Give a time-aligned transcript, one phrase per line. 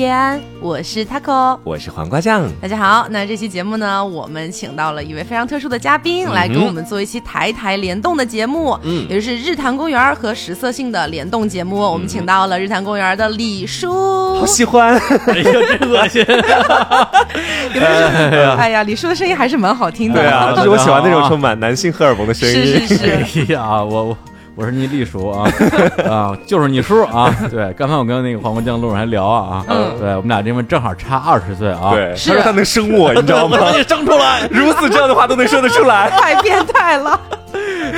[0.00, 2.50] 叶安，我是 Taco，我是黄瓜酱。
[2.58, 11.80] 大家好，那这期节目呢，我们请到了一位非常特殊的嘉宾，来跟我们做一期台台联动的节目，嗯，也就是日坛公园和食色性的联动节目。
[11.80, 14.94] 我们请到了日坛公园的李叔，好喜欢，
[15.28, 15.44] 哎呀，
[15.78, 16.24] 真恶心！
[18.56, 22.54] 哎呀，李叔的声音还是蛮好听的，对啊，就是我喜欢那种充满男性荷尔蒙的声音。
[22.54, 24.16] 是是是，哎呀，我我。
[24.60, 25.50] 我是你李叔啊
[26.06, 27.34] 啊，就是你叔啊！
[27.50, 33.56] 对，刚才我跟那个黄瓜酱路上还聊啊啊，对我们俩这边正好差二十岁啊，对，他说他能生我，你知道吗？
[33.74, 37.18] 你生出来，如此这样的话都能说得出来，太变态了。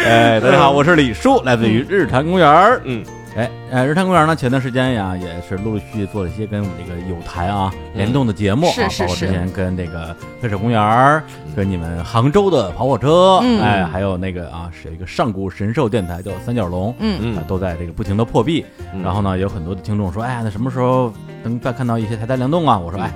[0.06, 3.02] 哎，大家好，我是李叔，来自于日坛公园嗯。
[3.34, 11.22] 哎，呃，日坛公园呢，前段时间呀，也是陆陆续续做了一些跟我们这个有台啊联动的节目啊，包括之前跟那个黑水公园，
[11.56, 18.66] 跟你们杭州的跑火车，哎，还有那个啊，是一个上古神兽电台叫三角龙，嗯嗯，都在这个不停的破壁。
[19.02, 21.10] 然后呢，有很多的听众说，哎呀，那什么时候
[21.42, 22.78] 能再看到一些台台联动啊？
[22.78, 23.10] 我说，哎，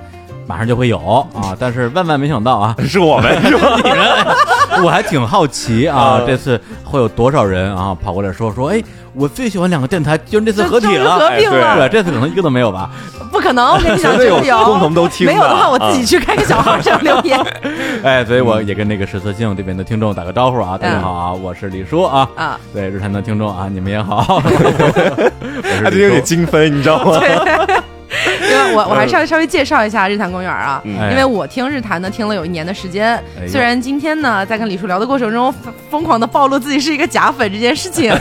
[0.47, 0.97] 马上就会有
[1.35, 1.55] 啊。
[1.59, 3.75] 但是万万没想到啊， 是我们， 是吧？
[3.83, 3.99] 你们，
[4.83, 8.81] 我还挺好奇啊，这次会有多少人啊跑过来说说，哎。
[9.13, 11.75] 我最喜欢两个电台，就是这次合体了，合并了。
[11.75, 12.87] 对，这次可能一个都没有吧？
[13.31, 14.13] 不可能，我跟你讲，
[14.45, 15.25] 有共同都听。
[15.25, 17.39] 没有的话，我自己去开个小号上留言。
[18.05, 22.29] 哎，所以我也跟那个实测性这边的听众打个招呼啊，大家好啊，我是李叔啊。
[22.35, 24.39] 啊，对，日坛的听众啊，你们也好。
[25.83, 27.19] 我是有点精分，你知道吗？
[28.73, 35.53] 我我还是要稍微介绍一下日坛公园啊，因为我听日坛呢听了有一年的时间，虽然今天呢在跟李叔聊的过程中
[35.89, 38.13] 疯狂的暴露自己是一个假粉这件事情，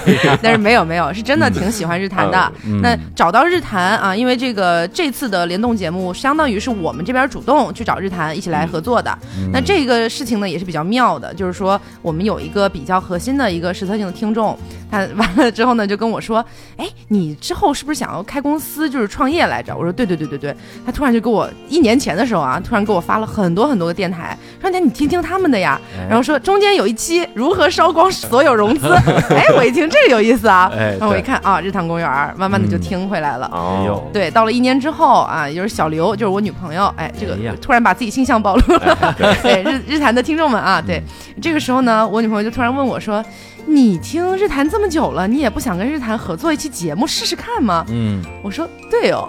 [0.43, 2.53] 但是没有没有是真的挺喜欢日坛的。
[2.83, 9.17] 那找到日坛啊，因为这个这次的联动节目相当于是我们这边主动去找日坛一起来合作的。
[9.53, 14.59] 那这个事情呢也是比较妙的，就是说我们有一个比较核心的一个实测性的听众，
[14.91, 16.45] 他完了之后呢就跟我说，
[16.77, 19.77] 哎，你之后是不是想要开公司就是创业来着？
[19.77, 28.89] 我说对对对对对，他突然就给我一年前的时候啊，突然给我发了很多很多个电台，说你你听听他们的呀，然后说中间有一期如何烧光所有融资，
[29.31, 33.47] 哎，我一听这个有意思啊，然后我一看啊，日坛公园，慢慢的就听回来了。
[33.53, 41.03] 哦，对，到了一年之后啊，也就是小刘，就是我女朋友，哎，这个突然把自己形象暴露了， 对日日坛的听众们啊，对，
[41.41, 43.25] 这个时候呢，我女朋友就突然问我说。
[43.67, 47.85] 你听日坛这么久了，你也不想跟日坛合作一期节目试试看吗？
[47.89, 49.29] 嗯，我说对哦，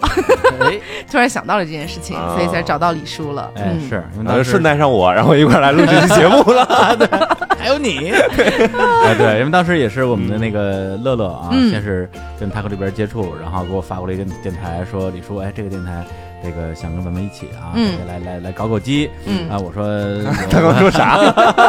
[1.09, 3.51] 突然想到了这件事情，所以才找到李叔了。
[3.55, 6.95] 哎，是，然后顺带上我，然后一块来录这期节目了。
[6.97, 7.07] 对，
[7.57, 8.11] 还有你。
[8.13, 12.09] 哎，对，因为当时也是我们的那个乐乐啊，先是
[12.39, 16.05] 跟他和这边接触，然后给我发过来一个电台，说李叔，哎，这个电台。
[16.43, 17.73] 这个想跟咱们一起啊，
[18.07, 19.85] 来来来搞搞基，嗯啊，我说
[20.49, 21.17] 他刚说啥？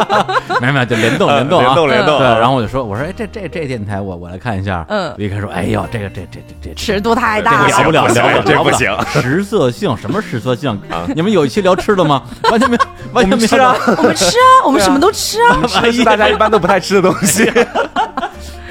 [0.61, 2.19] 没有没有，就联动 联动联动联动。
[2.19, 4.85] 对，然后我就说，我说哎，这这这电台我我来看一下。
[4.89, 8.95] 嗯，离开说，哎呦，这个这这这这尺度太大，聊不了聊不了，这不行。
[9.07, 10.79] 食色性什么食色性？
[11.15, 12.23] 你们有一期聊吃的吗？
[12.51, 15.59] 完全没有，完全没吃啊，我们吃啊，我们什么都吃啊，
[15.91, 17.51] 吃大家一般都不太吃的东西。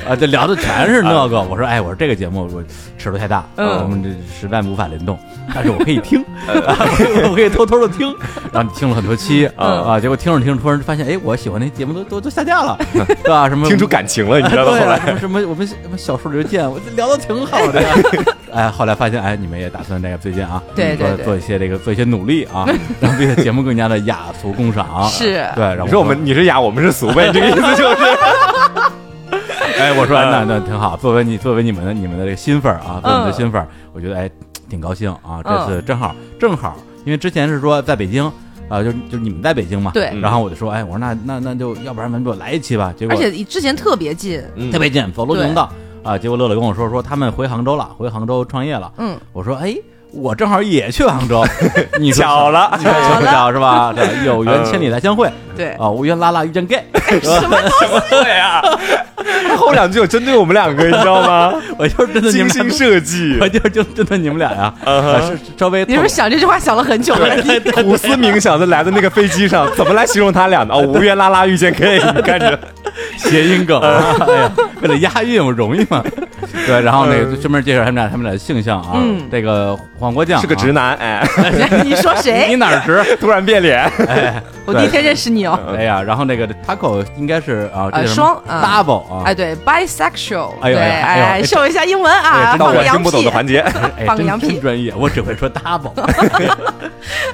[0.08, 1.42] 啊，这聊的全是那个。
[1.42, 2.62] 我说，哎，我说这个节目我
[2.96, 5.18] 尺度太大，我们这实在无法联动。
[5.54, 8.14] 但是我可以 听，我可以偷偷的听。
[8.52, 13.48] 然后你听了很多期啊啊，结果听着听着，突然发现，哎，我喜欢那节目都都都下架了， 对吧？
[13.48, 14.72] 什么听出感情了，你知道吗？
[14.80, 17.88] 后来什么我们什么小树林见，我聊的挺好的呀。
[18.52, 22.66] 哎，后来发现，哎，你们也打算这个最近啊，对做做一些这个做一些努力啊，
[23.00, 25.06] 让这个节目更加的雅俗共赏。
[25.08, 25.64] 是，对。
[25.64, 27.30] 然后你说我们你是雅，我们是俗呗？
[27.32, 27.96] 这个意思就是。
[29.80, 34.28] 哎，我说那那挺好，作为你作为你们的你们的这个新粉儿啊，作为你的新粉儿，我觉得哎
[34.68, 38.24] 挺高兴啊，这次正好正好，因为之前是说在北京
[38.68, 45.70] 啊，就就你们在北京嘛，对，然后我就说，哎，我说那那那就要不然咱们就来一期吧，结果而且之前特别近，特别近，走路就能到。
[46.02, 49.76] 啊，结果乐乐跟我说说他们回杭州了，回杭州创业了，嗯，我说哎。
[50.12, 51.44] 我正好也去杭州，
[52.00, 53.92] 你巧了，巧不巧是吧？
[53.96, 55.30] 对，有缘千里来相会。
[55.56, 56.82] 对啊，无缘拉拉遇见 gay，
[57.20, 58.62] 什么什么对啊？
[59.58, 61.52] 后两句有针对我们两个，你知道吗？
[61.76, 64.72] 我就是针对精心设计，我就是就针对你们俩呀。
[65.20, 67.36] 是稍微，你是不是想这句话想了很久了？
[67.82, 70.74] 苦思冥想的来的那个飞机上，怎么来形容他俩呢？
[70.74, 72.56] 哦，无缘拉拉遇见 gay，你看着
[73.16, 76.04] 谐音梗，哎呀，为了押韵，我容易吗？
[76.66, 79.02] 对，然后那个专门介绍他们俩，他们俩的性向啊。
[79.30, 81.26] 这个黄瓜酱是个直男，哎
[81.84, 82.46] 你说谁？
[82.48, 83.02] 你哪儿直？
[83.20, 85.58] 突然变脸，哎，我第一天认识你哦。
[85.76, 93.64] 哎呀，然后那个 taco 应该是啊，双 double 啊，哎，对，bisexual，哎呦，哎，秀一下英文啊，放个听不懂的环节，
[94.06, 95.92] 放个羊屁，专业，我只会说 double，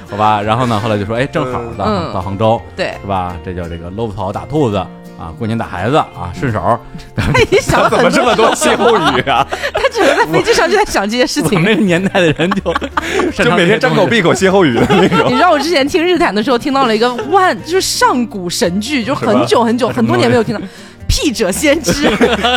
[0.09, 0.41] 好吧。
[0.41, 3.35] 然后呢，后来就说，哎，正好到到杭州，对，是吧？
[3.43, 4.85] 这叫这个搂草打兔子。
[5.17, 6.79] 啊，过年打孩子啊，顺手。
[7.51, 9.45] 你想 怎么这么多歇后语啊？
[9.73, 11.51] 他只能在飞机上就在想这些事情。
[11.51, 12.73] 我们那个年代的人就
[13.43, 15.29] 就每天张口闭口歇后语的那种。
[15.29, 20.61] 你知道我之前听日坛的时候听到了一个万，就是上古神剧，就很久很久很多年没有听到。
[21.07, 22.07] 屁者先知，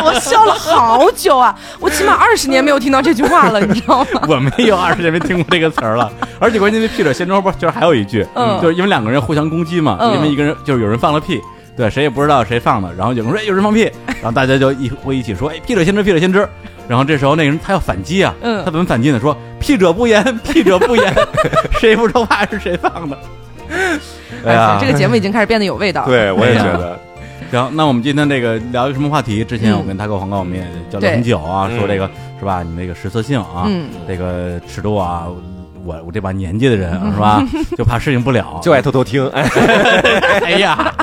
[0.03, 1.55] 我笑了好久啊！
[1.79, 4.21] 我起码二十年没有听到这句话了，你知道吗？
[4.27, 11.39] 我没有二十年没听过这个词儿了，而且关键是屁者先知后边就是还有一句，嗯，就是因为两个人互相攻击嘛，因为一个人就是有人放了屁，
[11.79, 16.45] 对，谁也不知道谁放的，然后有人说哎有人放屁，然后大家就一会一起说，哎，屁者先知，屁者先知，
[16.89, 19.17] 然后这时候那个人他要反击啊，嗯，他怎么反击呢？
[19.17, 21.15] 说屁者不言，屁者不言，
[21.79, 23.17] 谁不说话是谁放的？
[24.45, 26.99] 哎呀，这个节目已经开始变得有味道，对我也觉 得。
[27.49, 29.45] 行，那我们今天这个聊一个什么话题？
[29.45, 32.61] 之前我跟他哥黄哥我们也交流很久啊，说这个是吧？
[32.61, 33.65] 你那个实色性啊，
[34.05, 35.27] 这个尺度啊。
[35.89, 37.43] 我我这把年纪的人是吧，
[37.75, 39.27] 就怕适应不了， 就爱偷偷听。
[39.33, 40.93] 哎呀，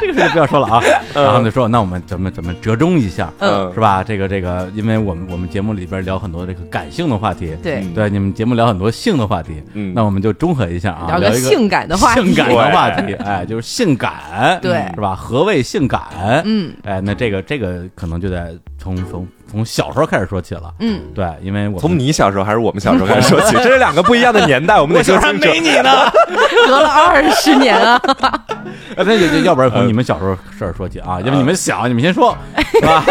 [0.00, 0.82] 这个事就不要说了啊。
[1.14, 4.02] 然后就说，那我们怎么怎么折中一下，嗯，是吧？
[4.02, 15.14] 这个这个，因为我们我们节目里边聊很多这个感性的话题，对对，你们节目聊很多性的话题，嗯，那我们就中和一下啊，聊个性感的话题，性感的话题，哎，就是性感，对，是吧？
[15.14, 16.00] 何谓性感？
[16.46, 19.26] 嗯，哎，那这个这个可能就得从从。
[19.50, 25.48] 从小时候开始说起了，嗯，对，因为我从你小时候还是我们小时候开始说起，这是两个不一样的年代，我们得说清楚。
[25.48, 25.90] 没你呢，
[26.66, 28.00] 隔了二十年啊！
[28.96, 33.04] 那就要不然从你们小时候事儿说起啊，要不你们小，你们先说， 是吧？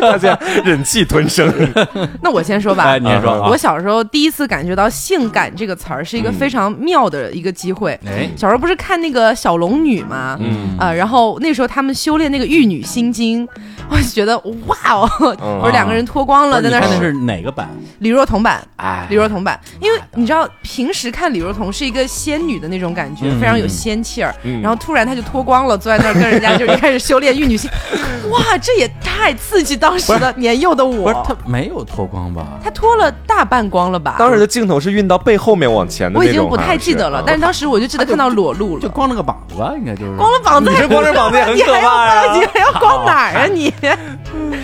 [0.00, 1.52] 大家忍气吞声。
[2.22, 3.32] 那我先说吧，哎，你先说。
[3.48, 7.98] 我小时候第一次感觉到“性感”这个词儿是一个非常妙的一个机会。
[8.06, 10.36] 哎，小时候不是看那个小龙女吗？
[10.40, 13.48] 嗯啊，然后那时候他们修炼那个玉女心经，
[13.90, 15.63] 我就觉得哇哦。
[15.64, 16.78] 不是两个人脱光了在那。
[16.80, 17.68] 看的是哪个版？
[18.00, 18.62] 李若彤版。
[18.76, 24.34] 哎，李若彤版，因为你知道平时看李若彤是一个仙女的那种感觉，非常有仙气儿。
[24.62, 27.70] 然后突然她就脱光了，坐在那儿跟人家就开始修炼玉女心。
[28.30, 31.04] 哇，这也太刺激当时的年幼的我。
[31.04, 32.58] 不是她没有脱光吧？
[32.62, 34.16] 她脱了大半光了吧？
[34.18, 40.16] 当时的镜头是运到背后面往前的我已经不太记得了，但是当时我就记得看到裸露了，就光了个膀子吧，应该就是。
[40.16, 42.34] 光了膀子，你这光着膀子也很可怕呀！
[42.34, 43.72] 你还要光哪儿啊你？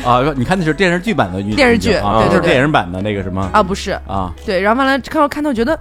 [0.05, 3.63] 啊，你看的是电视剧版的电视剧，对对对，电影版的那个什么啊？
[3.63, 5.79] 不是啊，对，然后完了看到看到觉得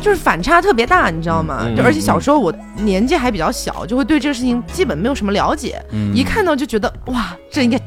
[0.00, 1.66] 就是反差特别大，你知道吗？
[1.76, 5.82] 就而且小时候我年纪还比较小，就会对这个事情基本没有什么了解，
[6.14, 7.78] 一看到就觉得哇，这应该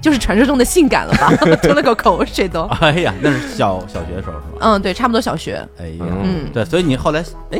[0.00, 1.30] 就是传说中的性感了吧？
[1.62, 2.62] 吞了口口水都。
[2.80, 4.58] 哎呀，那是小小学的时候是吧？
[4.60, 5.62] 嗯，对，差不多小学。
[5.80, 7.58] 哎呀，嗯，对，所以你后来哎，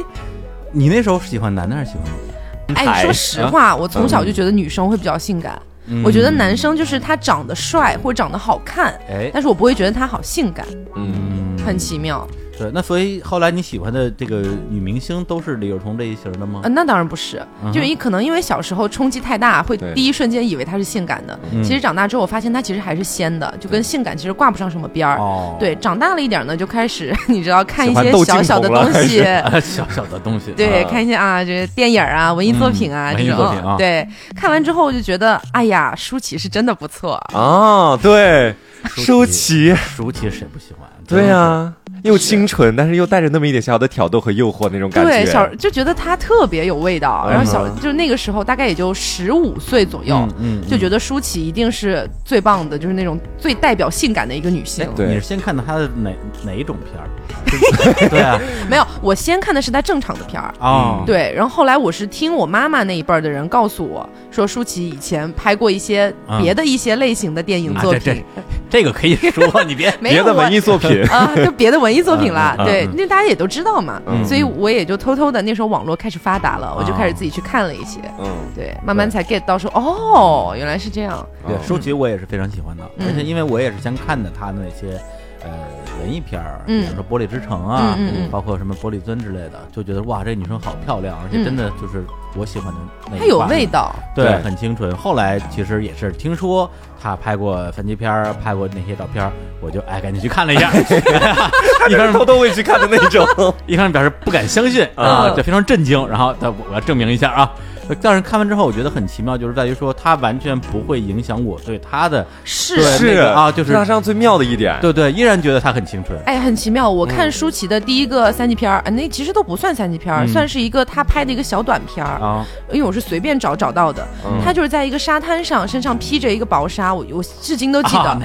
[0.73, 2.81] 你那时候喜欢男的还是喜欢女的？
[2.81, 5.61] 哎，说实话，我从小就觉得女生会比较性感。
[6.05, 12.29] 我觉得男生就是他长得帅或者长得好看，哎，但是我不会觉得他好性感，嗯，很奇妙。
[12.59, 16.63] 对，那所以后来你喜欢的这个女明星都是李若彤这一型的吗？
[16.65, 17.41] 那当然不是，
[17.73, 21.39] 就因可能因为小时候冲击太大，会第一瞬间以为她是性感的。
[21.63, 25.19] 其实长大之后，我发现她其实还是仙的，就跟性感其实挂不上什么边儿。
[25.19, 29.23] 哦，对，长大了一点呢，就开始 你知道看一些 小小的东西，
[29.63, 33.77] 小小的东西，对，看一些啊，这电影啊，文艺作品啊这种。
[33.79, 37.97] 对，看完之后就觉得，哎呀，舒淇是真的不错啊。
[38.03, 38.55] 对，
[38.97, 40.89] 舒淇，舒淇谁不喜欢？
[41.07, 41.73] 对呀。
[42.03, 45.11] 又清纯，但是又带着那么一点小小的挑逗和诱惑那种感觉。
[45.11, 47.29] 对，小就觉得他特别有味道。
[47.29, 54.89] 然后小就那个时候大概也就十五岁左右，嗯，就觉得舒淇一定是最棒的，就是那种最代表性感的一个女性。
[54.97, 56.11] 你是先看的她的哪
[56.45, 57.09] 哪一种片儿？
[58.09, 58.39] 对啊，
[58.71, 61.03] 没有，我先看的是她正常的片儿啊。
[61.07, 68.23] 对，然后后来我是听我妈妈那一辈儿的人告诉我说，舒淇以前拍过一些别的一些类型的电影作品。
[68.71, 72.55] 这个可以说，你别 别的文艺作品啊，就别的文艺作品了。
[72.59, 78.01] 对，那大家也都知道嘛，所以我也就偷偷的，那时候网络开始发达了，我就开始自己去看了一些。
[78.19, 81.27] 嗯，对，慢慢才 get 到说，哦，原来是这样。
[81.47, 85.01] 对，舒淇我也是非常喜欢的，而且因为我也是先看的他的那些。
[85.41, 85.51] 呃，
[85.99, 87.97] 文艺片儿，比如说《玻璃之城》啊，
[88.31, 92.05] 包括什么《玻璃樽》之类的，就觉得哇，这女生好漂亮，而且真的就是
[92.37, 92.79] 我喜欢的
[93.11, 93.19] 那。
[93.19, 94.95] 她有味道，对，很清纯。
[94.97, 100.71] 后来其实也是听说她拍过三级片儿，拍过那些照片，我就哎赶紧去看了一下，
[101.89, 103.27] 一开始偷偷会去看的那种，
[103.67, 107.53] 一开始表示不敢相信啊，就非常震惊，然后他我要证明一下啊。
[108.01, 116.19] 但是看完之后，我觉得很奇妙，就是在于说，它完全不会影响我对他的是是啊，就是上上最妙的一点，对对，依然觉得他很青春。
[116.27, 116.89] 哎，很奇妙。
[116.89, 122.45] 我看舒淇的第一个三级片儿，那其实都不算三级片儿，算是一个他拍的一个小短片儿啊。
[122.71, 124.07] 因为我是随便找找到的，
[124.45, 128.19] 他就是在一个沙滩上，身上披着一个薄纱，我我至今都记得。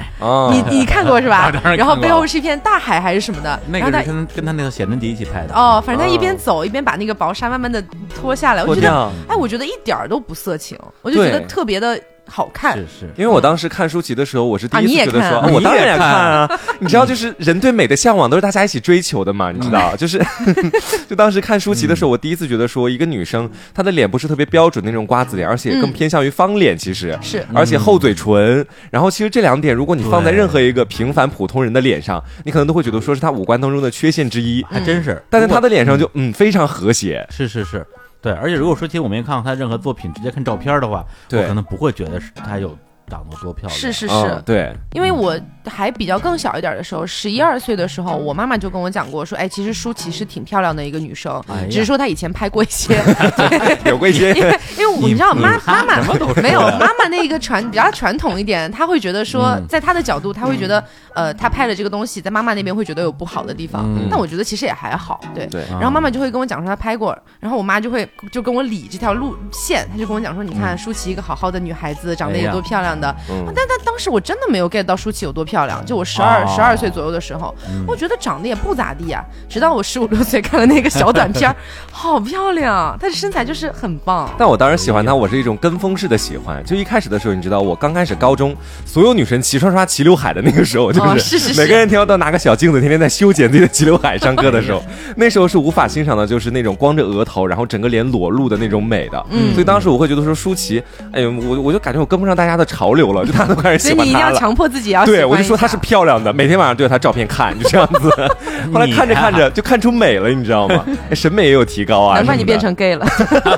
[0.50, 1.50] 你你看过是吧？
[1.76, 3.60] 然后背后是一片大海还是什么的？
[3.68, 5.54] 那个跟跟他那个写真集一起拍的。
[5.54, 7.82] 哦，反正他一边走一边把那个薄纱慢慢的
[8.14, 9.53] 脱下来，我觉得，哎，我觉得。
[9.54, 12.00] 觉得一点儿都不色情，我就觉得特别的。
[12.26, 12.74] 好看。
[12.74, 16.48] 是是，因为我当时看舒淇的时候，我是第一次觉得说，我当然也看啊。
[16.80, 19.52] 你知道，就是人对美的向往都是大家一起追求的嘛？
[19.52, 20.18] 你知道，就是
[21.06, 27.14] 就当时看舒淇的时候，我第一次觉得说，一个女生她的脸不是特别标准那种瓜子脸，而且更偏向于方脸，其实。
[27.20, 28.66] 是，而且厚嘴唇。
[28.90, 35.22] 然后其实这两点，如果你放在任何一个平凡普通人的脸上，你可能都会觉得说是她五官当中的缺陷之一，还真是。
[35.28, 37.86] 但在她的脸上就嗯非常和谐，是是是，
[38.24, 38.32] 对。
[38.32, 42.76] 而且如果说其实我没看过她任何作品，直接看照片的话，我可能不会觉得是她有。
[43.06, 43.78] 长得多漂亮！
[43.78, 53.00] 是是是，对，因为我还比较更小一点的时候，十一二岁的时候，我妈妈就跟我讲过，说，哎，其实舒淇是挺漂亮的一个女生，只是说她以前拍过一些，
[53.86, 56.02] 有过一些， 因为因为你知道，妈妈妈
[56.42, 60.82] 没有 妈妈那个传比较传统一点，她会觉得说，在她的角度，她会觉得，
[61.14, 65.46] 呃，她拍的这个东西在妈妈那边会觉得有不好的地方，但我觉得其实也还好，对。
[65.46, 65.62] 对。
[65.70, 73.74] 然后妈妈就会跟我讲说她拍过，然后我妈就会就跟我理这条路线，她就跟我讲说，你看舒淇一个好好的女孩子，长得也多漂亮的，但但。
[73.84, 75.53] 当时我真的没有 get 到舒淇有多漂亮，
[75.86, 77.54] 就我十二十二岁左右的时候，
[77.86, 79.24] 我觉得长得也不咋地啊。
[79.48, 81.54] 直到我十五六岁看了那个小短片，
[81.92, 84.28] 好漂亮，她的身材就是很棒。
[84.36, 86.64] 但我当时喜欢她，我是一种跟风式的喜欢。
[86.64, 94.18] 就一开始的时候，你知道，我刚开始高中，所有女生齐刷刷齐刘海的那个时候，就是每个人天天都拿个小镜子，天天在修剪自己的齐刘海。
[94.24, 94.82] 上课的时候，
[95.16, 99.26] 那时候是无法欣赏的，就是那种光着额头，然后整个脸裸露的那种美的。
[99.28, 100.82] 嗯，所以当时我会觉得说舒淇，
[101.12, 103.88] 哎呦，我我就感觉我跟不上大家的潮流了，就大家都开始。
[103.88, 108.10] 所以你一定要强迫自己要对，我就说她是漂亮的，每天晚上对着她照片看，就这样子。
[108.72, 110.84] 后来看着看着就看出美了，你知道吗？
[111.12, 112.16] 审美也有提高啊。
[112.16, 113.06] 难怪你变成 gay 了。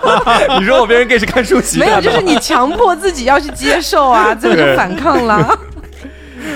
[0.58, 1.78] 你说我变成 gay 是看书籍？
[1.78, 5.58] 没有，就是你强迫自己要去接受啊，最后就反抗了。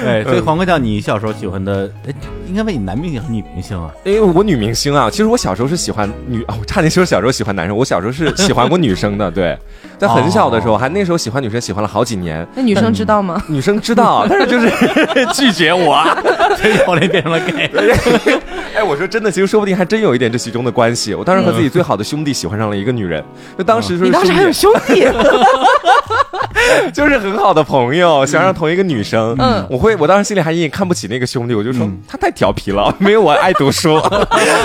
[0.05, 2.15] 对，所以黄哥叫你小时候喜欢的，哎，
[2.47, 3.91] 应该问你男明星还是女明星啊？
[4.05, 9.59] 因为我女明星啊，其实我小时候是喜欢女，哦，差点说小时候喜欢男生，我小时候是喜欢过女生的，对。
[10.01, 12.47] 在很小的时候，还那时候喜欢女生，喜欢了好几年。
[12.55, 13.43] 那女生知道吗？
[13.49, 14.71] 女生知道，但是就是
[15.35, 16.03] 拒绝我，
[16.57, 17.71] 所以后来变成了 gay。
[18.75, 21.13] 哎，我说真的，其实说不定还真有一点这其中的关系。
[21.13, 23.23] 我当时和自己最好的兄弟喜欢上了一个女人，
[23.59, 25.07] 就当时说你当时还有兄弟，
[26.95, 29.35] 就是很好的朋友，想让同一个女生。
[29.39, 34.01] 嗯，我会，我当时心里还隐隐看不起那个兄弟，我就说他太调皮了，没有我爱读书。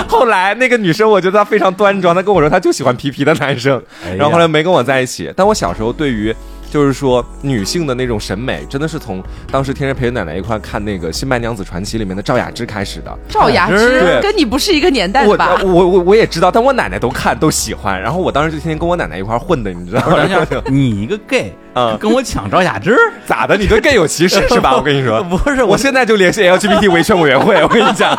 [0.08, 3.82] 后来那个女生，我觉得她非常端庄，她跟我说她就喜欢皮皮的男生，
[4.16, 5.25] 然后后来没跟我在一起。
[5.34, 6.34] 但我小时候对于，
[6.76, 13.18] 就是说女性的那种审美，真的是从当时天天陪着奶奶一块看那个《新白娘子传奇》里面的赵雅芝开始的。
[13.30, 15.58] 赵雅芝跟你不是一个年代吧？
[15.64, 17.98] 我我我也知道，但我奶奶都看都喜欢。
[17.98, 20.18] 然后我当时就天天跟我奶奶一块混的，你知道吗？
[20.68, 23.56] 你一个 gay 啊，跟我抢赵雅芝， 咋的？
[23.56, 24.72] 你对 gay 有歧视是吧？
[24.76, 27.54] 我跟你说，不是，我现在就联系 LGBT 维权委员会。
[27.62, 28.14] 我跟你讲。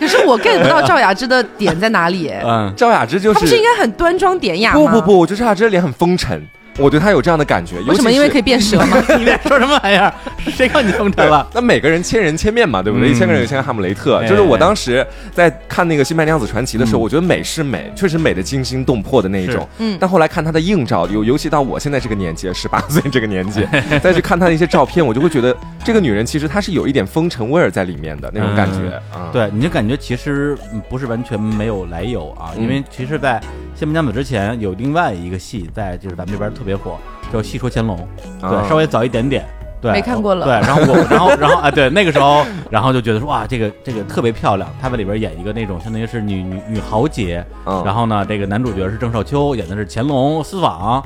[0.00, 2.32] 可是我 get 不到赵雅芝的点在哪里？
[2.42, 4.78] 嗯，赵雅芝就是，她不是应该很端庄典雅吗？
[4.78, 6.42] 不不不，我觉得赵雅芝的脸很风尘。
[6.78, 8.12] 我对他有这样的感觉，为什么？
[8.12, 9.02] 因为可以变蛇吗？
[9.18, 10.12] 你在说什么玩意儿？
[10.54, 11.46] 谁告你风尘了？
[11.54, 13.08] 那每个人千人千面嘛，对不对？
[13.10, 14.22] 一千个人有一千个哈姆雷特。
[14.26, 15.04] 就是我当时
[15.34, 19.66] 在看那个《新白娘子传奇》的时候，我觉得美是美，确实美的惊心动魄的那一种。
[19.78, 19.96] 嗯。
[20.00, 23.66] 但后来看他的硬照，尤尤其到我现在这个年纪，十八岁这个年纪，
[24.02, 25.56] 再去看他的一些照片，我就会觉得
[25.86, 29.00] 这个女人其实她是有一点风尘味儿在里面的那种感觉。
[29.32, 33.38] 对，你就感觉其实不是完全没有来由啊，因为其实，在
[33.78, 36.98] 《新白娘子》之前有另外一个戏，在就是咱们这边特别火。
[37.32, 37.96] 叫《戏说乾隆，
[38.40, 39.44] 对，稍微早一点点，
[39.80, 47.44] 对，没看过了，对，然后我，然后， 然后啊，对，那个时候，然后就觉得说，哇，这个这个特别漂亮，她在里边演一个那种相当于是女女女豪杰，
[47.84, 51.00] 然后呢，这个男主角是郑少秋，演的是乾隆私访，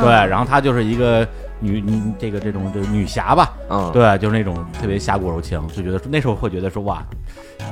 [0.00, 1.28] 对，然后他就是一个。
[1.62, 7.02] 女女这个这种就女侠吧，嗯，对，就是那种特别侠骨柔情，就觉得那时候会觉得说哇，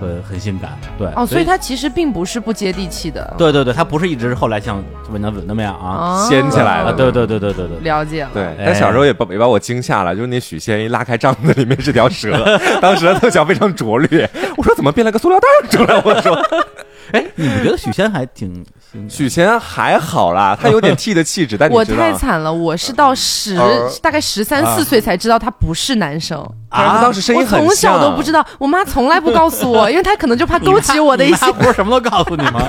[0.00, 16.00] 很很性感，对，哦，所以她其实并不是不接地气的，对对对，她不是一直后来像温娘子那么样啊，掀起来了，对对对对对对，了解，对，但小时候也把也把我惊吓了，就是那许仙一拉开帐子，里面是条蛇， 当时的特效非常拙劣，我说怎么变了个塑料袋出来？
[16.04, 16.36] 我说，
[17.12, 18.64] 哎，你们觉得许仙还挺？
[19.08, 23.56] 许仙还好啦，他有点 T 的气质，但我太惨了，我是到十
[24.02, 26.38] 大概十三四岁才知道他不是男生
[26.68, 27.00] 啊。
[27.00, 31.52] 当时声音很像，从小都不知道，我妈从来不告诉我，因为她可能就怕勾起我的一些。
[31.52, 32.66] 不是什么都告诉你吗？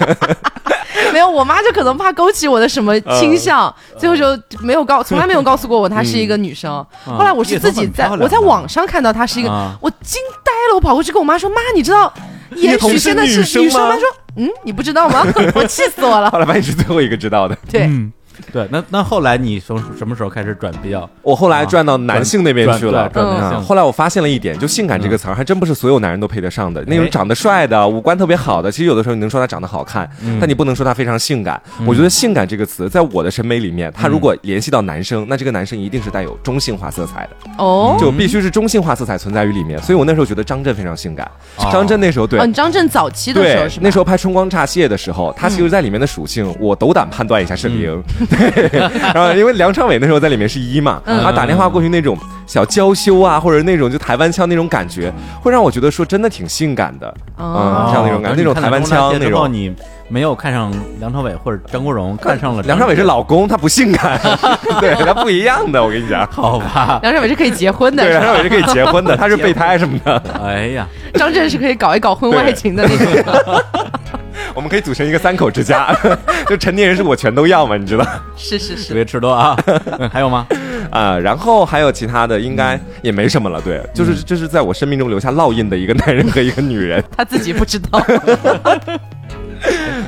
[1.12, 4.26] 没有，我妈就可能怕勾起我的什么倾向，最后就
[4.62, 6.72] 没有告，从来没有告诉过我她是一个女生。
[7.04, 9.50] 后来我是自己在我在网上看到她是一个，
[9.82, 12.14] 我惊呆了，我跑过去跟我妈说：“妈，你知道
[12.58, 14.04] 演许真的是女生吗？”说。
[14.38, 15.26] 嗯，你不知道吗？
[15.56, 16.30] 我气死我了。
[16.32, 17.58] 后来发现是最后一个知道的。
[17.70, 17.90] 对，
[18.52, 21.10] 对，那那后来你从什么时候开始转比较？
[21.22, 23.08] 我后来转到男性那边去了。
[23.10, 23.62] 转男性。
[23.62, 26.84] 后来我发现了一点，就性感这个词儿，还真不是所有男人都配得上的。
[26.86, 30.10] 那种长得帅的、五官特别好的，其实有的时候你能说他长得好看，
[30.40, 31.62] 但你不能说他非常性感。
[31.86, 37.30] 我觉得性感这个词，在我的审美里面，他如果联系到男生，那这个男生一定是带有中性化色彩的。
[37.58, 39.82] 哦，就必须是中性化色彩存在于里面。
[39.82, 41.30] 所以我那时候觉得张震非常性感。
[41.72, 48.02] 张震那时候对，嗯，张震早期的时候是那时候拍《春光乍泄》的时候，他其实在里面的属性，我斗胆判断一下是零。
[48.30, 48.80] 对，
[49.14, 55.12] 然后因为梁朝伟那时候在里面是一嘛，他打电话过去那种小娇羞啊，或者那种就台湾腔那种感觉，
[55.42, 59.52] 会让我觉得说真的挺性感的，嗯，这样那种感觉，那种台湾腔那种。
[59.52, 59.74] 你
[60.08, 64.20] 没有看上梁朝伟或者张国荣，看上了梁朝伟是老公，他不性感，
[64.82, 67.00] 对他不一样的，我跟你讲，好吧？
[67.02, 70.22] 梁朝伟是可以结婚的，对，梁朝伟是可以结婚的，他是备胎 什么的。
[70.44, 73.64] 哎呀，张震是可以搞一搞婚外情的那种。
[74.54, 75.96] 我们可以组成一个三口之家，
[76.48, 78.06] 就成年人是我全都要嘛，你知道？
[78.36, 79.58] 是是是，别吃多啊！
[80.12, 80.46] 还有吗？
[80.92, 83.62] 啊，然后还有其他的，应该也没什么了。
[83.62, 88.04] 对，就是这是在我生命中留下烙印的一个男人和一个女人，他自己不知道。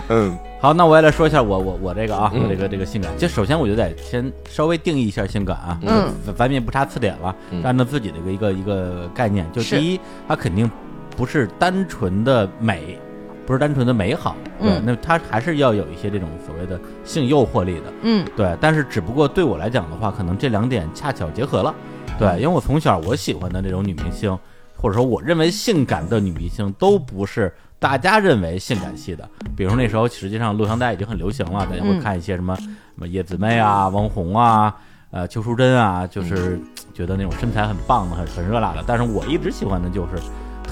[0.10, 3.10] 嗯，好，那我也来说一下我我我这个啊，我这个这个性感。
[3.18, 7.34] 就首先我就得先稍微定义一下性感啊，嗯，咱们也不查词典了，
[7.64, 10.70] 按照自己的一个一个一个概念，就第一，它肯定
[11.16, 13.00] 不是单纯的美。
[13.46, 18.56] 不是单纯的美好，对，那它还是要有一些这种所谓的性诱惑力的，嗯，对。
[18.62, 21.76] 但是只不过对我来讲的话，可能这两点恰巧结合了，
[22.18, 24.38] 对，因为我从小我喜欢的那种女明星，
[24.78, 29.30] 或者说我认为性感的女明星，都不是大家认为性感系的。
[29.58, 34.74] 比如说那时候实际上录像带已经很流行了，大家会看一些什么什么叶子妹啊、王红啊、
[35.12, 36.58] 呃邱淑贞啊，就是
[36.94, 38.82] 觉得那种身材很棒的、很很热辣的。
[38.88, 40.14] 但是我一直喜欢的就是。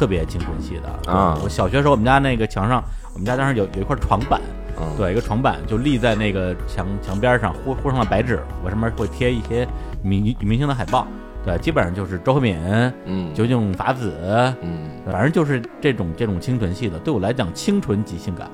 [0.01, 1.12] 特别青春系的。
[1.13, 1.38] 啊！
[1.43, 4.41] 我小学时候，我们家那个墙上，我们家当时有有一块床板，
[4.98, 9.67] 对，一个床板就立在那个墙墙边上，糊糊上了白纸，我上面会贴一些
[10.01, 11.05] 明女明星的海报，
[11.46, 12.58] 对，基本上就是周慧敏，
[13.05, 14.12] 嗯，酒井法子，
[14.63, 18.50] 嗯，反正就是这种这种清纯系的，对我来讲，清纯即性感，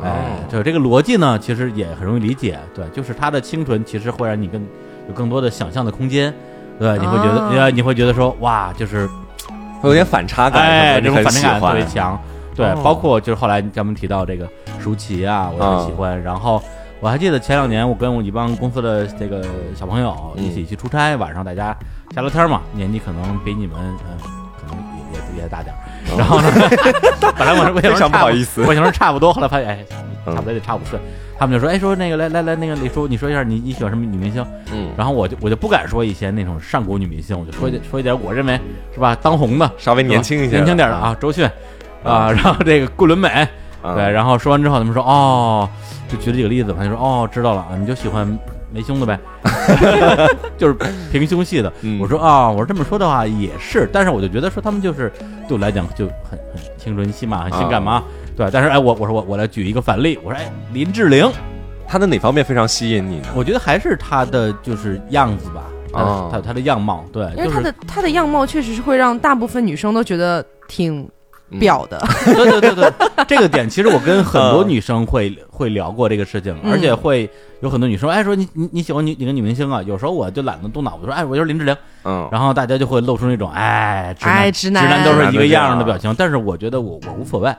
[0.00, 4.64] 哎，就这个逻辑呢，其实也很容易理解，对，就是他的清纯其实会让你更
[5.08, 6.32] 有更多的想象的空间，
[6.78, 9.10] 对，你会觉得，呃，你会觉得说，哇，就是。
[9.88, 12.18] 有点反差感，哎，这种反差感特别强。
[12.54, 16.22] 对，包括就是后来咱们提到这个舒淇啊，我很喜欢。
[16.22, 16.62] 然后
[17.00, 19.44] 我还记得前两年，我跟我一帮公司的这个
[19.74, 21.76] 小朋友一起去出差，晚上大家
[22.14, 24.18] 瞎聊天嘛，年纪可能比你们嗯，
[24.56, 24.76] 可能
[25.12, 25.78] 也也也大点儿。
[26.16, 26.50] 然后呢，
[27.36, 29.78] 本来我我也想不好意思，我想说差不多，后来发现哎，
[30.24, 30.98] 差不多得差五岁。
[31.36, 38.58] 他们就说：“哎，说那个来来来，那个李叔，你说一下你你喜欢什么女明星？”嗯，然后我就我就不敢说一些那种上古女明星，我就说说一点我认为
[38.94, 41.44] 是吧当红的，稍微年轻一些、年轻点的啊，周迅
[42.04, 43.28] 啊，然后这个顾伦美，
[43.82, 45.68] 对，然后说完之后，他们说：“哦，
[46.08, 48.38] 就举了几个例子，他就说：哦，知道了啊，你就喜欢
[48.74, 49.18] 没胸的呗，
[50.58, 50.74] 就是
[51.12, 55.10] 平胸系的。”我说：“啊，我说这么说的话也是，但是我就觉得说他们就是
[55.48, 58.02] 对我来讲就很很青春期嘛，很性感嘛。”
[58.36, 61.30] 对，但是哎，我我说我我来举一个反例，我说哎，林志玲，
[61.86, 63.28] 她的哪方面非常吸引你呢？
[63.36, 71.08] 我觉得还是她的就是样子吧，啊，她她的样貌，对，因为她的她的样貌确实是会让大部分女生都觉得挺。
[71.60, 72.92] 表的，对对对对，
[73.28, 77.28] 这个点其实我跟很多女生会会聊过这个事情，而且会
[77.60, 79.82] 有很多女生哎说你你你喜欢你哪个女明星啊？
[79.82, 85.04] 有时候我就懒得动脑子说哎我就是林志玲，嗯，然后大家就会露出那种哎直男直男。
[85.04, 87.54] 都是一个样的表情，但是我觉得我我无所谓，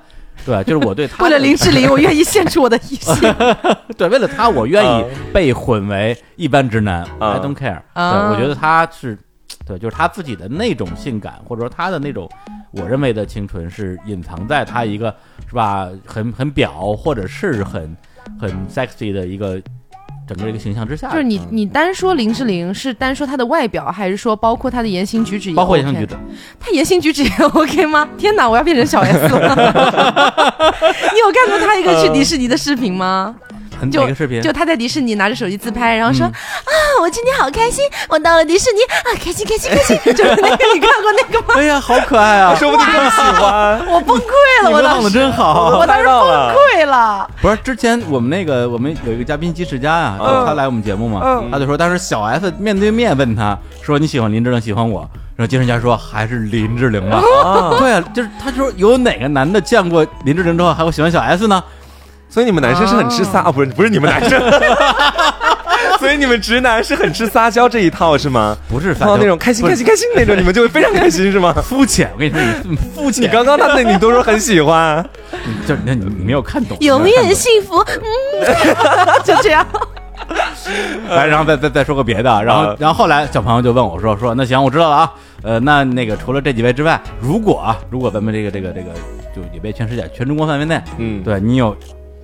[0.45, 3.34] 对，就是我对他为了林志玲我愿意献出我的一切，
[3.98, 9.17] 对，为了他我愿意被混为一般直男，I don't care，对，我觉得他是。
[9.65, 12.30] 对，就是他自己的那种性感，或者说他的那种，
[12.71, 15.13] 我认为的清纯，是隐藏在他一个，
[15.49, 15.89] 是吧？
[16.06, 17.97] 很很表，或者是很
[18.39, 19.60] 很 sexy 的一个
[20.28, 21.10] 整个一个形象之下。
[21.10, 25.51] 就是你你单说林志玲，是单说她的外表，还是说包括她的言行举止？
[25.54, 26.15] 包括言行举止。
[26.60, 28.08] 她言行举止也 OK 吗？
[28.17, 29.56] 天哪，我要变成小 S 了！
[31.12, 33.36] 你有看过她一个去迪士尼的视频吗？
[33.92, 41.56] 就视频，就他在迪士尼拿着手机自拍，然后说啊，我今天好开心，我到了迪士尼啊，开心开心开心，就是那个你看过那个吗？
[41.58, 45.16] 哎呀，好可爱啊，说不定更喜欢，我崩溃了，我当时。
[45.16, 46.14] 真好，我当时崩
[46.54, 47.30] 溃了。
[47.42, 57.22] 不是之前我们那个我们有一个嘉宾鸡世佳呀，他来我们节目嘛，他就说当时小 S 面对面问他说你喜欢林志玲喜欢我，然后金世佳说还是林志玲吧，
[57.80, 61.64] 对啊，就是他说有哪个男的见过林志玲之后还会喜欢小 S 呢？
[62.30, 63.52] 所以你们男生是很吃撒啊？
[63.52, 64.42] 不是不是你们男生，
[66.00, 68.58] 所以你们直男是很吃撒娇这一套是吗？
[68.68, 71.54] 不是，看到那种开心开心开心那种，你们就会非常开心是吗？
[71.64, 73.24] 肤浅，我跟你说你肤浅。
[73.24, 75.04] 你刚刚他那你都说很喜欢，
[75.68, 76.78] 就那你你没有看懂。
[76.82, 78.04] 永远幸福，嗯，
[79.24, 79.66] 就这样。
[81.10, 88.88] 来，然后再再再说个别的，然后然后后来小朋友就问我说说那行我知道了啊，呃，那那个除了这几位之外，如果啊，如果咱们这个这个这个
[89.36, 91.76] 就也被全世界全中国范围内，嗯，对你有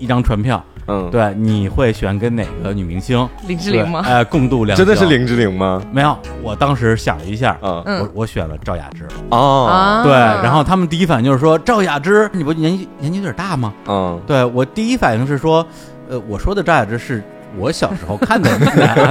[0.02, 0.62] 一张船票。
[0.88, 3.30] 嗯，对，你会选跟哪个女明星？
[3.48, 4.02] 林志玲吗？
[4.04, 5.80] 哎，共度良真的是林志玲吗？
[5.92, 9.08] 没有，我当时想了一下，嗯，我我选了赵雅芝。
[9.30, 13.72] 哦，对，然后他们第一反应就是说赵雅芝，你不年纪年纪有点大吗？
[13.88, 15.66] 嗯，对我第一反应是说，
[16.10, 17.24] 呃，我说的赵雅芝是
[17.56, 18.50] 我小时候看的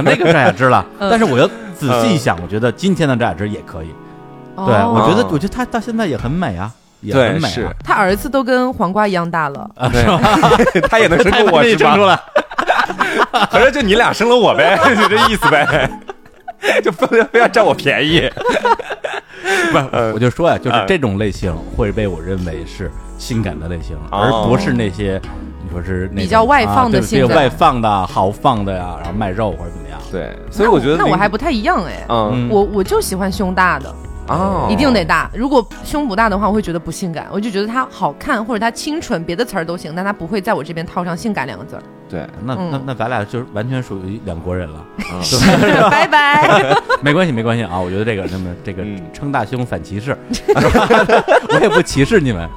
[0.03, 3.87] 那个赵雅芝了， 但是我又仔细一想，我觉得今天的赵雅芝也可以。
[4.57, 6.69] 对，我觉得，我觉得她到现在也很美啊。
[7.09, 7.67] 对，是。
[7.83, 10.19] 他儿子都跟黄瓜一样大了， 是吧？
[10.89, 11.95] 他也能生出我，是吧？
[11.95, 12.19] 出来，
[13.49, 15.89] 反正就你俩生了我呗， 就这意思呗，
[16.83, 18.29] 就非非要占我便宜。
[19.71, 19.77] 不，
[20.13, 25.19] 我就说呀，就是这种类型会被我认为是性感的类型，而不是那些
[25.63, 29.99] 你说是那比较外放的性感、外放的豪放的呀，然后卖肉或者怎么样。
[30.11, 33.93] 对，所以我觉得那我还不太一样哎，嗯，我我就喜欢胸大的。
[34.27, 35.29] 哦，一定得大。
[35.33, 37.27] 如果胸不大的话，我会觉得不性感。
[37.31, 41.83] 我就觉得它好看，或者它清纯，别的词儿都行，但它不会在我这边套上性感两个字儿。
[42.09, 44.85] 对，那那那咱俩就是完全属于两国人了。
[45.89, 46.75] 拜 拜。
[47.01, 47.79] 没关系，没关系啊。
[47.79, 50.17] 我觉得这个，那么这个称大胸反歧视，
[50.55, 52.49] 我也不歧视你们。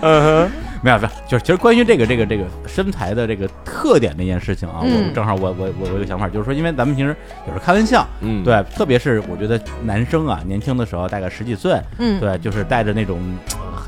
[0.00, 0.50] 嗯哼。
[0.84, 7.16] 没有，没有，就是其实关于这个这个这个身材的这个特点这件事情啊，我正好我我我有个想法，就是说，因为咱们平时
[7.46, 13.18] 有时候开玩笑，嗯，对，特别是我觉得男生啊，年轻的时候大概十几岁，嗯，对，就是带着那种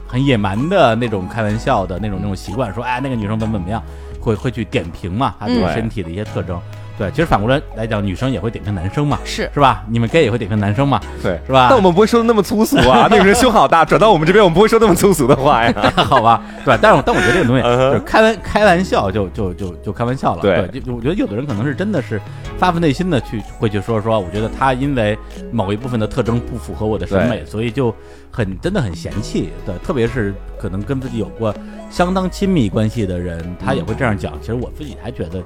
[0.09, 3.82] 很野蛮的那种开玩笑的那种那种习惯，说哎那个女生怎么怎么样，
[4.18, 6.59] 会会去点评嘛，她对身体的一些特征。
[6.98, 9.85] 对，其实反过来来讲，女生也会点评男生嘛，是是吧？
[9.88, 11.66] 你们 gay 也会点评男生嘛，对，是吧？
[11.68, 13.06] 但我们不会说的那么粗俗啊。
[13.11, 16.42] 那个人胸好大，转到我们这边，我们不会说那么粗俗的话呀， 好吧？
[16.64, 20.40] 对，但是但我觉得这个东西就是开玩开玩笑，就就就就开玩笑了。
[20.40, 22.20] 对，就我觉得有的人可能是真的是
[22.59, 25.18] 发自内心的去会去说说，我觉得他因为
[25.52, 27.94] 某一部分的特征不符合我的审美，所以就
[28.30, 29.50] 很真的很嫌弃。
[29.66, 31.54] 对，特别是可能跟自己有过
[31.90, 34.32] 相当亲密关系的人，他也会这样讲。
[34.40, 35.42] 其实我自己还觉得。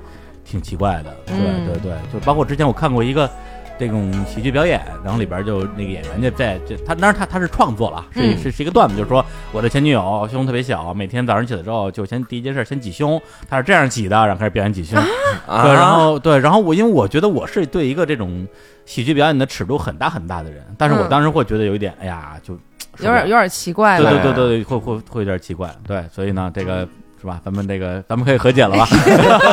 [0.50, 3.30] 挺奇怪的，对对对，就包括之前我看过一个
[3.78, 15.00] 这种喜剧表演，然后里边就那个演员就在这，他当然他他是创作了，是是是一个段子，就是说我的前女友胸特别小，每天早上起来之后就先第一件事先挤胸，他是这样挤的，然后开始表演挤胸，
[15.46, 18.44] 对，然后对，然后我因为我觉得我是对一个这种
[18.84, 22.54] 喜剧表演的尺度很大很大的人，但是我当时会觉得有一点，哎呀，就
[22.98, 26.88] 有点有点奇怪，对对对对，会会会有点奇怪，对，所以呢，这个。
[27.20, 27.40] 是吧？
[27.44, 28.88] 咱们这个，咱们可以和解了吧？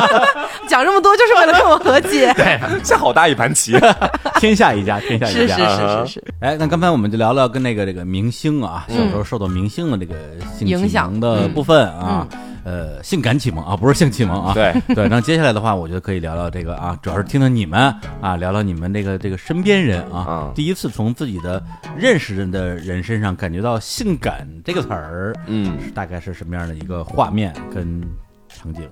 [0.66, 2.32] 讲这么多就是为了跟我和解。
[2.36, 3.78] 对，下好大一盘棋，
[4.40, 5.56] 天下一家，天下一家。
[5.56, 6.24] 是是是是是。
[6.40, 10.14] 哎，那刚才我们就聊聊跟那个这个明星啊，小时候受到明星的这个
[10.60, 12.26] 影响的部分啊。
[12.68, 14.52] 呃，性感启蒙啊，不是性启蒙啊。
[14.52, 17.80] 对 对，那接下来的话，我觉得可以聊聊这个啊，主要是听听你们
[18.20, 21.62] 啊，聊聊你们这个这个身边人啊，第一次从自己的
[21.96, 28.02] 认识人的人身上感觉到性感这个词儿，嗯，大概是什么样的一个画面跟
[28.48, 28.86] 场景？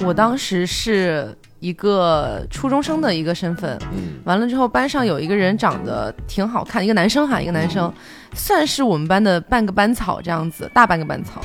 [0.00, 7.92] 我当时是一个初中生的一个身份，嗯，完了之后班上有一个人长得挺好看，一个男生哈，一个男生，
[8.34, 11.40] 算是我们班的半个班草这样子，大半个班草。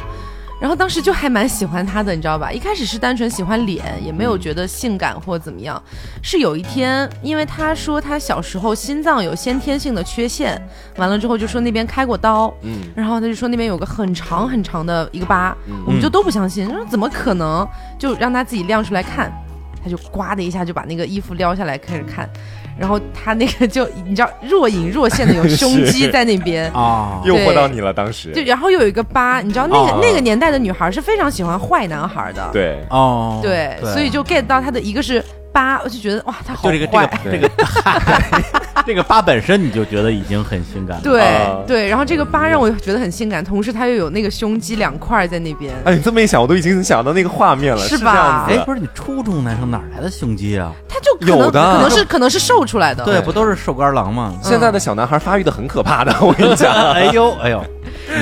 [0.59, 2.51] 然后当时就还蛮喜欢他的，你知道吧？
[2.51, 5.81] 一开始是单纯喜欢脸，也没有觉得性感或怎么样。
[6.23, 10.59] 是有一天，因为他说他小时候心脏有先天性的缺陷，
[10.97, 17.67] 完了之后就说那边开过刀，嗯，然后他就说那边有个很长很长的一个疤，我们就都不相信，说怎么可能？
[17.99, 19.31] 就让他自己亮出来看，
[19.83, 22.27] 他就呱的一下就把那个衣服撩下来开始看。
[22.79, 28.31] 然后他那个就你知道若隐若现的有胸 肌在那边啊，诱惑到你了当时。
[28.31, 32.49] 就然后又有一个疤，你知道那个那个年代的女孩是非常喜欢坏男孩的。
[32.53, 35.23] 对哦，对，所以就 get 到他的一个是。
[35.53, 36.77] 八，我就觉得哇，他好坏。
[36.77, 36.85] 就
[37.31, 41.03] 这个 这个这个这个八本身你就觉得已经很性感了。
[41.03, 41.21] 对
[41.67, 45.71] 对，然后这个八让我觉得很性感，同时它又有那个胸肌两块在那边。
[45.85, 48.47] 哎，你这么一想，我都已经想到那个画面了，是吧？
[48.49, 50.71] 哎，不是你初中男生哪来的胸肌啊？
[50.89, 53.03] 他就有的，可能是可能是瘦出来的。
[53.03, 54.33] 对，不都是瘦干狼吗？
[54.41, 56.73] 现在的小男孩发育的很可怕的，我跟你讲。
[56.93, 57.63] 哎呦哎呦。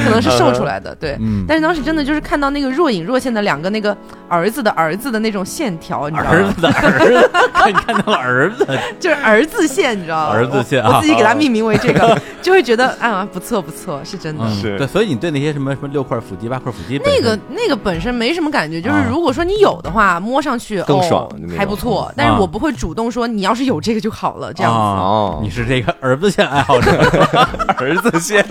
[0.04, 3.96] 可能是瘦出来的，对，但是当时真的就是看到那个若隐若现的两个那个
[4.28, 6.36] 儿子的儿子的那种线条，你知道吗？
[6.38, 7.30] 儿子的儿子，
[7.68, 8.68] 你看到儿子，
[9.00, 10.34] 就是儿子线，你知道吗？
[10.34, 14.50] 儿子线，我自己给他命名为这个， 就会觉得啊，不错不错，是真的。
[14.50, 22.12] 是对，所以你对那些什么什么六块腹肌、八块腹肌，那个那个本身没什么感觉，就是如果说你有的话，摸上去更爽，还不错。
[22.16, 24.78] 但是我不会主动说你要是有这个就好了，这样子。
[24.78, 26.92] 哦，你是这个儿子线爱好者，
[27.78, 28.44] 儿子线，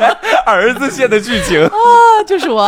[0.47, 1.71] 儿子线的剧情啊。
[2.27, 2.63] 就是我，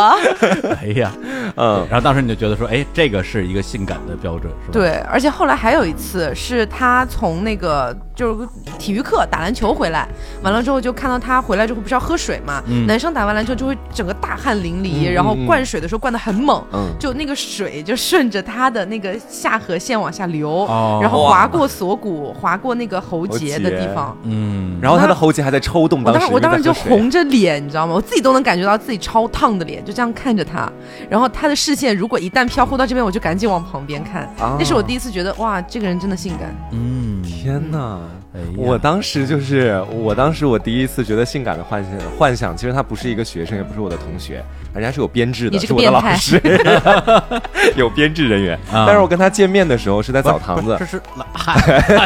[0.81, 1.11] 哎呀，
[1.55, 4.73] 嗯，然后当时你就觉得说，哎，这个是一个性感的标准，是吧？
[4.73, 8.47] 对，而且后来还有一次是他从那个就是
[8.79, 10.07] 体育课打篮球回来，
[10.41, 16.59] 完了之后就看到他回来之后不是要喝水嘛，男生打完篮球就会整个大汗淋漓，然后灌水的时候灌的很猛，
[16.97, 20.65] 就那个水就顺着他的那个下颌线往下流，
[20.99, 27.93] 然后划过锁骨，划过那个喉结的地方，嗯，然后他的喉结还在抽动，我当时我当时就红着脸，你知道吗？
[27.93, 30.67] 我自己都能感觉到自己超烫的脸，就这样看着他，
[31.07, 37.99] 然后他的视线如果一旦飘忽到这边，我就赶紧往旁边看，那是我第一次觉得哇，这个人真的性感，嗯，天哪。
[38.55, 44.43] 我当时就是，我当时我第一次觉得性感的幻想，幻想其实他不是一个学生，也不是我的同学，
[44.77, 46.41] 人家是有编制的，是我的老师，
[47.75, 48.57] 有编制人员。
[48.71, 51.01] 但是我跟他见面的时候是在澡堂子，这是
[51.33, 51.55] 嗨，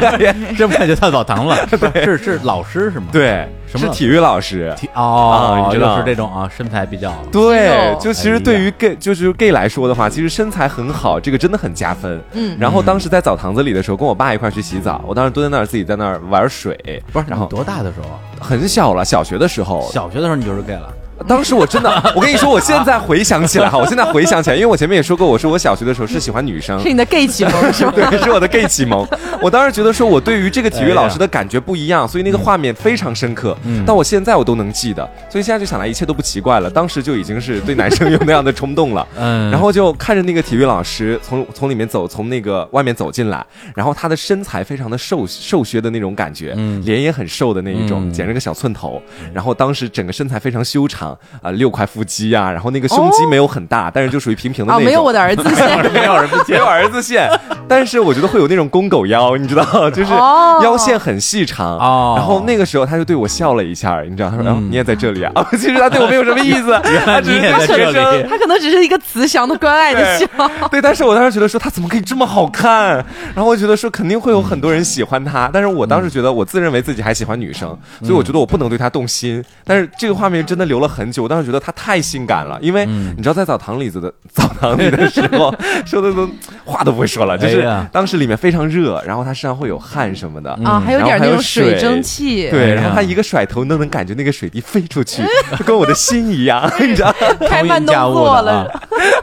[0.58, 1.58] 这不就到澡堂了？
[2.04, 3.08] 是是老师是吗？
[3.12, 3.48] 对。
[3.74, 12.22] 是体育老师哦，你知道是这种啊，身材比较对，就其实对于 gay 就是 gay 来说的话，其实身材很好，这个真的很加分。
[12.34, 18.20] 嗯，然后当时在澡堂子里的时候，跟我爸一块去洗澡，我当时蹲在那儿自己在那儿玩水，不是，然后多大的时候？
[18.42, 19.90] 很小了，小学的时候。
[19.90, 20.94] 小学的时候你就是 gay 了。
[21.28, 27.92] 当时我真的， 我跟你说，我现在回想起来哈，我现在回想起来，因为我前面也说过，我说我小学的时候是喜欢女生，是你的 gay 启蒙是吧？
[27.96, 29.08] 对，是我的 gay 启蒙。
[29.42, 33.58] 我当时觉得说我对于这个体育老师的感觉不一样，所以那个画面非常深刻。
[33.66, 36.70] 嗯，但我现在我都能记得，所以现在就想来一切都不奇怪了。
[36.70, 39.08] 当时就已经是对男生有那样的冲动了。
[39.18, 49.02] 嗯，然后就看着那个体育老师从从里面走，从那个外面走进来，然后他的身材非常的瘦瘦削的那种感觉，嗯，脸也很瘦的那一种，剪了个小寸头，
[49.34, 51.11] 然后当时整个身材非常修长
[51.44, 51.86] 啊，六块。
[51.92, 54.86] 腹肌啊，然后那个胸肌没有很大，但是就属于平平的那种。
[54.86, 57.30] 没有我的儿子线， 没有儿子线，没有儿子线。
[57.68, 61.78] 但是我觉得会有那种公狗腰，你知道， 就是腰线很细长。
[62.16, 70.26] 然后那个时候他就对我笑了一下，你知道，他说：“哎，你也在这里啊？” 其实他对我没有什么意思，他只是在学生，他可能只是一个慈祥的关爱的笑。
[70.70, 73.04] 对，但是我当时觉得说他怎么可以这么好看？
[73.36, 79.44] 然后我觉得说肯定会有很多人喜欢他，但是我当时觉得我自认为自己还喜欢女生，所以我觉得我不能对他动心。
[79.66, 81.72] 但是这个画面真的留了很久，我当时觉得他。
[81.82, 85.52] 太性感了，因为你知道，在澡堂里子的 澡堂里的时候，
[85.84, 86.30] 说的都
[86.64, 95.24] 话都不会说了，就是当时里面非常热，然后他身上会有汗什么的啊，还有点那种水蒸气，对，然后他一个甩头都能感觉那个水滴飞出去，
[95.58, 97.12] 就 跟我的心一样，你知道，
[97.50, 98.68] 开慢动作了，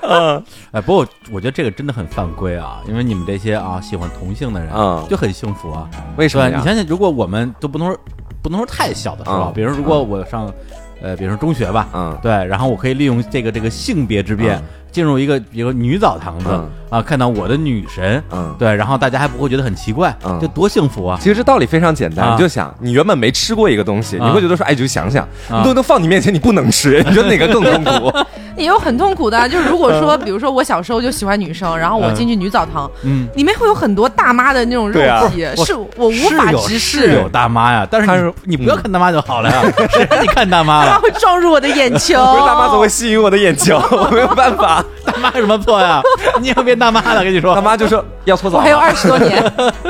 [0.02, 6.48] 嗯，哎，不过我觉得这个真的很犯规啊，因为你们这些啊喜欢同性的人啊就很幸福啊，为什么？
[6.48, 7.96] 你想想，如果我们都不能说
[8.42, 10.52] 不能说太小的时候，比如如果我上。
[11.00, 14.62] 呃，比如说中学吧，嗯，对，然后我可以利用这个这个性别之变。
[14.90, 16.48] 进入一个比如女澡堂子
[16.90, 21.18] 啊，看到我的女神，嗯，对，然后大家还不会觉得很奇怪，嗯，就多幸福啊！
[21.20, 28.12] 其实这道理非常简单，你就想，你原本没吃过一个东西，你会觉得说，哎，就想想，东西都放你面前，你不能吃，你觉得哪个更痛苦？
[28.56, 37.00] 也有很痛苦的，就是如果说，比如说我小时候就喜欢女生，然后我进去女澡堂，嗯，里面会有很多大妈的那种肉体，是我无法直视。
[37.00, 40.90] 是有大妈呀，但是你不要看大妈就好了呀，谁让你看大妈了？
[40.96, 44.77] 她会撞入我的眼球， 不是大妈总会吸引我的眼球，我没有办法。
[45.20, 46.00] 大妈有什么错呀？
[46.40, 49.42] 你要变大妈了，跟你说，大妈就说要搓澡，还有二十多年。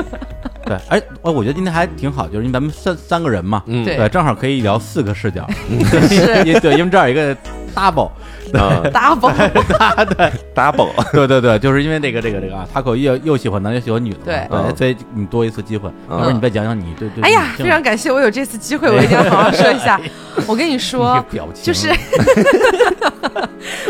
[0.64, 5.46] 对，哎，我我觉得今天还挺好，就是因为咱们三三个人嘛，对，正好可以聊四个视角，
[6.08, 7.34] 是，对，因为这儿一个
[7.74, 8.10] double。
[8.52, 9.32] Double，
[10.16, 17.22] 对，double，对对对，就是因为这个这个这个啊，他可又又喜欢男又喜欢女的，对对，所以你多一次机会，要不然你再讲讲你对对。
[17.22, 20.00] 哎呀，非常感谢我有这次机会，我一定要好好说一下。
[20.46, 21.22] 我跟你说，
[21.62, 21.88] 就是，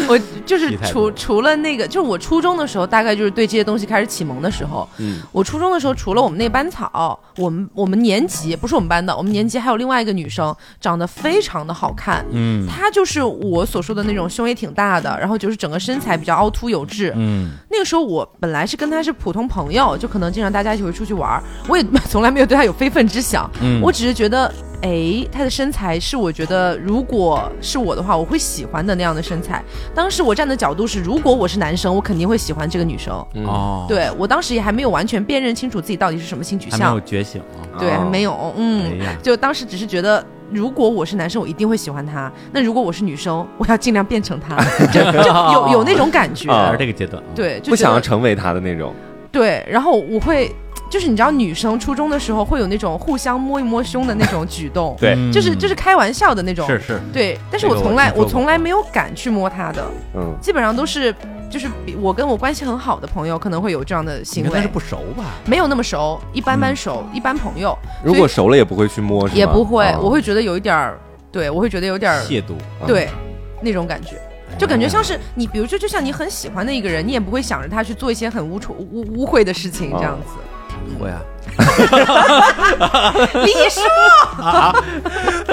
[0.09, 4.89] 我就是除除了那个，就是我初中的时候，大概就是对这些东西开始启蒙的时候。
[4.97, 12.25] 嗯，我初中的时候，除了我们那班草，我们我们年级不是我们班的，我们年级还有另外一个女生，长得非常的好看。
[12.33, 14.48] 嗯，她就是我所说的那种胸。
[14.49, 17.13] 也挺大的，然后就是整个身材比较凹凸有致。
[17.17, 23.51] 嗯，那个时候我本来是跟他是普通朋友，就可能经常大家一起会出去玩，我也 从来没有对他有非分之想。
[23.61, 29.63] 嗯，我只是觉得，哎，他的身材是我觉得如果是我的话，我会喜欢的那样的身材。
[29.95, 33.15] 当时我站的角度是，如果我是男生，我肯定会喜欢这个女生。
[33.47, 37.43] 哦，对我当时也还没有完全辨认清楚自己到底是什么性取向，没有觉醒
[37.79, 38.53] 对，还没有。
[38.57, 40.25] 嗯，就当时只是觉得。
[40.51, 42.31] 如果我是男生，我一定会喜欢他。
[42.53, 44.57] 那如果我是女生， 我要尽量变成他，
[44.93, 46.49] 就就有有那种感觉。
[46.79, 48.95] 这个阶段，对，不想要成为他的那种。
[49.31, 50.51] 对，然后我会，
[50.91, 57.39] 就是你知道，女生初中的时候会有那种互相摸一摸胸的那种举动，对，就是就是开玩笑的那种，是是，对。
[57.51, 61.15] 但是我从来我从来没有敢去摸她的，嗯，基本上都是。
[61.51, 65.25] 就是比我跟我关系很好的朋友可能会有这样的行为，但是不熟吧？
[65.47, 67.75] 没有那么熟，一般般熟，一般朋友。
[68.05, 70.99] 如果熟了也不会去摸，也不会，我会觉得有一点儿，
[71.33, 72.53] 对我会觉得有点亵渎，
[72.87, 73.09] 对
[73.63, 74.21] 那种感觉。
[74.59, 80.35] 就感觉像是你，比如说，就像你很喜欢的一个人，你也不会想着他去做一些很污丑、污污秽的事情，这样子。
[80.99, 81.21] 会啊。
[83.45, 83.81] 李叔，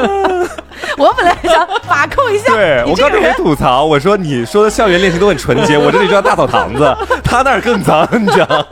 [0.98, 8.66] 我本来想把控一下，对我刚准备吐槽，我说你说的校园恋情都很纯洁， 我这里叫大澡堂子，他那儿更脏，你知道。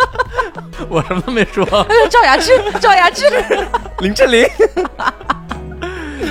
[0.89, 1.66] 我什么都没说。
[2.10, 3.26] 赵雅芝，赵雅芝，
[4.00, 4.48] 林志玲。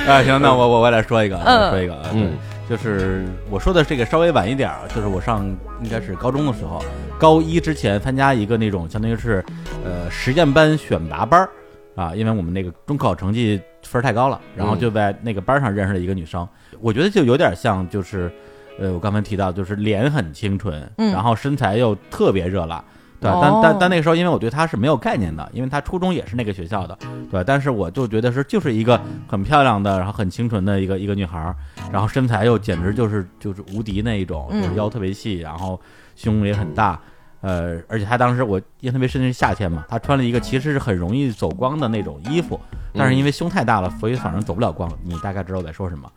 [0.06, 1.36] 哎，行，那我我我来说一个，
[1.70, 2.32] 说一个，嗯，
[2.72, 5.44] 就是我说的这个稍微晚一点就是我上
[5.82, 6.82] 应该是高中的时候，
[7.18, 9.44] 高一之前参加一个那种相当于是
[9.84, 11.50] 呃实验班选拔班儿
[11.94, 16.48] 啊，因为我们那个中考成绩分儿太高了，然后就在那个班上认识了一个女生，
[16.80, 18.32] 我觉得就有点像就是
[18.78, 22.82] 呃我刚才提到就是脸很清纯，然后身材又特别热辣。
[23.22, 26.98] 对，但但但那个时候，因为我对她是没有概念的，因为她初中也是那个学校的，
[27.30, 31.54] 对，但是我就觉得是就是一个很漂亮的，然后很清纯的一个一个女孩，
[31.92, 35.80] 然后身材又简直就是就是无敌那一种，就是腰特别细，然后
[36.16, 36.98] 胸也很大。
[37.42, 42.60] 呃，而且她当时我印象特别深，是夏天嘛，她穿了一个其实是很容易走光的那种衣服，
[42.94, 44.88] 但是因为胸太大了，所以反正走不了光。
[45.02, 46.10] 你大概知道我在说什么？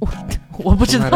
[0.00, 0.06] 我
[0.64, 1.08] 我不知道，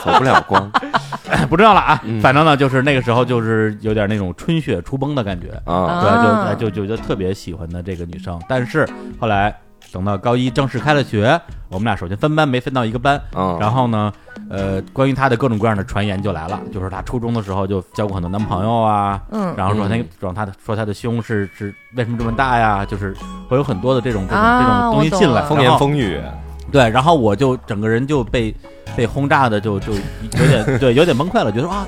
[0.00, 0.70] 走不了光，
[1.48, 2.00] 不知道了啊。
[2.22, 8.88] 反正呢，就是那个时候就是有点那种春雪初崩的感觉啊，对，就就就就特别喜欢的这个女生，但是
[9.18, 9.54] 后来。
[9.92, 13.20] 等到高一正式开了学，我们俩首先分班，没分到一个班。
[13.34, 14.12] 嗯，然后呢，
[14.48, 19.20] 呃，关于她的各种各样的传言就来了，就是她初中的时候就交过很多男朋友啊。
[19.32, 22.86] 嗯，然后说那说她的说她的胸是是为什么这么大呀？
[22.86, 23.16] 就是
[23.48, 26.20] 会有很多的这种这种这种东西进来，风言风语。
[26.70, 28.54] 对，然后我就整个人就被
[28.96, 31.86] 被轰炸的就就有点 对有点崩溃了，觉得啊，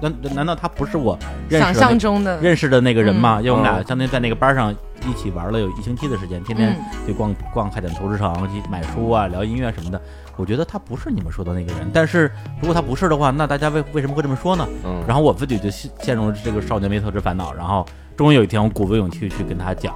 [0.00, 1.18] 难难道他不是我
[1.50, 3.38] 想象中的认识的那个人吗？
[3.40, 4.74] 因为我们俩相当于在那个班上。
[5.08, 10.02] 一起玩了有一星期的时间，天天就逛逛海淀投资城，去买书啊，聊音乐什么的。
[10.34, 12.28] 我觉得他不是你们说的那个人，但是
[12.60, 14.68] 如果他不是的话，那大家为为什么会这么说呢？
[14.84, 15.00] 嗯。
[15.06, 17.54] 然后我自己就陷陷入了这个少年没特之烦恼。
[17.54, 17.86] 然后
[18.16, 19.94] 终于有一天，我鼓足勇气去跟他讲，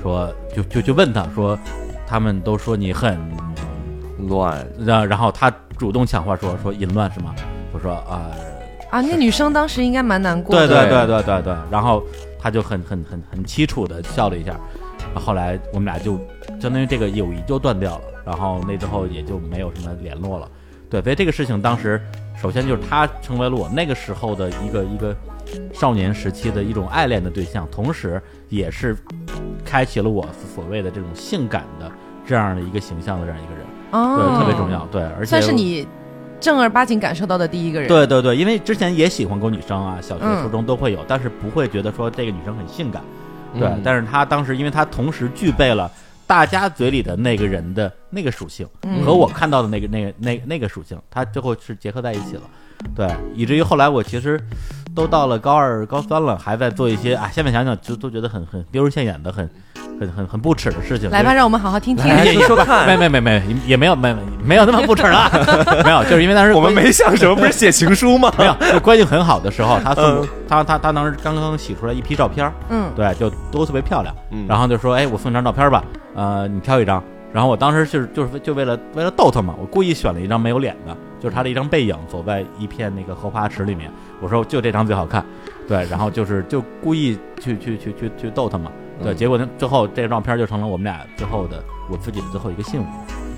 [0.00, 1.56] 说就就就问他说，
[2.06, 3.18] 他们都说你很
[4.26, 7.34] 乱，然然后他主动抢话说说淫乱是吗？
[7.72, 8.30] 我说啊
[8.90, 10.56] 啊，那女生当时应该蛮难过。
[10.56, 12.02] 对对对对对对，然后。
[12.40, 14.56] 他就很很很很凄楚的笑了一下，
[15.12, 16.16] 后来我们俩就
[16.60, 20.48] 相当于这个友谊就断掉了，然后那之后也就没有什么联络了。
[20.88, 22.00] 对，所以这个事情当时
[22.40, 25.12] 首先就是他成为了我那个时候的一个一个
[25.74, 28.96] 少年时期的一种爱恋的对象，同时也是
[29.64, 31.90] 开启了我所谓的这种性感的
[32.24, 34.86] 这样的一个形象的这样一个人，对，特别重要。
[34.92, 35.86] 对，而且算是你。
[36.40, 43.02] 正儿八经感受到的第一个人，对对对，因为之前也喜欢过女生啊，小学、初中都会有，但是不会觉得说这个女生很性感，
[43.58, 43.68] 对。
[43.82, 45.90] 但是她当时，因为她同时具备了
[46.28, 48.64] 大家嘴里的那个人的那个属性，
[49.04, 52.42] 和我看到的那个、那个、那那个属性，她最后是结合在一起了，
[52.94, 53.10] 对。
[53.34, 54.40] 以至于后来我其实
[54.94, 59.50] 都到了高二、高三了，还在做一些啊，下面想想就都觉得很很丢人现眼的很。
[59.98, 62.06] 很很很不耻的事情，来吧，让我们好好听听。
[62.24, 65.30] 你说看，没没没没，也没有没没有那么不耻了，
[65.84, 68.32] 没有，就是因为当时我们没想什么，不是写情书吗？
[68.38, 74.14] 没有，就关系很好的时候，他送他他他当时刚刚洗出来一批照片，嗯，对，就都特别漂亮，
[74.46, 75.82] 然后就说，哎，我送你张照片吧，
[76.14, 77.02] 呃，你挑一张。
[77.30, 83.90] 然后我当时就是就是就为了为了逗他嘛，我故意选了一张没有脸的，就是他的一张背影，走在一片那个荷花池里面。
[84.20, 85.22] 我说就这张最好看，
[85.68, 88.70] 对，然后就是就故意去去去去去逗他嘛。
[89.02, 89.48] 对，结果呢？
[89.58, 92.84] 最后这个照片就成了我们俩最后的我自己的最后一个信物。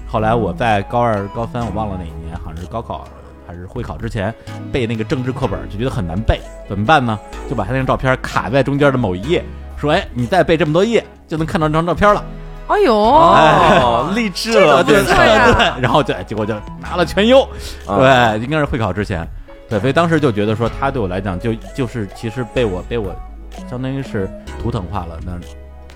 [0.08, 3.04] 后来我在高二、高三，我忘了哪一年，好像是高考
[3.46, 4.34] 还是会考之前
[4.72, 7.18] 背那个政治课本，就觉得很难背，怎么办呢？
[7.48, 9.44] 就把他那张照片卡在中间的某一页，
[9.76, 12.24] 说：“哎，你再背这么多页，就能看到这张照片了。”
[12.66, 15.80] 哎呦，哦，励志了，对对对。
[15.82, 17.46] 然后就，结果就拿了全优。
[17.86, 19.28] 对，应该是会考之前。
[19.68, 23.14] 对，所以当时就觉得说，他对我来讲，就就是其实被我被我。
[23.68, 24.28] 相当于是
[24.62, 25.32] 图腾化了那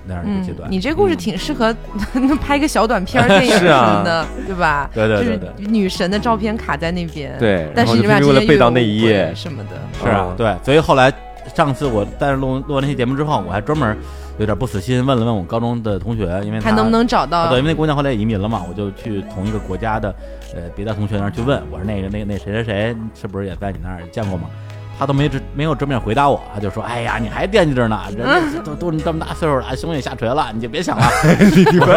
[0.07, 0.71] 那样一个阶段。
[0.71, 1.75] 你这故事挺适合
[2.41, 4.91] 拍个小短片 电影什么的，对吧？
[4.93, 5.67] 对对对对。
[5.67, 9.71] 女神的照片卡在那边，对，但是你为了背到那一页什么的，
[10.03, 10.55] 是啊，对。
[10.63, 11.13] 所以后来
[11.55, 13.97] 上次我但是录录完那期节目之后，我还专门
[14.39, 17.49] 有点不死心，问了问我高中的同学，因为看能不能找到。
[17.49, 20.15] 对，因为那姑娘后来也移民了嘛，我就去同一个国家的
[20.55, 24.51] 呃别的同学那儿去问，我说那个那那谁谁谁是不是也在你那儿见过吗？
[24.99, 31.05] 他都没直没有正面回答我，他就说：“哎呀，你还惦记着呢， 人都都这么大岁数了，胸也下垂了，你就别想了。”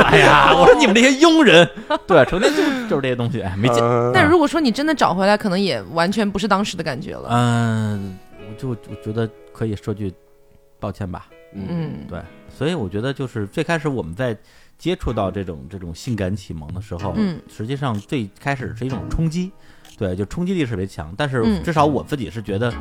[0.06, 1.68] 哎呀，我说你们这些庸人，
[2.08, 2.58] 对，成天就
[2.90, 3.84] 就是这些东西，没劲。
[4.14, 7.30] 但如果说你真的找回来，可能也完全不是当时的感觉了。
[7.32, 10.14] 嗯，我就我觉得可以说句
[10.80, 11.28] 抱歉吧。
[11.54, 12.20] 嗯，对，
[12.50, 14.36] 所以我觉得就是最开始我们在
[14.78, 19.52] 接触到这种这种性感启蒙的时候，嗯，实际上最开始是一种冲击。
[19.98, 21.14] 对，就冲击力特别强。
[21.18, 22.72] 但是至少我自己是觉得。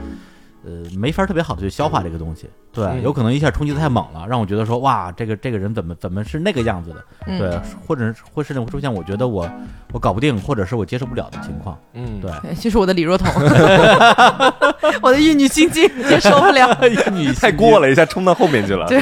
[0.64, 9.48] 呃，没法特别好的去消化这个东西，对，有可能一下冲击的太猛了，让我觉得说，哇，这个这个人怎么怎么是那个样子的，对，或者会甚至会出现我觉得我
[9.92, 13.28] 我搞不定，或者是我接受不了的情况，嗯，对，就是我的李若彤，
[15.02, 19.00] 我的玉女心经接受不了， 玉女太过了一下，冲到后面去了，对，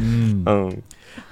[0.00, 0.42] 嗯。
[0.46, 0.82] 嗯。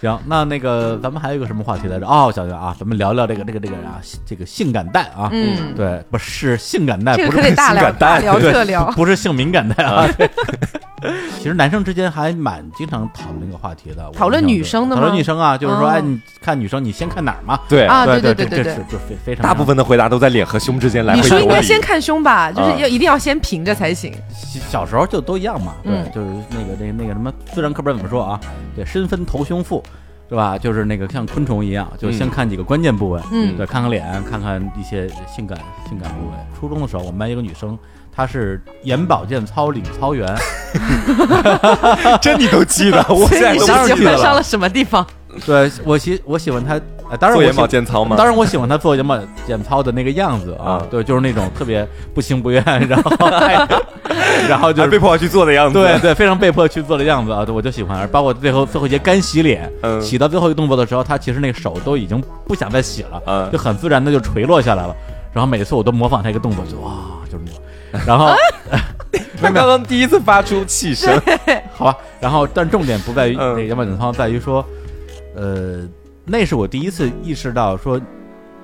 [0.06, 2.06] 行，那那个咱们还有一个什么话题来着？
[2.06, 10.06] 哦，小小啊，咱们聊聊这个这个这个啊，这个性感带啊，嗯，对，不是性感带，不是性感带，聊特 聊，不是性敏感带啊。
[11.38, 15.02] 其实男生之间还蛮经常讨论这个话题的，讨论女生的吗？
[15.02, 17.60] 讨论女生啊，就是说，哎，你看女生，你先看哪儿嘛？
[17.68, 24.12] 对啊，对对对对对，就非非常大部分的回答都在脸和胸之间来回你说应该先看胸吧，就是要一定要先平着才行。
[24.68, 28.40] 小时候就都一样嘛，对，就是那个那个那个什么自然课本怎么说啊？
[28.74, 29.82] 对，身分头胸腹。
[30.28, 30.58] 是吧？
[30.58, 35.58] 就是那个像昆虫一样，就先看几个关键部位，嗯，对，看看脸，看看一些性感
[35.88, 36.32] 性感部位。
[36.58, 37.78] 初中的时候，我们班一个女生，
[38.12, 40.36] 她是眼保健操领操员，
[42.20, 43.04] 这你都记得？
[43.08, 43.64] 我现在都
[43.94, 44.18] 记得了。
[44.18, 45.06] 上了什么地方？
[45.44, 46.80] 对我喜我喜欢她。
[47.20, 48.16] 当然做眼保健操嘛？
[48.16, 53.10] 当然我喜欢他做眼保健操的那个样子啊，对，就是那种特别不情不愿，然后
[54.48, 58.08] 然后就被迫去做的样子，对对，非常被迫去做的样子啊，我就喜欢。
[58.08, 64.94] 包括最后最后一节干洗脸，洗到最后一个动作的时候，他其实那个手都已经不想再洗了，就很自然的就垂落下来了。
[65.32, 66.92] 然后每次我都模仿他一个动作，就哇，
[67.30, 67.60] 就是那种。
[68.06, 68.34] 然后
[69.40, 71.20] 他刚刚第一次发出气声，
[71.74, 71.96] 好吧。
[72.18, 74.64] 然后但重点不在于那个眼保健操，在于说，
[75.36, 75.86] 呃。
[76.26, 78.00] 那是我第一次意识到，说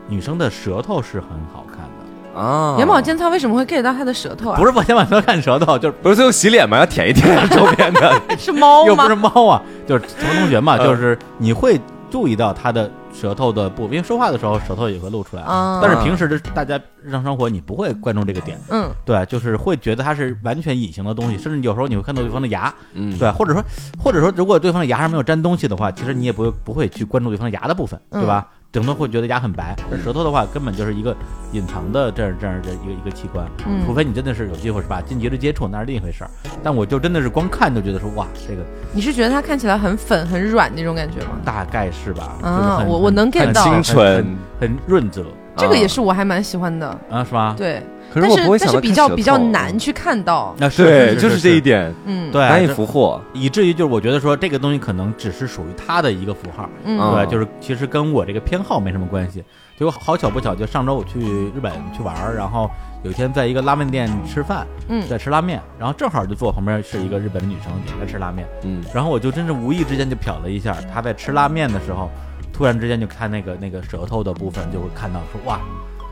[0.09, 2.75] 女生的舌头是很好看的啊。
[2.77, 4.59] 眼保健操为什么会 get 到她的舌头啊？
[4.59, 6.77] 不是眼保健操看舌头，就是不是最后洗脸嘛？
[6.79, 8.21] 要舔一舔 周边的。
[8.37, 8.89] 是猫吗？
[8.89, 12.91] 又不是猫啊，就是同同学嘛，就是你会注意到她的。
[13.13, 15.43] 舌头的部，因为说话的时候舌头也会露出来，
[15.81, 23.63] 但是平时的大家日常生活你不会关注这个点，嗯，对，就是会觉得它是完全隐形的东西，甚至有时候你会看到对方的牙，嗯，对，或者说
[24.03, 28.49] 或者说如果对方的牙上没有粘东西的话，其实你也不会不会去关注对方的牙的部分，对吧？
[28.73, 31.15] 整个会觉得牙很白，舌头的话根本就是一个
[31.53, 33.47] 隐藏的这样这样的一个一个器官，
[33.85, 35.03] 除非你真的是有机会是吧？
[35.03, 36.31] 近距离接触那是另一回事儿。
[36.63, 38.63] 但我就真的是光看就觉得说哇，这个
[38.95, 41.33] 你是觉得它看起来很粉很软那种感觉吗？
[41.45, 42.33] 大概是吧。
[42.43, 47.55] 啊，我我能 get 到，清纯很润泽，这个也是我还蛮喜欢的啊，是吧？
[47.59, 47.83] 对。
[48.15, 59.45] 但是但是比较比较难去看到，那对，就是这一点，嗯，对，难以俘获，以至于就是我觉得说这个东西可能只是属于他的一个符号，嗯，对，就是其实跟我这个偏好没什么关系。
[59.79, 62.71] 结果好巧不巧，就上周我去日本去玩儿，然后
[63.03, 72.09] 有一天在一个拉面店吃饭，嗯，在吃拉面，然后正好就坐我旁边是一个日本的女生也在吃拉面，嗯，然后我就真是无意之间就瞟了一下她在吃拉面的时候，
[72.53, 75.59] 突然之间就看那个那个舌头的部分，就会看到说哇，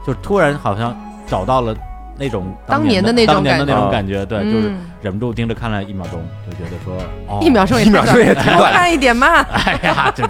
[0.05, 0.97] 就突然好像
[1.31, 1.75] 找到了。
[2.19, 4.71] 那种当年的那种感觉，那种感觉，对，就是
[5.01, 6.95] 忍不住盯着看了一秒钟，就觉得说，
[7.41, 9.41] 一秒钟，一秒钟也挺短，看一点嘛。
[9.41, 10.29] 哎呀，这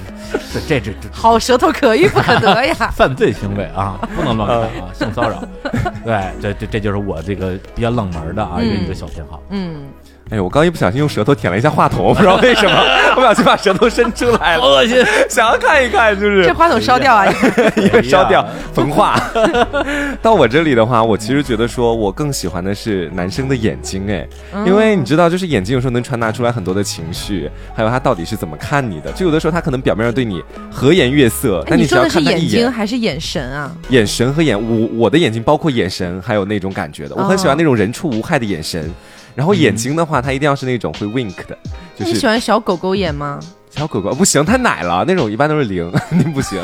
[0.69, 2.75] 这这这，好舌头可遇不可得呀！
[2.95, 5.43] 犯罪行为啊，不能乱看啊，性骚扰。
[6.07, 9.43] 对，这这这就是我这个比较冷门的啊，一个一个小偏好。
[9.49, 9.83] 嗯。
[10.31, 12.85] 哎呦，我刚一不小心用舌头舔了一下话筒，不知道为什么，
[13.17, 14.97] 不小心把舌头伸出来了，恶心！
[15.29, 17.27] 想要看一看，就是这话筒烧掉啊，
[17.77, 19.21] 因为烧掉焚化。
[20.23, 24.25] 到我这里的话，我其实觉得说我更喜欢的是男生的眼睛，哎，
[24.65, 29.11] 因为你知道，就是眼睛有时候能传达出来很多的情绪，还有他到底是怎么看你的。
[29.13, 33.73] 就有的时候他可能表面上对你和颜悦色，但你只要看他一眼，眼睛还是眼神啊？
[33.89, 38.89] 眼神和眼，我我的眼睛包括眼神，还有那种感觉的，我很喜欢那种人畜无害的眼神。
[39.35, 41.57] 然后眼睛的话，它一定要是那种会 wink 的。
[41.97, 43.39] 就是你喜欢小狗狗眼吗？
[43.71, 46.61] 小狗狗不行，太奶了，那种一般都是零， 你不行。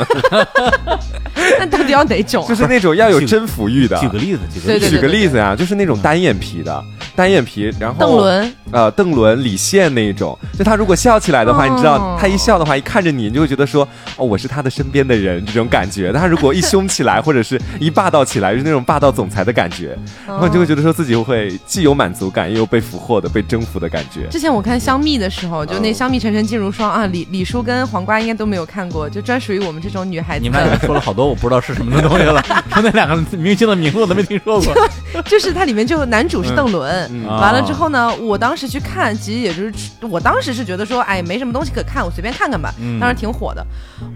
[1.59, 2.45] 那到底要哪种？
[2.49, 3.97] 就是那种要有征服欲的。
[4.01, 6.83] 举个例子，举个举个例子呀，就是那种单眼皮的。
[7.17, 16.12] 单眼皮，然后邓伦，呃，邓伦、李现那一种，就他如果笑起来的话，你知道，他一笑的话，一看着你，你就会觉得说，哦，我是他的身边的人，这种感觉。
[16.12, 19.97] 他如果一凶起来，或者是一霸道起来，就是那种霸道总裁的感觉，
[20.27, 24.27] 然后你就会觉得说自己会既有满足感，又有被俘获的、被征服的感觉。
[24.31, 30.43] 之前我看香蜜的时候，就那香蜜沉沉烬如霜啊，李李叔跟黄瓜应该都没有看过，就专属于我们这种女孩子。
[30.43, 32.43] 你们俩说了好多我不知道是什么的东西了，
[32.73, 34.75] 说那两个明星的名字我都没听说过。
[35.27, 37.86] 就是它里面就男主是邓伦，完了之后。
[37.86, 39.72] 呢，我当时去看，其实也就是，
[40.11, 42.74] 我当时是觉得说，哎，没什么东西可看，我随便看看吧。
[43.00, 43.64] 当时挺火的，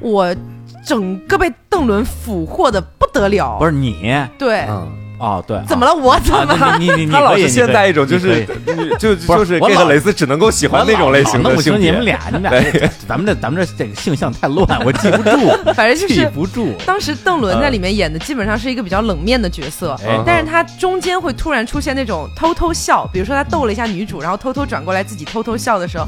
[0.01, 0.34] 我
[0.84, 3.59] 整个被邓伦俘获的不得了。
[3.61, 3.95] 不是你，
[4.36, 4.66] 对，
[5.21, 5.95] 哦，对，怎么了？
[5.95, 6.79] 我怎么了？
[6.79, 8.47] 你你你 他老是现在一种就是
[8.99, 11.91] 就就是 gay 和蕾丝只能够喜欢那种类型的性别。
[11.91, 15.51] 你们俩，你们俩，咱们这咱们这这个性向太乱，我记不住。
[15.75, 16.75] 反正就是记不住。
[16.87, 19.95] 当时邓伦在里面演的基本上是一个比较冷面的角色，
[20.25, 26.07] 但是他中间会突然出现那种偷偷笑，比如说他逗了一下女主，然后偷偷转过来自己偷偷笑的时候。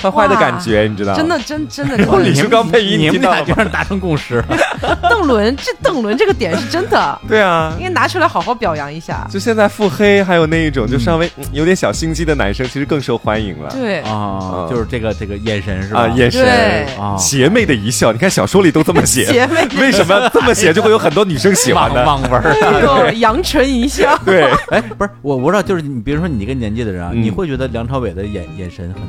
[0.00, 1.14] 坏坏的感觉，你知道？
[1.14, 1.96] 真的，真真的。
[2.20, 4.42] 李书刚配音，你们俩居然达成共识。
[5.02, 7.18] 邓伦，这邓伦这个点是真的。
[7.28, 9.26] 对啊，应该拿出来好好表扬一下。
[9.30, 13.70] 就现在腹黑，还有那一种就稍微有点小心机的男生，其实更受欢迎了。
[13.70, 16.08] 对啊，就是这个这个眼神是吧？
[16.08, 16.86] 眼神，
[17.18, 18.12] 邪魅的一笑。
[18.12, 19.66] 你看小说里都这么写，邪魅。
[19.80, 22.04] 为什么这么写就会有很多女生喜欢呢？
[22.04, 24.18] 网文对，阳春一笑。
[24.24, 29.02] 对，哎，不是我，我知道，就是你，比如说你这个年纪的人啊，你会觉得梁朝伟的眼眼神很。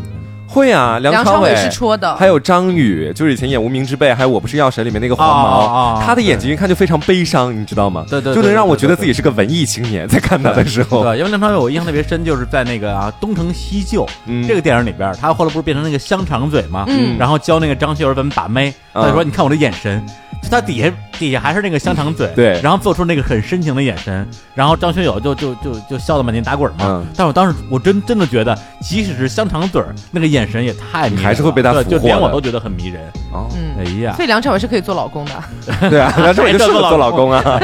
[0.52, 8.06] 会啊，梁朝伟是戳的，还有张宇，就是以前演《无名之辈》，还有《我不是药神》里面那个黄毛，他的眼睛一看就非常悲伤，你知道吗？
[8.10, 11.04] 对对，就能让我觉得自己是个文艺青年，在看他的时候。
[11.04, 14.06] 对，因为梁朝伟我印象特别深，就是在那个啊《东成西就》
[14.48, 16.84] 这个电影里边，他后来不是变成那个香肠嘴吗？
[16.90, 20.06] 嗯，然后教那个张学友怎么把妹，他说：“你看我的眼神。”
[20.50, 27.06] 他底下底下还是那个香肠嘴，对，然后做出那个很深情的眼神，然后张学友就就就就笑得满地打滚嘛。
[27.16, 29.82] 但我当时我真真的觉得，即使是香肠嘴
[30.12, 33.02] 那个眼神也太迷人，还是会被他俘获，就连我都觉得很迷人。
[33.32, 33.48] 哦，
[33.80, 35.32] 哎呀，所以梁朝伟是可以做老公的。
[35.90, 37.62] 对啊， 梁朝伟就适合做老公啊。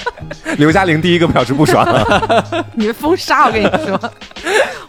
[0.56, 1.86] 刘嘉玲第一个表示不爽，
[2.74, 4.00] 你封杀我跟你说。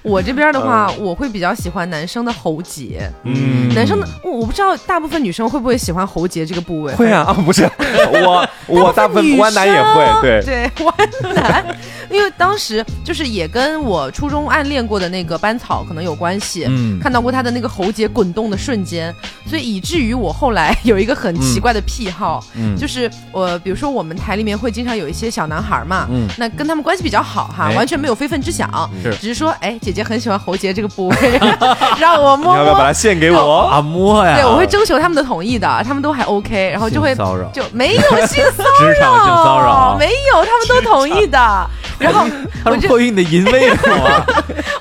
[0.03, 3.09] 我这边的话，我会比较喜欢男生的喉结。
[3.23, 6.93] 嗯，男生的我我不知道大部分女生会不会喜欢喉结这个部位。
[6.95, 7.63] 会啊啊，不是
[8.11, 10.95] 我我大部分弯男也会，对对弯
[11.35, 11.77] 男，
[12.09, 16.65] 因为当时就是也跟我初中暗恋过的那个班草可能有关系。
[16.67, 19.13] 嗯，看到过他的那个喉结滚动的瞬间，
[19.45, 29.90] 所以以至于我后来 有一个很奇怪的癖好，嗯，就是我比如说我们台里面会经常有一些小男孩嘛，嗯，那跟他们关系比较好哈，完全没有非分之想，是只是说哎姐。
[29.91, 31.39] 姐姐很喜欢喉结这个部位，
[31.99, 32.55] 让我摸。
[32.55, 33.81] 要不要把它献给我啊？
[33.81, 34.35] 摸呀！
[34.35, 41.37] 对，我会征求他们的同意的，他们都还 OK，然后就会骚扰，就 没有性骚扰，职场性骚扰没有，他们都同意的。
[41.99, 42.25] 然后
[42.65, 43.71] 我就迫于你的淫威，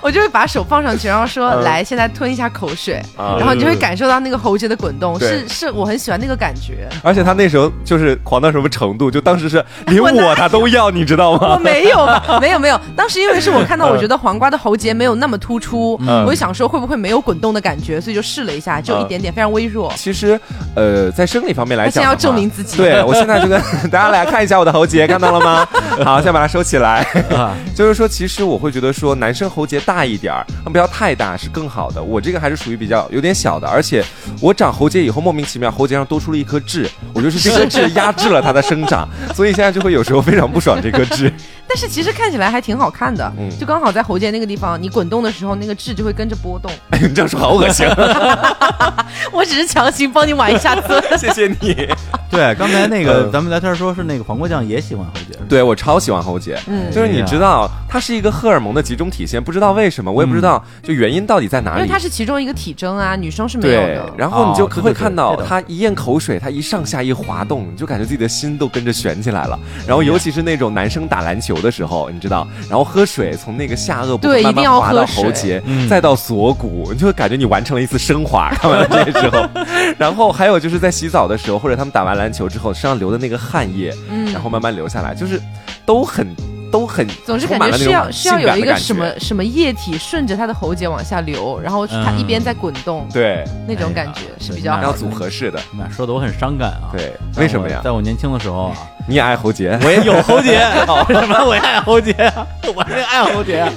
[0.01, 3.03] 我就会把手放上去，然后说：“来，现在吞一下口水。”
[3.39, 6.89] 然后你就会感受到那个喉结的滚动，是是我很喜欢那个感觉。
[7.03, 11.53] 而且他那时候就是狂到什么程度，就当时是连我他都要，你知道吗？
[11.53, 12.07] 我没有，
[12.41, 12.81] 没有，没有。
[12.97, 19.91] 当时因为是我看到，我觉得黄瓜的喉结没有那么突出，我就想说会不会没有滚动的感觉，所以就试了一下，就一点点，非常微弱。
[19.97, 20.39] 其实，
[20.75, 22.77] 呃，在生理方面来讲，现在要证明自己。
[22.77, 23.59] 对我现在就跟
[23.91, 25.67] 大家来看一下我的喉结，看到了吗？
[26.05, 27.07] 好，先把它收起来。
[27.75, 32.03] 就是说，其实我会觉得说，男生喉结大一点儿，不要太大是更好的。
[32.03, 34.05] 我这个还是属于比较有点小的，而且
[34.39, 41.33] 我长喉结以后，莫名其妙喉结上多出了一颗痣，我就是这颗痣压制了它的生长，所以现在就会有时候非常不爽这颗痣。
[41.73, 46.69] 但是其实看起来还挺好看的，就刚好在喉结那个地方，你滚动的时候，那个痣就会跟着波动。
[46.91, 47.87] 哎， 你这样说好恶心。
[49.31, 51.89] 我只是强行帮你玩一下子， 谢谢你。
[52.33, 61.81] 对，刚才那个咱们聊天说是那个黄瓜酱也喜欢喉结，对我超喜欢喉结，嗯，就是你知道它是一个荷尔蒙的集中体现，不知道为什么，我也不知道就原因到底在哪里。
[61.81, 64.13] 因为它是其中一个体征啊，女生是没有的。
[64.17, 69.59] 然后你就会看到他一咽口水，他一上下一滑动，你就感觉自己的心都跟着悬起来了。
[69.87, 78.51] 然后尤其是那种男生打篮球的时候，你知道，然后喝水从那个下颚部慢慢滑到喉结，再到锁骨，你就会感觉你完成了一次升华。
[78.51, 79.49] 看完了这个之后，
[79.99, 85.41] 然后还有就是在洗澡的时候，或者他们打完篮球之后身上流的那个汗液，嗯，然后慢慢流下来，就是
[85.87, 86.27] 都很。
[86.71, 95.59] 都很，总是感觉是要是要有一个什么什么液体顺着他的喉结往下流，然后他一边在滚动，对，那种感觉是比较要组合式的。
[95.91, 96.95] 说的我很伤感啊。
[96.97, 97.81] 对，为什么呀？
[97.83, 98.77] 在我年轻的时候啊，
[99.11, 100.53] 你也爱喉结，我也有喉结，
[101.09, 102.47] 为 什么我也爱喉结 啊？
[102.73, 103.69] 我也爱喉结。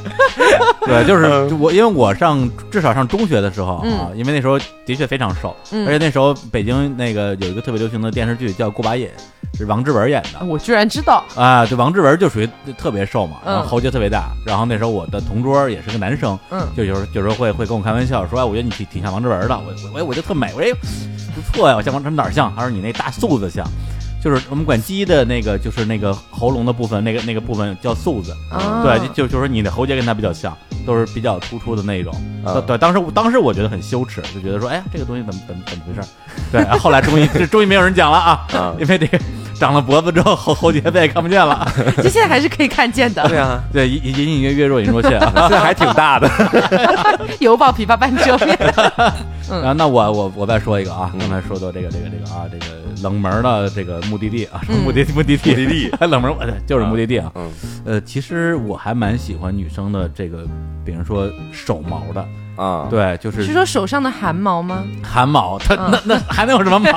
[0.86, 5.56] 对， 就是我，因为我上至少上中学的时候啊，因为那时候的确非常瘦，
[5.88, 9.08] 而且那时候北京那个有一个特别流行的电视剧叫《过把瘾》。
[9.56, 11.64] 是王志文演的，我居然知道啊！
[11.64, 14.32] 对，王志文就属于特别瘦嘛，然后喉结特别大。
[14.44, 19.54] 然后那时候我的同桌也是个男生，嗯，就有时候有时候会会跟我开玩笑说：“哎，我觉得你挺挺像王志文的。”
[19.94, 20.74] 我我我就特美，我说
[21.36, 23.64] ：“不错呀，我像王志文哪儿像？”他说：“你那大肚子像，
[24.24, 28.34] 就是我们管鸡的那个，就是那个喉咙的部分，那个那个部分叫素子。
[28.82, 32.14] 对，就就说你的喉结跟它比较像，都是比较突出的那种。
[32.66, 36.08] 对，当时当时我觉得很羞耻，就觉得说：哎呀，这个东西怎么怎么怎么回事？
[36.54, 38.48] 对，后来终于终于没有人讲了啊，
[38.80, 39.20] 因为这个。
[39.54, 41.66] 长了脖子之后，喉喉结再也看不见了。
[41.98, 43.26] 这现在还是可以看见的。
[43.30, 46.30] 对啊，对，隐隐隐约约若隐若现，现在还挺大的。
[47.40, 48.58] 犹抱琵琶半遮面。
[49.48, 52.66] 然后那我我我再说一个啊，刚才说到这个这个这个啊，这个
[53.04, 56.32] 冷门的这个目的地啊，目的目的地目的地，冷门
[56.68, 57.32] 就是目的地啊。
[57.34, 57.52] 嗯，
[57.84, 60.46] 呃，其实我还蛮喜欢女生的这个，
[60.86, 62.24] 比如说手毛的。
[62.56, 64.84] 啊，对，就是是说手上的汗毛吗？
[65.02, 66.92] 汗毛，它那那还能有什么毛？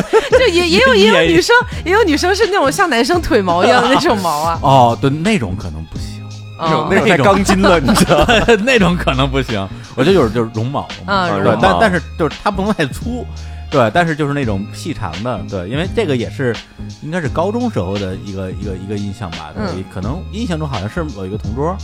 [0.38, 1.54] 就也也有也有女生，
[1.84, 4.58] 也有女生是那种像男生腿毛一样的那种毛啊。
[4.64, 6.24] 哦，对，那种可能不行，
[6.58, 8.26] 那种那种太钢筋了，你知道？
[8.64, 9.68] 那种可能不行。
[9.96, 11.28] 我觉得就是就是绒毛，啊，
[11.60, 13.26] 但但是就是它不能太粗，
[13.72, 16.54] 对，但是就是那种细长的，对，因为这个也是
[17.00, 21.74] 应该是高中时候的一个一个一个印象吧，对，可能印象中好像是有一个同桌。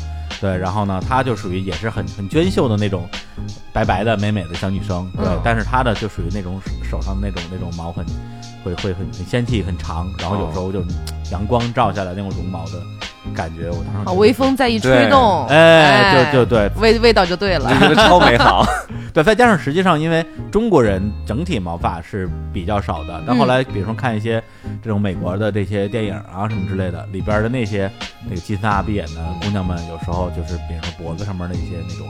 [0.41, 3.09] 对，然后呢，她就属于也是很很娟秀的那种，
[3.73, 5.11] 白白的美美的小女生。
[5.17, 8.05] 对，但是她的就属于那种手上那种那种毛很，
[8.63, 10.85] 会会很很纤细很长，然后有时候就
[11.33, 12.75] 阳光照下来那种绒毛的
[13.35, 18.65] 感觉，我当时微风再一吹动，哎，就就对，味味道就对了，觉得超美好。
[19.13, 24.43] 对，再加上实际上，因为中国人整体毛发是比较少的，但后来比如说看一些
[24.83, 27.91] 这种美国的这些电影啊什么之类的，里边的那些
[28.25, 32.07] 那个金发碧眼的姑娘们，有时候就是比如说脖子上面的一些那种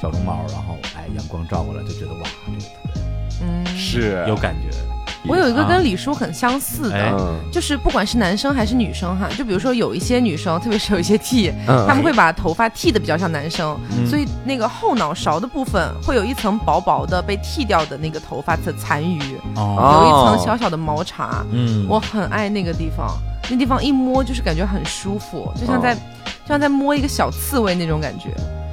[0.00, 4.95] 小绒毛，然后哎阳光照过来就觉得哇，这个特别，嗯，是有感觉。
[5.28, 21.44] 我有一个跟李叔很相似的，就是不管是男生还是女生哈，就比如说有一些女生，特别是有一些 T，他们会把头发剃的比较像男生，所以那个后脑勺的部分会有一层薄薄的被剃掉的那个头发的残余，有一层小小的毛茬。
[21.52, 23.18] 嗯，我很爱那个地方，
[23.48, 28.30] 那地方一摸就是感觉很舒服，就像在就像在摸一个小刺猬那种感觉。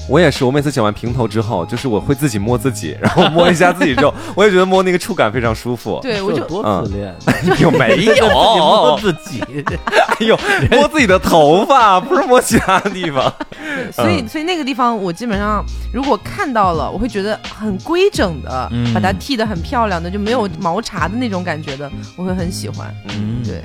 [0.09, 5.97] 我也是，我每次剪完平头之后，就是我会自己摸自己，然后摸一下自己之后，我也觉得摸那个触感非常舒服。
[6.01, 7.15] 对，我就多自恋，
[7.61, 9.41] 有没有 摸自己？
[10.19, 10.37] 哎呦，
[10.71, 13.33] 摸自己的头发，不是摸其他地方。
[13.93, 15.63] 所以，所以那个地方我基本上
[15.93, 22.93] 如果看到了，我会觉得很规整的，把它剃得很漂亮的，就没有毛茬的那种感觉的，我会很喜欢。
[23.07, 23.63] 嗯，对。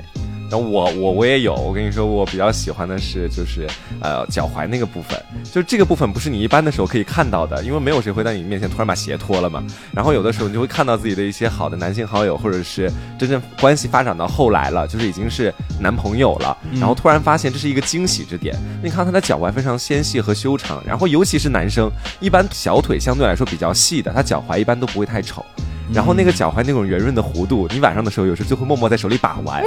[0.49, 3.67] 然后我我我也有，我跟你说，我比较喜欢的是就是
[4.01, 5.21] 呃脚踝那个部分，
[5.51, 9.63] 就这个部分不是你一般的时候可以看到的，因为没有谁会在你面前突然把鞋脱了嘛。
[9.93, 18.55] 然后有的时候你就会看到自己的一些好的男性好友，或者是真正关系发展到后来了，就是已经是男朋友了，然后突然发现这是一个惊喜之点。
[18.83, 25.45] 你看他的脚踝非常纤细和修长，然后尤其是男生，一般小腿相对来说比较细的，他脚踝一般都不会太丑。
[25.93, 29.61] 然后那个脚踝那种圆润的弧度，你晚上的时候有时候就会默默在手里把玩，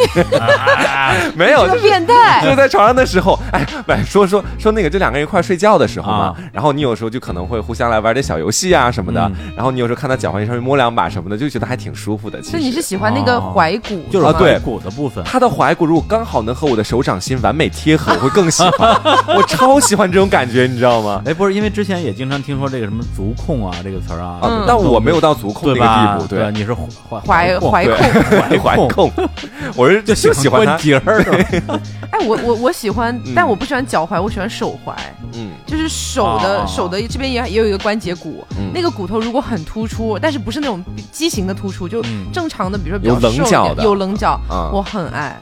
[1.36, 12.40] 没有，就变态，就在床上的时候，哎，不说说说那个，就两个人一块睡觉的时候嘛，然后你有时候就可能会互相来玩点小游戏啊什么的，然后你有时候看他脚踝上面摸两把什么的，就觉得还挺舒服的。
[12.40, 12.58] 其实。
[12.58, 14.58] 你是喜欢那个踝骨，就是对。
[14.62, 18.94] 骨的部分，他的踝骨如果刚好能和我的手掌心完美贴合，我会更喜欢，
[19.36, 21.20] 我超喜欢这种感觉，你知道吗？
[21.26, 26.50] 哎，不是，因为之前也经常听说这个什么足控啊这个词儿啊，但我没有到足控那个地步，对。
[26.52, 29.10] 你是怀怀怀控怀控，
[29.76, 31.22] 我是就就喜欢节儿。
[32.10, 34.92] 哎，我我我喜欢，但我不喜欢脚踝，我喜欢手踝。
[35.34, 38.44] 嗯，就是手的手的这边也也有一个关节骨，
[38.74, 42.02] 那个骨头如果很突出，但是不是那种畸形的突出，就
[42.32, 44.38] 正常的，比如说有棱角的，有棱角，
[44.72, 45.36] 我很爱。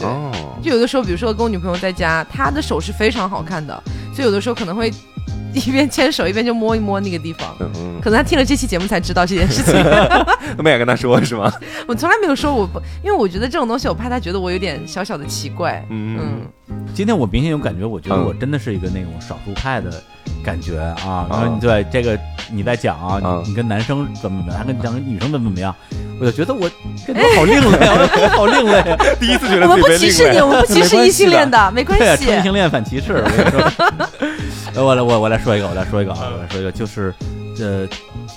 [0.00, 0.30] 哦，
[0.62, 3.80] 就有的时候，比如说跟我女朋友在家，她的手是非常好看的，
[4.14, 4.92] 所以有的时候可能会。
[5.54, 7.56] 一边牵手一边就摸一摸那个地方，
[8.02, 9.74] 可能他听了这期节目才知道这件事情。
[10.56, 11.52] 都 没敢跟他说是吗？
[11.86, 15.84] 我从来没有说我不，因为我觉得这种东西，我怕他觉得我有点小小的奇怪。
[15.90, 16.42] 嗯，
[16.94, 19.90] 今天我明显有感觉，我觉得我真的是一个那种少数派的
[20.44, 21.26] 感觉啊。
[21.30, 22.18] 然后你对这个
[22.52, 25.74] 你在讲啊，你你跟男生怎么怎么样，还跟你讲女生怎么怎么样，
[26.20, 26.70] 我就觉得我
[27.06, 27.86] 跟你好另类，
[28.28, 28.96] 好另类。
[29.20, 32.24] 第一次觉得我们不歧视你，我们不歧视异性恋的，没关系。
[32.24, 33.12] 异性恋反歧视。
[33.12, 34.37] 我跟你说。
[34.84, 37.14] 我来我我来说一个，我来说一个啊，我来说一个，就是，
[37.60, 37.86] 呃，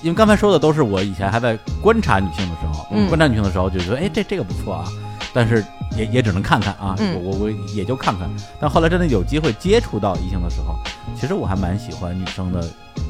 [0.01, 4.85] 因为刚才说的都是我以前还在观察女性的时候，观察女性的时候就觉得，哎，这这个不错啊，
[5.33, 5.63] 但是
[5.95, 8.29] 也也只能看看啊，我我我也就看看。
[8.59, 10.75] 但后来真的有机会接触到异性的时候，
[11.15, 12.61] 其实我还蛮喜欢女生的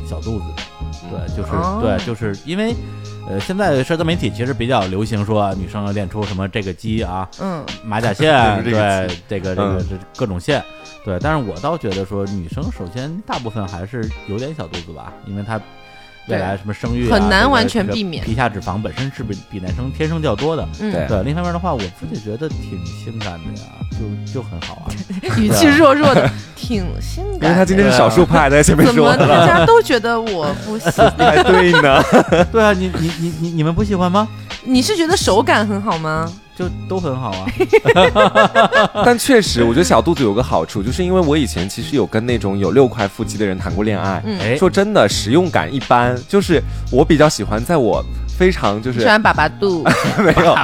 [0.08, 0.46] 小肚子。
[1.12, 1.52] 的，对，就是
[1.82, 2.76] 对，就是因为，
[3.28, 8.32] 呃，现在社交媒体其实比较流行说女生要练出什么这个肌啊，嗯，马甲线，
[8.64, 8.72] 对，
[9.28, 10.64] 这个这个这各种线。
[11.04, 15.60] 对，但是我倒觉得说，女生首先大部分还是有点小肚子吧，因为她
[16.28, 20.68] 未来什么生育很难完全避免，皮下脂肪本身是比比男生天生较多的。
[20.80, 24.86] 对对，另一方面的话，我自己觉得挺性感的呀，就就很好啊。
[25.38, 27.44] 语气弱弱的，挺性感。
[27.44, 28.94] 因为他今天是少数派，在前面说。
[28.94, 31.14] 怎么大家都觉得我不喜欢？
[31.44, 32.02] 对呢。
[32.52, 34.28] 对啊，你你你你你们不喜欢吗？
[34.64, 36.32] 你是觉得手感很好吗？
[36.56, 37.46] 就都很好啊。
[39.06, 44.22] 但确实，我觉得小肚子有个好处，就是因为我以前其实有跟那种有六块腹肌的人谈过恋爱。
[44.26, 46.16] 嗯，说真的，实用感一般。
[46.28, 48.04] 就是我比较喜欢在我。
[48.38, 49.84] 非常就是喜欢爸爸肚，
[50.24, 50.56] 没有，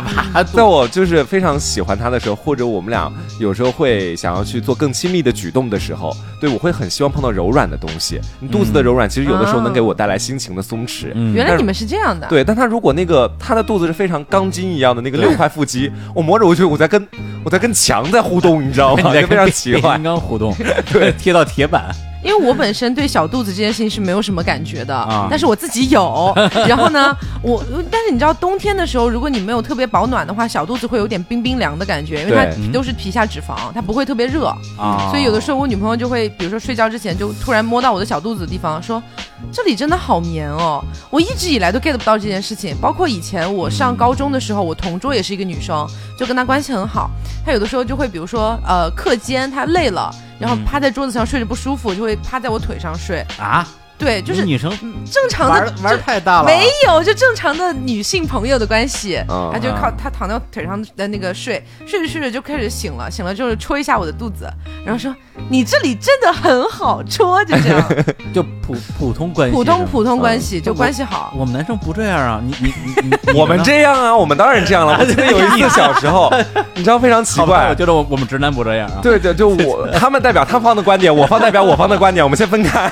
[0.53, 8.19] 在我就是非常喜欢他的时候，或者我们俩有时候会想要去做更亲密的举动的时候，对我会很希望碰到柔软的东西。
[8.39, 11.13] 你肚子的柔软，其实有的时候能给我带来心情的松弛。
[11.33, 12.27] 原来你们是这样的。
[12.27, 17.07] 对，但他如果那个他的肚子是非常钢筋一样的那个六块腹肌，我摸着我觉得我在跟
[17.43, 19.11] 我在跟墙在互动，你知道吗？
[19.27, 20.55] 非常奇怪，金刚互动，
[20.91, 21.93] 对，贴到铁板。
[22.27, 26.33] 因为我本身对小肚子这件事情是没有什么感觉的，但是我自己有。
[26.67, 34.47] 然后呢，我但是你知道冬天的时候，如果你没有特别保暖的话，小肚子会有点冰冰凉的感觉，因为它都是皮下脂肪，它不会特别热
[34.77, 35.07] 啊。
[35.09, 39.01] 所以有的时候我女朋友就会，比如说睡觉之前就突然摸到我的小肚子的地方，说
[39.49, 40.83] 这里真的好棉哦。
[41.09, 45.87] 我一直以来都 get 不到这件事情，包括以前我上高中的时候，我同桌也是一个女生，
[46.19, 47.09] 就跟她关系很好。
[47.45, 50.13] 她有的时候就会，比如说呃课间她累了。
[50.39, 53.67] 然后趴在桌子上睡着不舒服，就会趴在我腿上睡啊。
[53.97, 54.69] 对，就是女生
[55.11, 59.19] 正常的玩玩太大了，没有就正常的女性朋友的关系，
[59.51, 64.47] 他就靠他躺在腿上的那个睡，睡着睡着就开始醒了，醒了之后戳一下我的肚子，
[64.85, 65.13] 然后说
[65.49, 67.89] 你这里真的很好戳，就这样，
[68.31, 71.33] 就普普通关系，普通普通关系就关系好。
[71.35, 74.95] 我们男生不这样啊，你你 你我们这样啊，我们当然这样了。
[74.99, 76.31] 我记得有一次 小时候，
[76.75, 78.99] 你知道非常奇怪，我觉得我我们直男不这样啊。
[79.01, 82.87] 对对，就我他们代表他方的观点，我方代表我方的观点，我们先分开。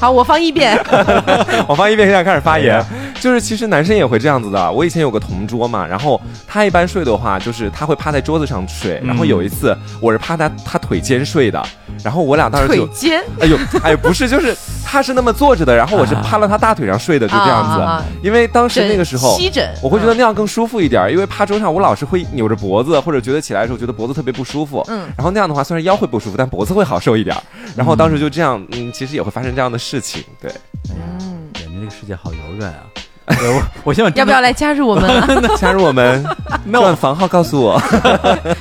[0.00, 0.37] 好，我方。
[0.42, 0.78] 一遍，
[1.68, 2.84] 我放一遍，现在开始发言。
[3.20, 4.70] 就是其实男生也会这样子的。
[4.70, 9.00] 我以前有个同桌嘛，然后他一般睡的话，就是他会趴在桌子上睡。
[9.04, 11.62] 然后有一次，我是趴在他腿间睡的。
[12.04, 18.04] 然后我俩当时腿间， 哎呦，哎，不是，就是他是那么坐着的，然后我是趴到他大腿上睡的，就这样子。
[18.22, 21.10] 因为当时那个时候，吸枕，我会觉得那样更舒服一点。
[21.10, 24.84] 因为趴桌上，我老是会扭着脖子，或者觉得起来的时候觉得脖子特别不舒服。
[24.88, 25.08] 嗯。
[25.16, 27.36] 然后那样的话，虽然腰会不舒服，但脖子会好受一点。
[27.74, 30.52] 然后当时就这样，嗯，其实也会发生这样的事情，对。
[30.90, 32.84] 嗯，感觉这个世界好遥远啊。
[33.28, 35.22] 我 我希望要不要来加入我们？
[35.58, 36.24] 加入我们，
[36.64, 37.80] 那房号告诉我，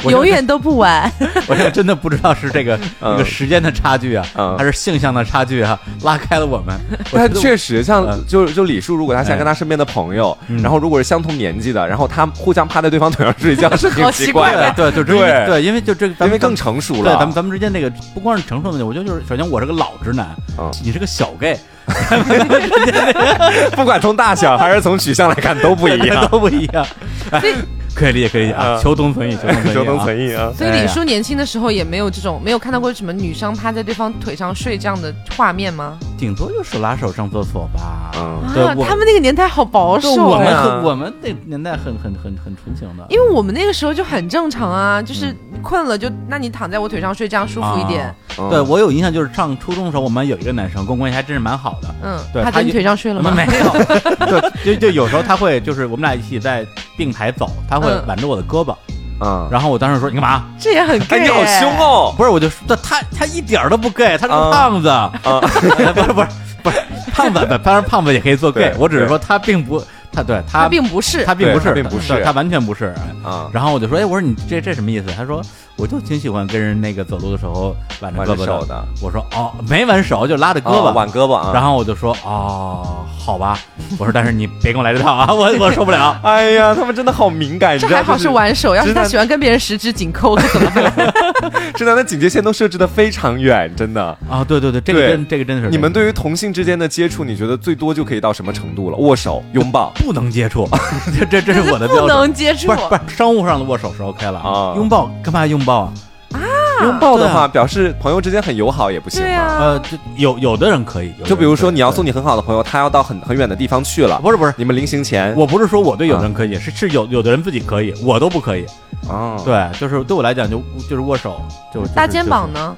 [0.10, 1.12] 永远都不晚。
[1.48, 4.26] 我现在真的不知道是这个这个时间的差距啊，
[4.58, 6.76] 还是性向的差距啊，拉开了我们。
[7.12, 14.74] 但确实，像就就李叔，如果他现在跟他身边的朋友，然后如果是相同年纪的，然后他互相趴在对方腿上睡觉，是挺奇怪的。
[14.76, 17.12] 对，就对对，因为就这个，因为更成熟了。
[17.12, 20.36] 对，咱们咱们之间那个不光是成熟的问题，我觉得就是首先我是个老直男，
[20.84, 21.58] 你是个小 gay。
[23.76, 26.86] 不管从大小还是从取向来看都不一样，都不一样。
[27.98, 28.80] 可以理解，可以理解啊。
[28.80, 29.36] 求同存异，
[29.74, 30.54] 求同存异啊。
[30.56, 35.98] 所以李叔年轻的时候也没有这种，没有看到过什么女生趴在对方腿上睡这样的画面吗？
[36.18, 38.12] 顶多就手拉手上厕所吧。
[38.14, 38.46] 啊，
[38.88, 48.14] 他们那个年代好保守我们我们那年代很很很很纯情的，因为我们那个时候就很正常啊，就是困了就那你躺在我腿上睡，这样舒服一点。
[48.50, 51.96] 对我有印象，就是上初中的时候，我们有一个男生跟我关系还真是蛮好的。
[52.04, 53.32] 嗯，对，他在你腿上睡了吗？
[53.36, 53.72] 没有。
[54.64, 58.76] 对，就就有时候他会，就是我们俩一起在并排走，他会挽着我的胳膊。
[59.20, 60.44] 嗯，然后我当时说你干嘛？
[60.60, 62.14] 这也很 gay，你好凶哦！
[62.16, 64.88] 不是，我就说他他一点都不 gay，他是个胖子。
[64.90, 66.28] 啊，不是不是
[66.62, 66.78] 不是
[67.12, 69.84] 胖子，当然胖子也可以做 gay，我只是说他并不。
[70.18, 72.86] 他对他并不是，他并不是，并不是，他完全不是
[73.24, 73.48] 啊。
[73.54, 75.06] 然后我就说，哎，我说你这这什么意思？
[75.16, 75.40] 他说，
[75.76, 78.84] 我就挺喜欢跟人那个走路的时候挽着胳膊的。
[79.00, 81.52] 我说，哦，没挽手，就拉着胳膊挽胳膊啊。
[81.54, 83.60] 然后我就说，哦，好吧。
[84.00, 86.20] 我说，但是你别跟我来这套啊，我我受不了。
[86.24, 87.78] 哎呀，他们真的好敏感。
[87.78, 91.14] 这还好是挽手，要是他喜欢跟别人十指紧扣，怎么办？
[91.76, 94.44] 直男的警戒线都设置的非常远，真的啊。
[94.44, 95.70] 对对对，这个真这个真的是。
[95.70, 98.98] 你们对于同性之间的接触，你觉得最多就可以到什么程度了？
[98.98, 100.68] 握手、拥抱， 不能接触。
[101.18, 105.94] 这这这是我的标准，不能接触，不是不是商务上的握手是 OK 了啊，拥抱干嘛拥抱啊？
[106.34, 106.40] 啊，
[106.84, 109.58] 拥抱的话表示朋友之间很友好也不行吗？
[109.60, 109.82] 呃，
[110.18, 118.66] 有有的人可以，就比如说你要送你很好的朋友，他要到很很远的地方去了，不是不是，你们临行前，我不是说我对有的人可以，是是有有的人自己可以，我都不可以
[119.10, 119.38] 啊。
[119.44, 121.42] 对，就是对我来讲就就是握手，
[121.74, 122.76] 就搭肩膀呢。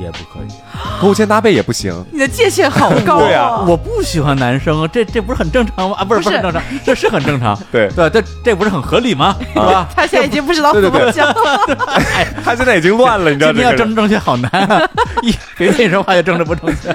[0.00, 0.52] 也不可以，
[1.00, 1.94] 勾肩搭背也不行。
[2.10, 3.64] 你的界限好高 啊！
[3.64, 5.96] 我不喜欢男生，这这不是很正常吗？
[5.96, 7.56] 啊，不是不是正常，这是很正常。
[7.70, 9.36] 对对，这这不是很合理吗？
[9.54, 9.88] 是吧？
[9.94, 11.34] 他现在已经不知道怎么讲了。
[12.44, 13.54] 他现在已经乱了，你知道吗？
[13.54, 14.82] 今天要政治正确好难啊！
[15.22, 16.92] 一别那说话就政治不正确。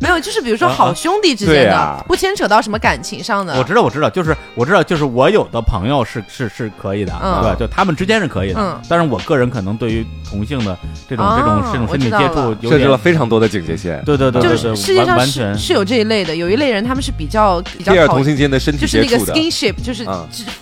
[0.00, 3.58] 没有，就是比如说好兄弟之间的，不牵扯到什么感情上的。
[3.58, 7.66] 我知道，我知道，就是我知道，就是我有的朋友是是是可以的，对？
[7.66, 8.60] 就他们之间是可以的。
[8.60, 10.76] 嗯但是我个人可能对于同性的
[11.08, 14.02] 这种这种这种身体接触，设置了非常多的警戒线。
[14.04, 20.06] 对对对，就是世界上是是有这一类的，有一类人他们是比较比较同性间的身体就是那个 skinship，就是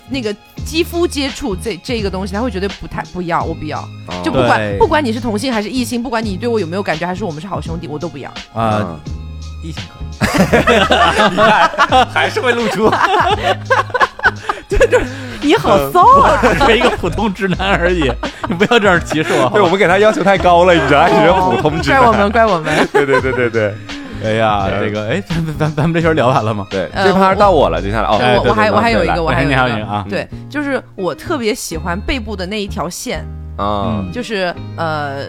[0.09, 0.35] 那个
[0.65, 3.87] 肌肤接触这这个东西，他会觉得不太不要，我不要。
[4.23, 8.31] 就不管不管你是同性还是异性，不管你对我有没有感觉，还是我们是好兄弟，我都不要。
[8.53, 8.99] 啊，
[9.61, 9.83] 异性
[10.19, 10.79] 可以，
[11.31, 12.89] 你看还是会露出。
[14.69, 15.01] 对对，
[15.41, 16.41] 你好骚啊！
[16.67, 18.11] 是一个普通直男而已，
[18.49, 19.49] 你不要这样歧视我。
[19.53, 22.01] 对我们给他要求太高了，你知道，是普通直男。
[22.01, 22.87] 怪我们，怪我们。
[22.91, 23.73] 对对对对对。
[24.25, 26.65] 哎呀，这个哎，咱咱咱们这圈聊完了吗？
[26.69, 33.25] 对，这趴到我了，接下来哦，我我还我还有一个，我还有一个啊，对，就是我特别喜欢背部的那一条线
[33.57, 35.27] 啊，就是呃。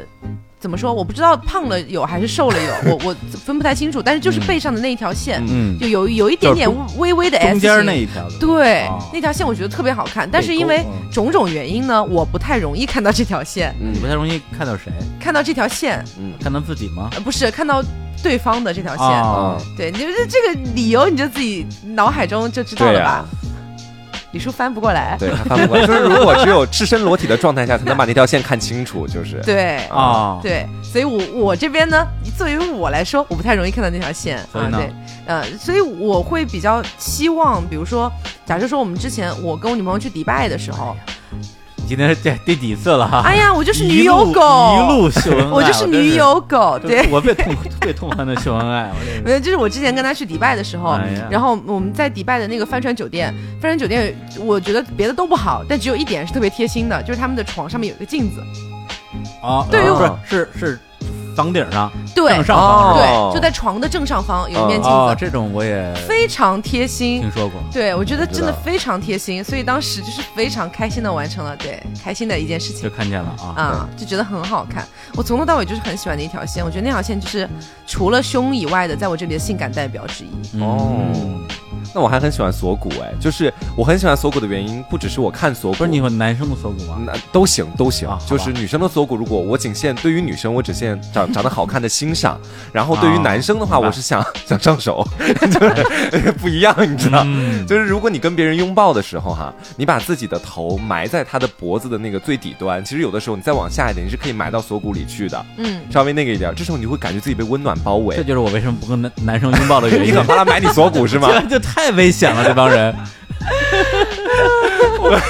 [0.61, 0.93] 怎么说？
[0.93, 4.03] 我不知道胖了有还是瘦了有，我我分不太清楚。
[4.03, 10.29] 但是就是背上的那一条线，嗯，就有有一点点微微的 S 中间那一条，对，那条线我觉得特别好看。
[10.31, 13.75] 但是因为种种原因呢，我不太容易看到这条线。
[13.79, 14.93] 你不太容易看到谁？
[15.21, 16.05] 看到这条线？
[16.19, 17.09] 嗯，看到自己吗？
[17.25, 17.83] 不是，看到
[18.23, 19.77] 对方的这条线。
[19.77, 23.25] 对，你这这个理由你就自己脑海中就知道了吧？
[24.33, 29.77] 李叔翻不过来，对他翻不过来，就是如果只有赤身裸体的状态下才能把那条线看清楚，就是对。
[29.87, 32.07] 啊，对，所以我我这边呢，
[32.37, 34.93] 作为我来说，我不太容易看到那条线啊，对，
[35.27, 38.13] 呃，所以我会比较希望，比如说，
[38.45, 40.97] 假设说我们之前我跟我女朋友去迪拜的时候。
[41.89, 43.23] 今天这第几次了哈？
[43.25, 44.41] 哎呀，我就是女友狗，
[44.77, 48.93] 一路秀恩爱，我就是女友狗，对，我最痛最痛恨的秀恩爱。
[49.25, 50.99] 没有，就是我之前跟他去迪拜的时候，
[51.31, 58.43] 然后我们在迪拜的那个帆船酒店，帆船酒店，我觉得别的都不好，但只有一点是特别贴心的，就是他们的床上面有一个镜子。
[59.43, 60.79] 啊，对于我是是。
[61.39, 67.61] 房顶上，对，正上方，对，就在床的正上方有一面镜子，这种我也非常贴心，听说过。
[67.73, 72.83] 对，我觉得真的非常贴心，所以当时就是非常开心的完成了，对，开心的一件事情。
[72.83, 74.85] 就看见了啊，啊，就觉得很好看。
[75.15, 77.49] 我从头到尾就是很喜欢的一条线，我觉得那条线就是
[77.87, 80.61] 除了胸以外的，在我这里的性感代表之一。
[80.61, 81.13] 哦。
[81.95, 86.99] 那我还很喜欢锁骨哎，就是我很喜欢锁骨的原因，不只是我看锁骨，不是你和男生的锁骨吗？
[87.07, 92.39] 那都行都行，就是女生的锁骨，如果我仅限对于女生，我只限长长得好看的欣赏，
[92.73, 95.07] 然后对于男生的话，我是想想上手，
[96.13, 97.25] 就是不一样，你知道？
[97.67, 108.17] 就是如果你跟别人拥抱的时候哈，你把自己的头埋在他的脖子的那个最底端，其实有的时候你再往下一点，你是可以埋到锁骨里去的，嗯，稍微那个一点，这时候你会感觉自己被温暖包围。
[108.17, 110.09] 这就是我为什么不跟男男生拥抱的原因。
[110.13, 111.29] 你很怕他埋你锁骨是吗？
[111.49, 112.95] 就太危险了，这帮人。
[115.01, 115.21] 我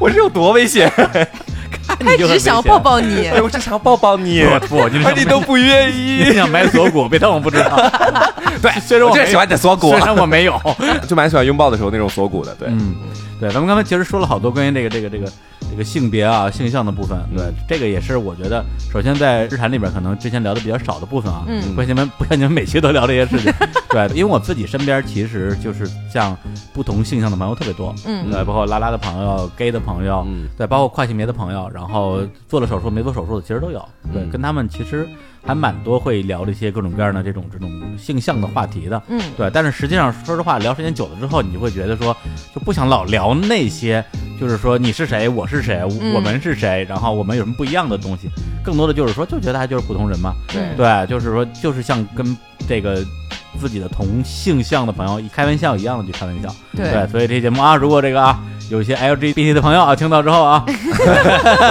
[0.00, 0.90] 我是有多危险？
[1.86, 6.24] 他只想抱抱你，我只想抱抱你，不，你都不愿意。
[6.24, 7.90] 你想买锁骨，别当我不知道。
[8.62, 10.60] 对，虽然我最喜欢的锁骨，虽然我没有，
[11.08, 12.54] 就蛮喜欢拥抱的时候那种锁骨的。
[12.54, 12.94] 对，嗯，
[13.40, 15.26] 对，咱们刚才其实说了好多关于这个这个这个。
[15.72, 18.62] 这个性别啊，性向的部分，对，这个也是我觉得，
[18.92, 21.44] 首先在日谈里边，可能之前聊的比较少的部分啊。
[21.48, 21.74] 嗯。
[21.74, 23.50] 不像你们，不像你们每期都聊这些事情。
[23.88, 26.36] 对，因为我自己身边其实就是像
[26.74, 27.94] 不同性向的朋友特别多。
[28.04, 28.30] 嗯。
[28.30, 30.26] 对，包括拉拉的朋友、gay 的朋友，
[30.58, 33.82] 对，包括跨性别的朋友，然后做了手术没做手术的，其实都有。
[34.12, 35.08] 对，跟他们其实。
[35.44, 39.50] 还蛮多会聊这些各种各样的这种这种性向的话题的，嗯，对。
[39.52, 42.16] 但是实际上，说实话，聊时间久了之后，你就会觉得说，
[42.54, 44.04] 就不想老聊那些，
[44.40, 45.82] 就是说你是谁，我是谁，
[46.14, 48.28] 我们是谁，然后我们有什么不一样的东西。
[48.64, 52.36] 更多的就是说，就觉得他就是普通人嘛，对，对，就是说，就是像跟
[52.68, 52.96] 这个
[53.60, 57.06] 自己的同性向的朋友一开玩笑一样的去开玩笑，对。
[57.10, 58.38] 所以这节目啊，如果这个啊。
[58.70, 60.72] 有一些 LGBT 的朋友啊，听到之后啊， 不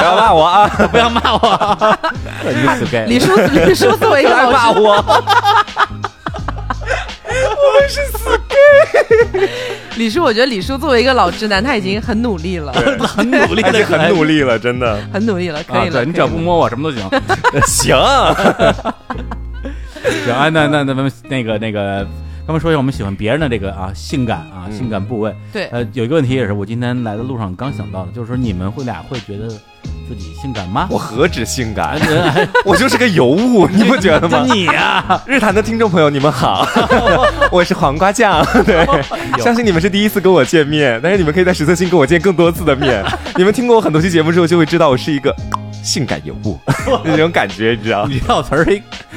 [0.04, 1.98] 要骂我啊，不要骂我。
[3.08, 3.36] 李叔，
[3.66, 4.98] 李叔作为一个老骂我，
[7.28, 9.50] 我是死 gay。
[9.96, 16.06] 李叔，我觉得李叔作为一个老直男，他已经很努力了，很努力，了，很努力了，真的，很努力了，可以了。
[16.06, 17.10] 你只要不摸我，什么都行。
[17.66, 17.98] 行，
[20.26, 22.08] 行，哎，那那那们那个那个。
[22.48, 25.34] 咱们说一下我们喜欢别人的这个啊性感啊性感部位。
[25.54, 30.88] 对，呃，有一个问题也是我今天来的路上刚想到的，就是说你们会俩会觉得自己性感吗？
[30.90, 31.98] 我何止性感，
[32.66, 34.44] 我就是个尤物，你不觉得吗？
[34.52, 36.68] 你呀，日坛的听众朋友，你们好，
[37.52, 38.44] 我是黄瓜酱。
[38.66, 38.86] 对，
[39.40, 43.06] 相信你们是第一次跟我见面，但是你们可以在实测星跟我见更多次的面。
[43.38, 45.34] 你们听过我很多期节目之后，就会知道我是一个。
[45.84, 46.60] 性感尤物
[47.04, 48.06] 那种感觉，你知道？
[48.10, 48.66] 你套词儿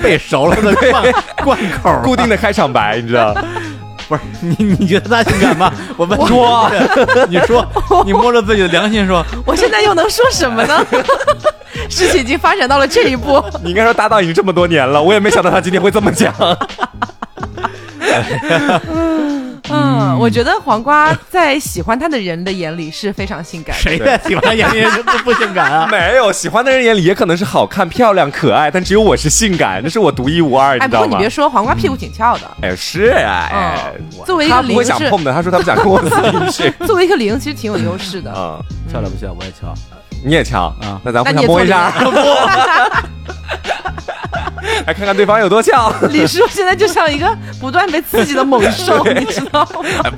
[0.03, 1.13] 背熟了的贯
[1.45, 3.35] 贯口，固定的开场白，你知道？
[4.07, 5.73] 不是你，你觉得他性感吗？
[5.97, 6.71] 我们说，
[7.29, 7.67] 你说，
[8.05, 10.85] 你摸着自己的良心说，我现在又能说什么呢？
[11.89, 13.43] 事情已经发展到了这一步。
[13.63, 16.35] 你应该说搭档已经这么多年了，我也没想到他今天会这么讲。
[19.71, 23.75] 嗯，我觉得黄瓜在喜欢他的人的眼里是非常性感。
[23.77, 25.89] 谁在喜欢他眼里不不性感啊？
[25.93, 31.05] 没有，喜欢的人眼里也可能是好看、漂亮、可爱，但只有我是性感，那是我独一无二，你知道吗？
[31.07, 32.43] 不过你别说，黄瓜屁股挺翘的。
[32.63, 33.91] 哎，是啊，
[34.27, 36.71] 作为一个零，不想碰的，他说他不想跟我进去。
[36.87, 38.31] 作为一个零，其实挺有优势的。
[38.37, 38.61] 嗯，
[38.93, 39.33] 翘了不翘？
[39.33, 39.75] 我也翘。
[40.23, 41.01] 你也翘啊？
[41.03, 41.93] 那咱互相摸一下。
[44.87, 45.93] 来看看对方有多翘。
[46.11, 50.11] 李叔现在就像一个不断被刺激的猛兽，你知道吗？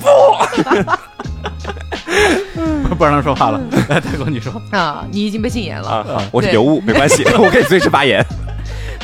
[2.89, 3.61] 不， 不让他说话了。
[3.89, 5.89] 来，大哥，你说啊，你已经被禁言了。
[5.89, 8.25] 啊，我是尤物，没关系， 我可以随时发言。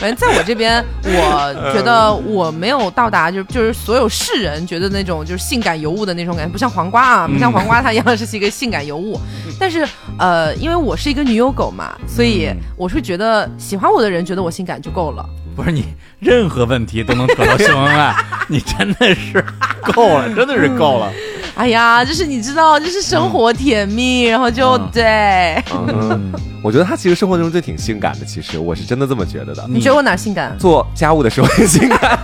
[0.02, 9.16] 反正在我这边，我觉得我没有到达，就就是所有世人觉得那种就是性感尤物的那种感觉，不像黄瓜啊，不像黄瓜它一样是一个性感尤物。
[9.60, 9.86] 但是，
[10.18, 15.24] 呃，因为我是一个女友狗嘛，所以我是觉得喜欢我的人觉得我性感就够了。
[15.54, 15.84] 不是你
[16.18, 18.12] 任何问题都能扯到性恩爱，
[18.50, 19.44] 你真的是
[19.94, 21.12] 够了，真的是够了。
[21.56, 25.62] 哎呀，就是你知道，就是生活甜蜜，然后就对。
[26.62, 29.64] 我觉得他其实生活中就挺性感的，其实我是真的这么觉得的。
[29.68, 30.56] 你觉得我哪性感？
[30.58, 32.18] 做家务的时候很性感，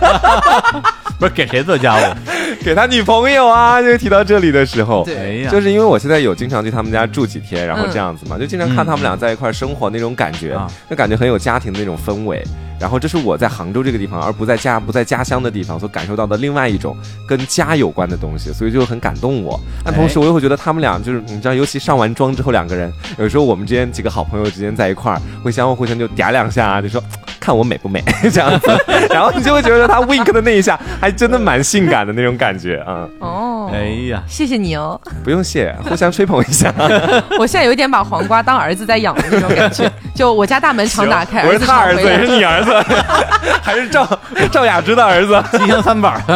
[1.19, 2.15] 不是给谁做家务？
[2.63, 3.81] 给他女朋友啊！
[3.81, 10.57] 就提到这里的时候，对，就是因为我现在有经常去他们家住几天，然后这样子嘛，就经常看他们俩在一块生活那种感觉，
[10.89, 12.41] 就感觉很有家庭的那种氛围。
[12.79, 16.95] 然后这是我在杭州这个地方，而不在家不在家乡的地方所感受到的另外一种
[17.27, 19.59] 跟家有关的东西，所以就很感动我。
[19.83, 27.03] 但同时我又会觉得他们俩就是你知道，尤其上完妆之后两个人，有时候我们之间几个好朋友之间在一块儿，会相互互相就嗲两下，就说
[27.39, 28.67] 看我美不美 这样子，
[29.09, 33.07] 然后你就会觉得他 wink 的那一下还真的蛮性感的那种感觉啊。
[33.19, 36.73] 哦，哎呀，谢谢你哦，不用谢，互相吹捧一下。
[37.39, 42.73] 我现在有一点把黄瓜当儿子在养的那种感觉，就我家大门常打开，我是他儿子，也是你儿子。
[43.63, 44.05] 还是赵
[44.51, 46.13] 赵雅芝的儿子，吉祥三宝。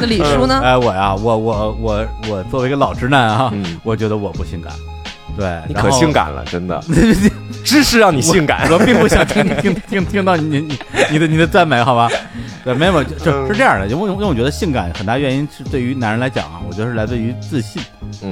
[0.00, 0.62] 那李叔呢？
[0.64, 3.52] 哎，我呀，我我我我作为一个老直男啊，
[3.84, 4.72] 我觉得我不性感。
[5.38, 6.82] 对，你可性感了，真的。
[7.64, 10.78] 知识让你性感，我并不想听 听听听到你你
[11.12, 12.10] 你的你的赞美，好吧？
[12.64, 17.80] 对，没有，就是这样的，因为因为我觉得性感很大原因是对于男人来讲啊，我觉得是来自于自信，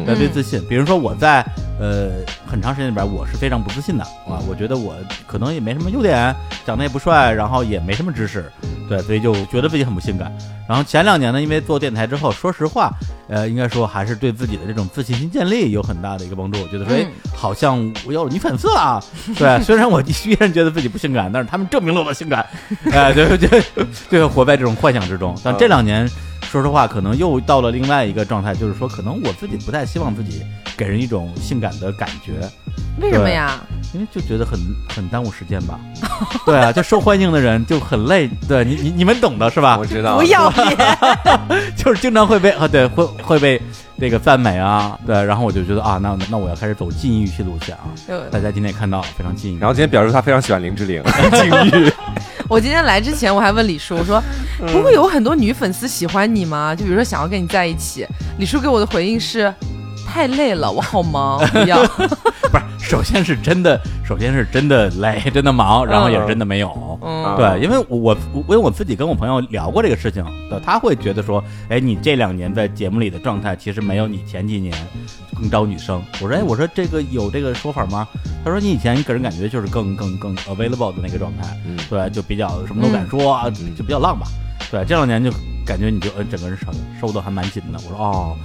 [0.06, 0.60] 来自于自信。
[0.68, 1.44] 比如说我在
[1.78, 2.10] 呃
[2.46, 4.94] 很长时间里边，我是非常不自信的啊，我觉得我
[5.26, 6.34] 可能也没什么优点，
[6.64, 8.50] 长得也不帅，然后也没什么知识，
[8.88, 10.32] 对，所以就觉得自己很不性感。
[10.68, 12.90] 然后前两年呢，因为做电台之后，说实话，
[13.28, 16.60] 呃，应该说还是对自己的这种自信心建立有很大的一个帮助。
[16.60, 19.02] 我觉得说，哎，好像我有女粉丝啊。
[19.36, 22.46] 对，虽然我 依然觉得自己不性感，但是他们证明了我性感。
[22.92, 23.62] 哎，对对
[24.08, 25.34] 对，活在这种幻想之中。
[25.42, 26.08] 但这两年，
[26.42, 30.42] 说实话，可能又到了另外一个状态，就是说，可能我自己不太希望自己
[30.76, 32.32] 给人一种性感的感觉。
[33.00, 33.60] 为什么呀？
[33.94, 35.78] 因为就觉得很很耽误时间吧。
[36.44, 38.28] 对啊，就受欢迎的人就很累。
[38.48, 39.76] 对你你你们懂的是吧？
[39.78, 40.16] 我知道。
[40.16, 40.76] 不要脸，
[41.76, 43.60] 就是经常会被啊，对，会会被
[43.98, 45.22] 这个赞美啊，对。
[45.24, 47.84] 然后我就觉得啊，那那我要开始走禁欲系路线啊。
[48.30, 49.58] 大家今天也看到非常禁欲。
[49.58, 51.92] 然后今天表示他非常喜欢林志玲，禁欲。
[52.48, 54.22] 我今天来之前我还问李叔，我说
[54.68, 56.74] 不会有很多女粉丝喜欢你吗？
[56.74, 58.06] 就比如说想要跟你在一起。
[58.38, 59.52] 李叔给我的回应是。
[60.16, 61.76] 太累了，我好忙，不要。
[62.50, 66.98] 不是，首先是真的，首先是真的累，真的忙，然后也是真的没有。
[67.36, 70.24] 对，因为我因为我自己跟我朋友聊过这个事情，
[70.64, 74.74] 他会觉得说，哎，你这两年在节目里的状态其实没有你前几年
[75.34, 76.02] 更招女生。
[76.22, 78.08] 我说，哎，我说这个有这个说法吗？
[78.42, 81.54] 他说，你以前个人感觉就是更更更 available 的那个状态，
[81.90, 83.38] 对，就比较什么都敢说，
[83.76, 84.26] 就比较浪吧。
[84.70, 85.30] 对，这两年就
[85.66, 87.78] 感觉你就呃整个人收收的还蛮紧的。
[87.84, 88.36] 我说，哦。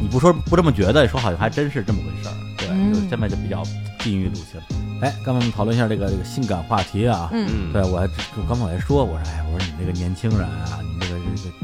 [0.00, 2.34] 你不说不这么觉得，说好像还真是这么回事儿。
[2.56, 3.62] 对，就现在就比较
[3.98, 4.60] 禁欲路线。
[5.00, 7.28] 哎，刚才我们讨论一下这个这个性感话题啊。
[7.32, 8.06] 嗯，对我还
[8.48, 11.54] 刚才我还说，我说哎，我说你这个年轻人啊，你这个这个。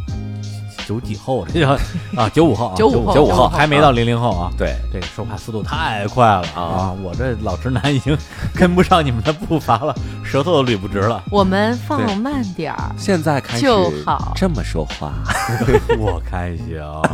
[0.87, 1.71] 九几后，这叫
[2.17, 4.51] 啊，九五后，九五九五后还没到零零后啊。
[4.57, 6.95] 对，这个说话速度太快了啊！
[7.03, 8.17] 我这老直男已经
[8.55, 11.23] 跟不上你们的步伐了，舌头都捋不直了。
[11.31, 15.13] 我们放慢点儿，现在开始就好这么说话。
[15.99, 16.79] 我开心，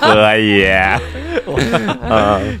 [0.00, 0.64] 可以。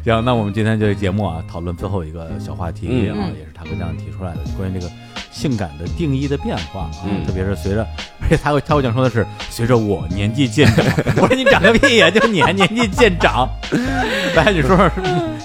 [0.04, 4.92] 行，那我们今天这个节目啊，讨论最后一个小话题啊，也是他跟酱提出来的，关于这个。
[5.34, 7.84] 性感的定义的变化啊，特别是随着，
[8.22, 10.86] 而且他会他会讲说的是随着我年纪渐长，
[11.20, 13.48] 我说你长个屁呀， 就你还年纪渐长，
[14.34, 14.90] 来 你说说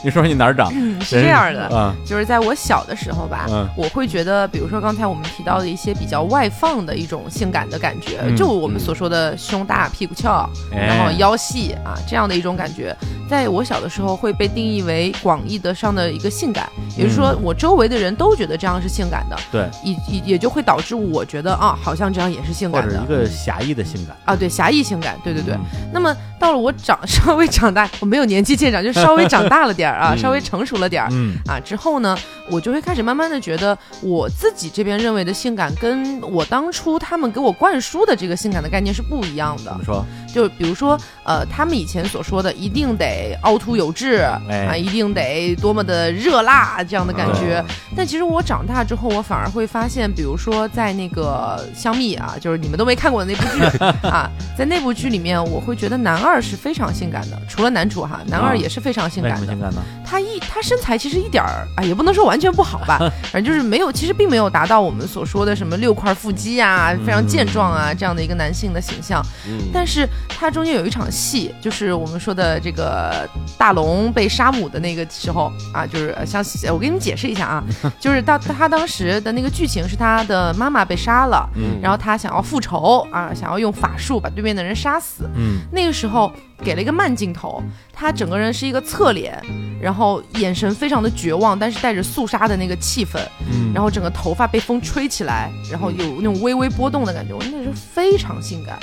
[0.03, 0.71] 你说你哪儿长？
[1.01, 12.95] 是这样的，就是在我小的时候吧，我会觉得，比如说刚才我们提到的一些比较外放的一种性感的感觉，就我们所说的胸大屁股翘，然后腰细啊这样的一种感觉，
[13.29, 25.57] 在我小的时候会被定义为广义的上的一个性感，也就是说我周围的人都觉得这样是性感的，对，也也也就会导致我觉得啊，好像这样也是性感的，一个狭义的性感啊，对，狭义性感，对对对。
[25.91, 32.17] 那么到了我长 稍微长大，我没有年纪渐长，就稍微长大了点儿啊，稍微成熟了点儿，嗯啊，之后呢，
[32.49, 39.71] 我就会开始慢慢的觉得我自己这边认为的性感，跟我当初他们给我灌输的这个性感的概念是不一样的。
[39.71, 40.05] 怎么说？
[40.33, 40.99] 就比如说，
[41.29, 47.63] 呃，他们以前所说的一定得凹凸有致啊，一定得多么的热辣这样的感觉。
[47.95, 53.77] 但其实我长大之后，我反而会发现，比如说在那个《香蜜》啊，就是你们都没看过的那部剧
[54.09, 54.27] 啊，
[54.57, 59.55] 在那部剧里面，我会觉得男二是非常性感的，除了男主哈，男二也是非常性感的。
[60.03, 62.97] 他一他身材其实一点儿啊，也不能说完全不好吧，
[63.31, 69.23] 反正就是没有，其实并没有达到我们所说的什么六块腹肌啊，非常健壮啊这样的一个男性的形象。
[69.71, 70.09] 但是。
[70.39, 76.43] 他中间有一场戏，就是我们说的这个大龙被杀母的那个时候啊，就是像
[76.73, 77.63] 我给你们解释一下啊，
[77.99, 81.49] 就是他他当时的那个剧情是他的妈妈被杀了，
[81.81, 86.31] 然后他想要复仇啊，想要用法术把对面的人杀死，嗯，那个时候。
[86.63, 87.61] 给了一个慢镜头，
[87.93, 89.41] 他整个人是一个侧脸，
[89.81, 93.19] 然后眼神非常的绝望，但是带着肃杀的那个气氛，
[93.51, 98.77] 嗯，然后整个头发被风吹起来，然后有那种微微波动的感觉，我那时候非常性感，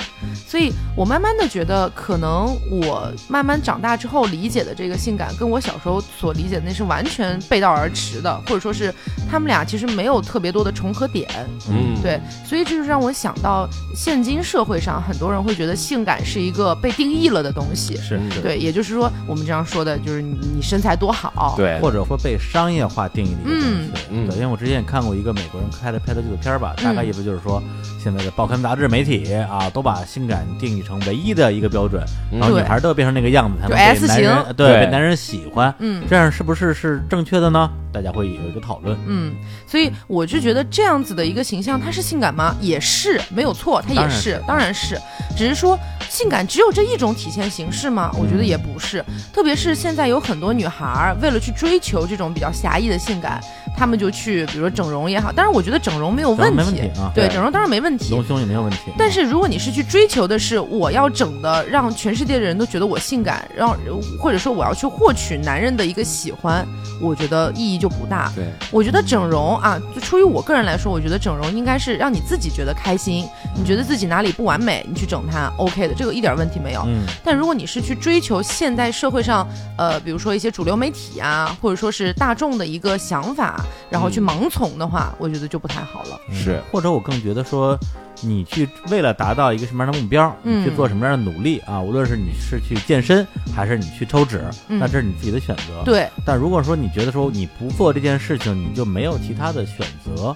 [0.47, 8.93] 所以我慢慢的觉得，可能我慢慢长大之后理解的这个性感，跟我小时候所理解的那是完全背道而驰的，或者说是
[9.29, 11.29] 他们俩其实没有特别多的重合点，
[11.69, 17.66] 嗯，对，所以这就让我想到，现今社会上很多人会觉得性感是一个被定义了的东西。
[17.67, 23.91] 东西是对，也就是说，我们这样说的就是你你身材多好，对，或者会被商业化定义的一个东西。
[24.11, 27.61] 嗯，对，因为我之前也看过一个美国人拍的拍的纪录片吧，大概意思就是说，
[28.01, 32.01] 现在的报刊杂志媒体啊，都把性感定义成唯一的一个标准，
[32.31, 35.73] 然后女孩都要变成那个样子才能被男人对被男人喜欢。
[35.79, 37.69] 嗯，这样是不是是正确的呢？
[37.91, 38.95] 大家会有一个讨论。
[39.07, 39.33] 嗯，
[39.65, 42.55] 所以我就觉得这样子的一个形象，它是性感吗？
[42.61, 44.99] 也是没有错，它也是，当然是，
[45.35, 45.77] 只是说
[46.09, 47.47] 性感只有这一种体现。
[47.47, 48.11] 形式吗？
[48.19, 49.03] 我觉得也不是，
[49.33, 53.41] 特别是现在有很多女孩为了去追求这种比较狭义的性感，
[53.75, 55.31] 她们就去，比如说整容也好。
[55.31, 58.91] 当然，我觉得整容没有问题啊，对，整容当然没问题，隆胸也没有问题。
[58.97, 63.75] 但是如果你是去追求的是我要整的让全世界的人都觉得我性感，让
[64.19, 66.67] 或者说我要去获取男人的一个喜欢，
[67.01, 68.31] 我觉得意义就不大。
[68.35, 76.83] 对，我觉得整容啊，就出于我个人来说，我觉得整容应该是让你自己觉得开心，你觉得自己哪里不完美，你去整它，OK 的，这个一点问题没有。
[76.87, 86.19] 嗯，但如果你是去追求现代社会上，呃，比如说一些主流媒体啊，或者说是大众的一个想法，然后去盲从的话，我觉得就不太好了。
[86.31, 87.75] 是，或者我更觉得说，
[88.21, 91.79] 你去为了达到一个什么样的目标，你去做什么样的努力啊？
[91.79, 93.25] 无论是你是去健身，
[93.55, 95.81] 还是你去抽脂，那这是你自己的选择。
[95.85, 96.07] 对。
[96.25, 100.35] 但如果说你觉得说你不做这件事情，你就没有其他的选择。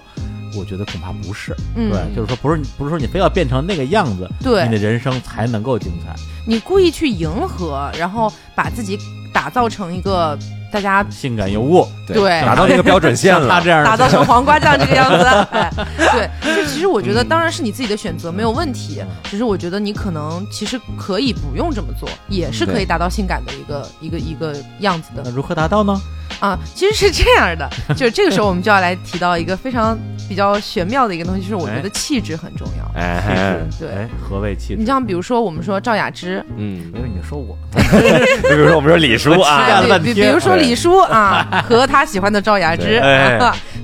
[0.54, 6.14] 我觉得恐怕不是，对，就是说不是不是说你非要变成那个样子，对，你的人生才能够精彩。
[6.46, 8.98] 你故意去迎合，然后把自己
[9.32, 10.38] 打造成一个
[10.72, 15.46] 大家性感尤物，对，达到那个标准线了， 他这样打造成黄瓜酱这个样子，
[16.12, 16.30] 对。
[16.56, 25.22] 就其实我觉得当然是你自己的选择没有问题，只是我觉得你可能其实可以不用这么做，也是可以达到性感的一个一个一个样子的。
[25.24, 26.00] 那如何达到呢？
[26.40, 29.96] 啊，其实是这样的， 就是这个时候我们就要来提到一个非常
[30.28, 33.00] 比较玄妙的一个东西，就是我觉得气质很重要。
[33.00, 34.76] 哎，对，何谓气质？
[34.76, 42.98] 你像比如说我们说赵雅芝，嗯，因为你说我，你比如说我们说李叔啊，比比如说李叔啊， 和他喜欢的赵雅芝，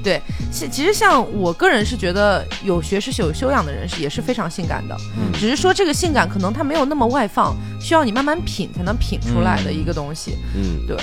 [0.02, 0.20] 对，
[0.50, 4.96] 其其实像我个人是觉得有学识、有修养的人是也是非常性感的，
[5.34, 10.38] 只是说这个性感可能他没有那么外放，需要你慢慢品才能品出来的一个东西。
[10.54, 10.96] 嗯，对，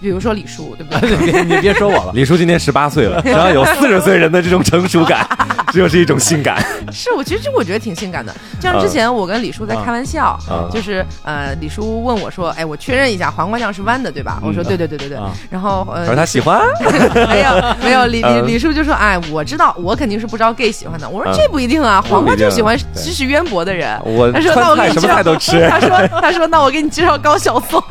[0.00, 1.44] 比如说李叔，对不对？
[1.44, 5.26] 你别说我了，李叔今年十八岁了，只要有四十岁人的这种成熟感，
[5.72, 6.60] 这就是一种性感。
[6.92, 10.38] 是我其实这我觉得挺性感的，就像之前我跟李叔在开玩笑，
[10.72, 15.18] 就是呃，李叔问我说：“哎，我确认一下，黄瓜酱是弯的对吧？”我说：“对对对对对。”
[15.50, 16.60] 然后呃，说他喜欢，
[17.28, 25.88] 没 有没有，李 李李叔就说：“哎，我知道，我肯定是不招 gay 喜欢的。”我说：“这不一定啊，黄瓜就喜欢知识渊博的人。”我他说：“那我给你什么菜都吃。”他说
[26.20, 27.82] ：“他说那我给你介绍高晓松。”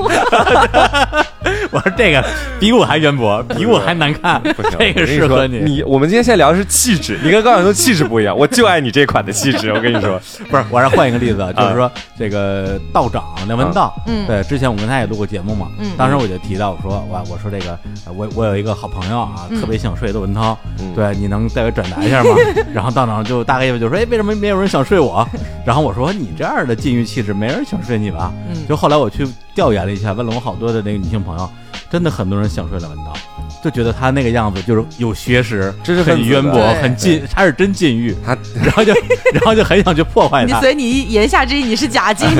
[1.71, 2.23] 我说：“这个
[2.59, 4.41] 比我还渊博，比我还难看，
[4.77, 7.73] 这个适合你。”你我们今天现在聊的是气质，你跟高晓松。
[7.73, 9.71] 气质不一样，我就爱你这款的气质。
[9.71, 10.19] 我跟你说，
[10.49, 17.78] 不是，我让换一个例子，就是说这个道长梁文道，嗯，对，之前我跟他也录过节目嘛，嗯，当时我就提到我说我我说这个
[18.15, 20.57] 我我有一个好朋友啊，特别想睡窦文涛，
[20.95, 22.30] 对，你能代为转达一下吗？
[22.73, 25.27] 然后道长就大概意思就说，哎，为什么没有人想睡我？
[25.65, 28.31] 然后我说你这样的禁欲气质，没人想睡你吧？
[28.49, 31.49] 嗯，就后来我去调研了一下，问了我好多的那个女性朋友，
[31.91, 33.14] 真的很多人想睡窦文涛。
[33.61, 38.94] 就觉得他那个样子就是有学识，知识很渊博，很禁，他是真禁欲，他然后就
[39.34, 40.61] 然后就很想去破坏他。
[40.61, 42.39] 所以你言下之意你是假禁欲。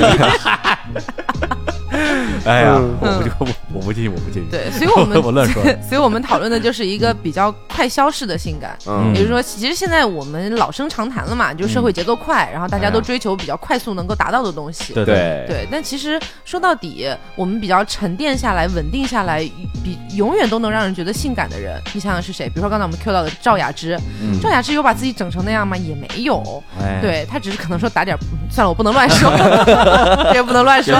[2.44, 4.46] 哎呀，我不我我不信，我不信。
[4.50, 5.62] 对，所以我们 我乱说。
[5.86, 14.94] 所以我们讨论的就是一个比较快消式的性感，嗯，也就是说，其实现在我们老生常谈了嘛，就社会节奏快，然后大家都追求比较快速能够达到的东西。
[14.94, 15.68] 对对对。
[15.70, 19.40] 但其实说到底，我们比较沉淀下来、稳定下来，
[19.84, 22.46] 比永远都能让人觉得性感的人，你想想是谁？
[22.46, 23.98] 比如说刚才我们 Q 到的赵雅芝，
[24.42, 25.76] 赵雅芝有把自己整成那样吗？
[25.76, 26.62] 也没有。
[26.80, 28.16] 哎对她只是可能说打点，
[28.50, 29.30] 算了，我不能乱说，
[30.34, 30.94] 也不能乱说，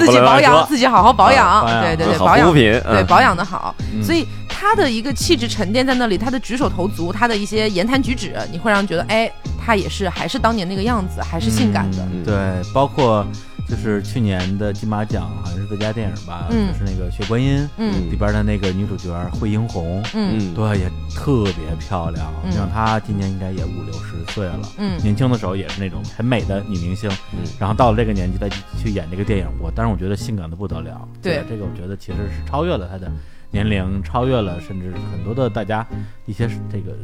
[0.00, 0.81] 自己保养自己。
[0.86, 9.30] 好好保养，对对对，保养对保养的好，所以他的一个气质沉淀在那里，他的举手投足，他的一些言谈举止，你会让人觉得，哎，
[9.64, 12.06] 他也是还是当年那个样子，还是性感的。
[12.24, 13.26] 对，包括。
[13.72, 17.66] 就是去年的金马奖，好像是最佳电影吧，就是那个《血观音》
[18.10, 22.30] 里边的那个女主角惠英红，嗯，对，也特别漂亮。
[22.44, 28.46] 你像她今年应该也五六十岁了，嗯，年轻的时候也是那种很美的女明星，嗯，然后到了这个年纪再
[28.78, 31.08] 去演这个电影，我但是我觉得性感的不得了。
[31.22, 33.10] 对，这个我觉得其实是超越了她的。
[33.52, 35.86] 年龄超越了，甚至很多的大家
[36.26, 36.96] 一些这个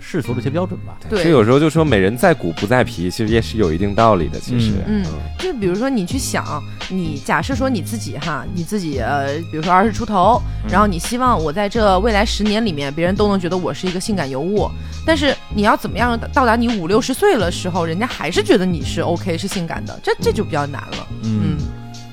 [0.00, 0.96] 世俗的一些标准吧。
[1.08, 4.40] 对，其实有时候就说美人在骨不在皮，其实也是有一定道理的。
[4.40, 5.04] 其实，嗯，
[5.38, 10.40] 就比如说你去想，你假设说你自己哈，你自己呃，比如说二十出头，
[10.70, 14.70] 然后你希望我在这未来十年里面，别人都能觉得我是一个性感尤物，
[15.06, 21.06] 但是你要怎么样到达你五六十岁的时候，人家还是觉得你是 OK 是性感的，这这就比较难了。
[21.24, 21.58] 嗯。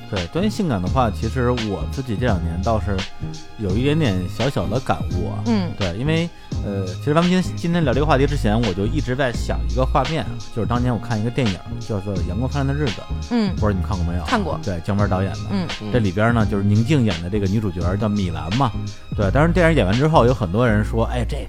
[0.10, 2.96] 对，关于性感的话，其实我自己这两年倒是
[3.58, 5.44] 有一点点小小的感悟啊。
[5.48, 6.30] 嗯，对，因为
[6.66, 10.26] 呃，其实咱们今天今天聊这个话题之前，我就一直在想一个画面，
[10.56, 13.02] 就是当年我看一个电影叫做《阳光灿烂的日子》。
[13.32, 14.24] 嗯，不知道你们看过没有？
[14.24, 14.60] 看过。
[14.64, 15.40] 对，姜文导演的。
[15.52, 18.72] 嗯，这里边呢，就是宁静演的这个女主角叫米兰嘛。
[19.16, 21.48] 对，当时电影演完之后，有很多人说，哎，这。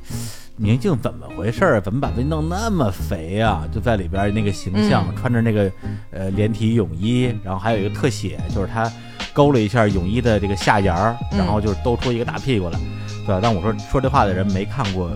[0.60, 1.80] 宁静怎么回事儿？
[1.80, 3.66] 怎么把自己弄那么肥啊？
[3.72, 5.70] 就在里边那个形象，穿着那个
[6.10, 8.90] 呃连体泳衣，然后还有一个特写，就是他
[9.32, 12.78] 勾了一下泳衣的这个下沿儿，然后就是兜出一个大屁股来，
[13.24, 13.40] 对吧？
[13.40, 15.10] 但我说说这话的人没看过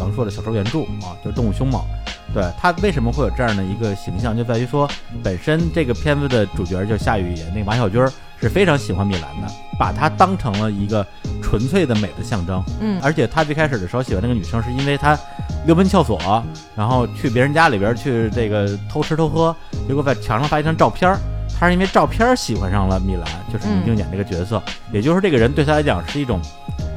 [0.00, 1.80] 王朔的小说原著啊，就是《动物凶猛》。
[2.34, 4.86] 对他为什么会有这样的一个形象，就在于说
[5.22, 8.04] 本身这个片子的主角就夏雨演那个马小军
[8.40, 9.48] 是非常喜欢米兰的，
[9.78, 11.06] 把她当成了一个
[11.42, 12.62] 纯粹的美的象征。
[12.80, 15.18] 嗯，而且他最开始的时候喜欢那个女生，是因为他
[15.66, 16.42] 溜门撬锁，
[16.76, 19.54] 然后去别人家里边去这个偷吃偷喝，
[19.86, 21.16] 结果在墙上发一张照片
[21.58, 24.62] 他是因为照片喜欢上了米兰，就是宁静演这个角色，
[24.92, 26.40] 也就是这个人对他来讲是一种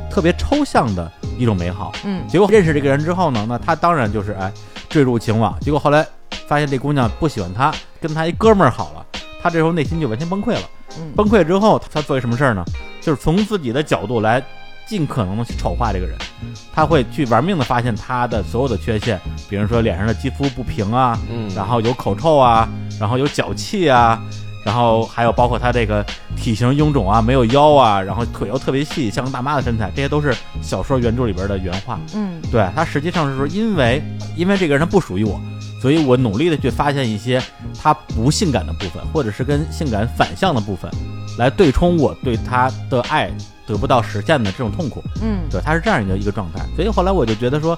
[0.09, 1.91] 特别抽象的一种美好。
[2.03, 4.51] 嗯，结果认识这个人之后呢，那他当然就是哎。
[4.91, 6.05] 坠入情网，结果后来
[6.47, 9.05] 发现这姑娘不喜欢他，跟他一哥们儿好了，
[9.41, 10.61] 他这时候内心就完全崩溃了。
[11.15, 12.63] 崩溃之后，他做一什么事儿呢？
[13.01, 14.43] 就是从自己的角度来
[14.85, 16.17] 尽可能的去丑化这个人，
[16.73, 19.19] 他会去玩命的发现他的所有的缺陷，
[19.49, 21.17] 比如说脸上的肌肤不平啊，
[21.55, 22.69] 然后有口臭啊，
[22.99, 24.21] 然后有脚气啊。
[24.63, 26.05] 然后还有包括他这个
[26.35, 31.99] 体型臃肿啊，没有腰啊，然后腿又特别细，像个大妈的身材，这些都是小说原著里边的原话。
[32.13, 34.01] 嗯，对他实际上是说，因为
[34.35, 35.39] 因为这个人他不属于我，
[35.81, 37.41] 所以我努力的去发现一些
[37.81, 40.91] 他不性感的部分，或者是跟性感反向的部分，
[41.37, 43.31] 来对冲我对他的爱
[43.65, 45.03] 得不到实现的这种痛苦。
[45.21, 46.63] 嗯，对，他是这样一个一个状态。
[46.75, 47.77] 所以后来我就觉得说，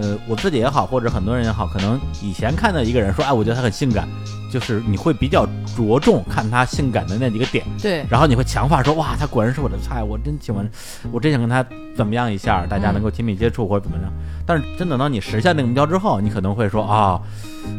[0.00, 4.08] 呃，我自己也好，或者很多人也好，可能以前看到一个人说，哎，我觉得他很性感。
[4.52, 5.46] 就是你会比较
[5.76, 10.68] 着重看他性感的那几个点，对，然后你会强化说哇，他果然是我的菜，我真喜欢，
[11.12, 11.64] 我真想跟他
[11.96, 14.12] 怎么样一下，大家能够亲密接触或者怎么样。
[14.44, 17.20] 但是真等到你实现那个目标之后，你可能会说啊，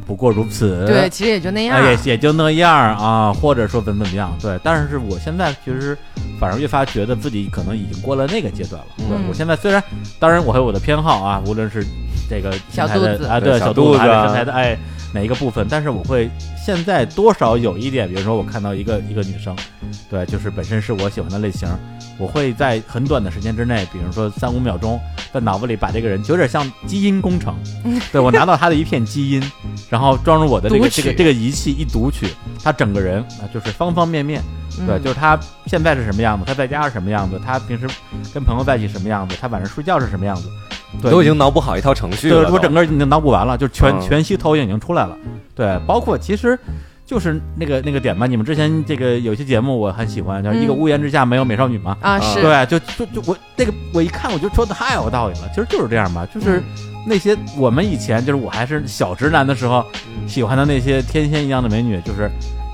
[0.07, 4.57] 不过如此，对，其实也就那样，也也就那样啊，或者说怎么怎么样，对。
[4.63, 5.97] 但是我现在其实
[6.39, 8.87] 反而越发觉得自己可能已经过了那个阶段了。
[8.95, 9.83] 对我现在虽然，
[10.19, 11.85] 当然我还有我的偏好啊，无论是
[12.31, 14.77] 这个小肚子啊，对小肚子身材的哎。
[15.13, 15.67] 哪一个部分？
[15.69, 16.31] 但是我会
[16.65, 19.53] 现在多少有一点，比如说我看到一个一个女生，
[20.09, 21.67] 对，就是本身是我喜欢的类型，
[22.17, 24.97] 我会在很短的时间之内，比如说三五秒钟，
[25.33, 27.53] 在脑子里把这个人有点像基因工程，
[28.09, 29.43] 对我拿到他的一片基因，
[29.89, 32.27] 然后装入我的这个这个这个仪器一读取，
[32.63, 34.41] 他整个人啊就是方方面面，
[34.87, 37.85] 对，就是他现在是什么样子，他在家是什么样子，他平时
[38.33, 40.49] 跟朋友在一起什么样子，他晚上睡觉是什么样子。
[41.01, 45.15] 都已经脑补好一套程序了，我整个已经脑补完了，就全全息投影已经出来了。
[45.55, 46.57] 对，包括其实
[47.05, 51.95] 就是那个那个点吧，你们之前这个有些节目我很喜欢，叫一个屋檐之下没有美少女嘛。
[52.01, 56.61] 啊，是对，就就就我那个我一看我就说的太有道理了，其实就是这样吧，就是
[57.07, 59.85] 那些我们以前就是我还是小直男的时候
[60.27, 62.29] 喜欢的那些天仙一样的美女，就是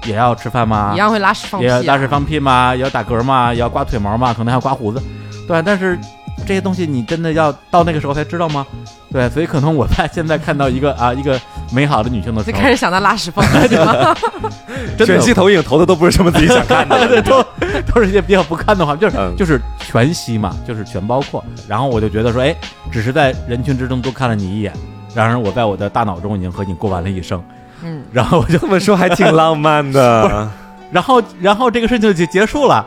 [0.06, 0.92] 也要吃饭吗？
[0.94, 2.76] 一样会拉屎放屁，也要拉屎放屁吗？
[2.76, 3.54] 也要打嗝吗？
[3.54, 4.34] 也要刮腿毛吗？
[4.34, 5.02] 可能还要刮胡子，
[5.48, 6.00] 对，但是。
[6.46, 8.66] 这些东西你真的要到那个时候才知道吗？
[9.12, 11.40] 对，所以可能我在现在看到一个啊一个
[11.72, 14.16] 美好的女性的时候，就开始想到拉屎放屁了。
[15.00, 17.44] 全息投影投的都不是什么自己想看的， 都
[17.94, 21.44] 都是一些比较不堪的话，就是就是全息嘛，就是全包括。
[21.68, 22.56] 然后我就觉得说，哎，
[22.92, 24.74] 只是在人群之中多看了你一眼，
[25.14, 27.42] 然而我在我的大脑中已经和你过完了一生。
[27.84, 30.50] 嗯，然后我就这么说还挺浪漫的。
[30.92, 32.86] 然后，然后这个事情就结束了，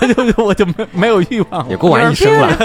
[0.00, 2.56] 我就我就没没有欲望，也过完一生了，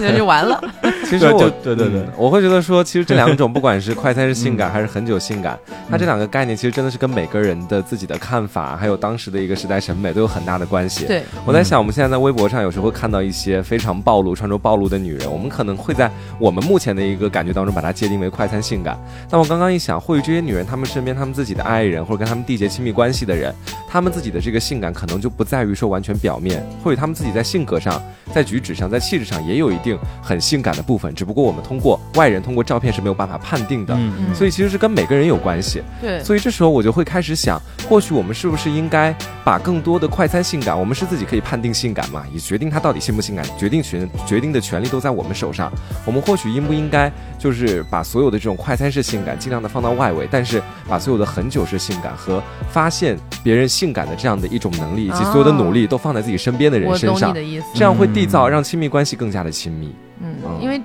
[0.00, 0.62] 那就完了。
[1.04, 5.58] 其实我对对对，我会觉得说，其实这两种，不管是快餐式性感还是很久性感，
[5.90, 11.06] 它这两个概念其实真的是跟每个人的自己的看法，还有当时的一个时代审美都有很大的关系。
[11.06, 18.98] 对，我在想，我们现在在微博上有时候会看到一些非常暴露、穿着暴露的女人，我们可能会在我们目前的一个感觉当中把它界定为快餐性感。
[19.28, 23.54] 但我刚刚一想，或许这些女人，她们身边她们自己的爱人，或者跟她们缔结亲密关系的人，
[23.88, 28.02] 她们自己的这个性感可能就不在于说完全表面，或许她们自己在性格上、
[28.32, 31.74] 在举止上、在气质上也有一定很性感的部分，只不过我们通。
[31.74, 33.98] 通过外人通过照片是没有办法判定的，
[34.32, 35.82] 所以其实是跟每个人有关系。
[36.00, 39.12] 对，所以这时候我就会开始想，或许我们是不是应该
[39.42, 42.24] 把更多的快餐性感，我们是自己可以判定性感嘛？
[42.32, 45.68] 以决定它到底性不性感，决定权决定的权利都在我们手上。
[46.06, 47.10] 我们或许应不应该
[47.40, 52.40] 就是把所有的这种快餐式性感尽量的放到外围，但是把所有的很久式性感和
[52.70, 57.34] 发现别人性感的这样的一种能力以及所有的努力都放在自己身边的人身上，
[57.74, 59.92] 这样会缔造让亲密关系更加的亲密。
[60.20, 60.80] 嗯，因为。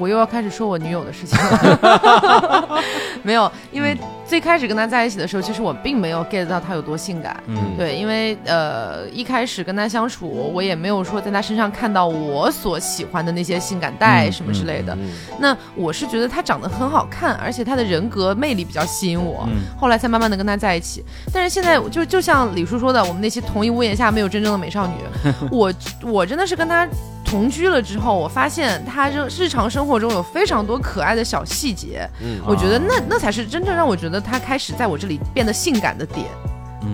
[0.00, 2.82] 我又要开始说我女友的事情了，
[3.22, 3.94] 没有，因为
[4.26, 14.96] 最开始跟她在一起的时候，其实我并没有 get 到她有多性感，嗯，对，因为呃一开始跟她相处，我也没有说在她身上看到我所喜欢的那些性感带什么之类的。
[15.38, 19.46] 那我是觉得她长得很好看，而且她的人格魅力比较吸引我，
[19.78, 21.04] 后来才慢慢的跟她在一起。
[21.30, 24.94] 但是现在就就像李叔说的，我们那些同一屋檐下没有真正的美少女，
[25.50, 25.70] 我
[26.02, 26.88] 我真的是跟她。
[27.22, 36.26] 同居了之后，我发现他日日常生活中有非常多可爱的小细节，嗯，我觉得那那才是真正让我觉得他开始在我这里变得性感的点，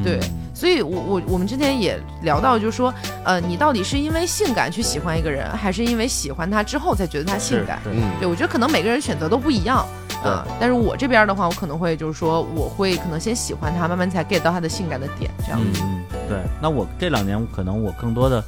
[0.03, 0.21] 对，
[0.55, 2.93] 所以，我我我们之前也聊到，就是说，
[3.25, 7.79] 呃，你到底是因为性感去喜欢一个人，还是因为喜欢他之后才觉得他性感？
[7.85, 9.87] 嗯，对，我觉得可能每个人选择都不一样。
[10.27, 15.83] 啊，但是我这边的话，我可能会就是说，我会可能先喜欢他，慢慢才 get 到他的性感的点，这样子。
[15.85, 16.39] 嗯，对。
[16.61, 18.43] 那我这两年可能我更多的，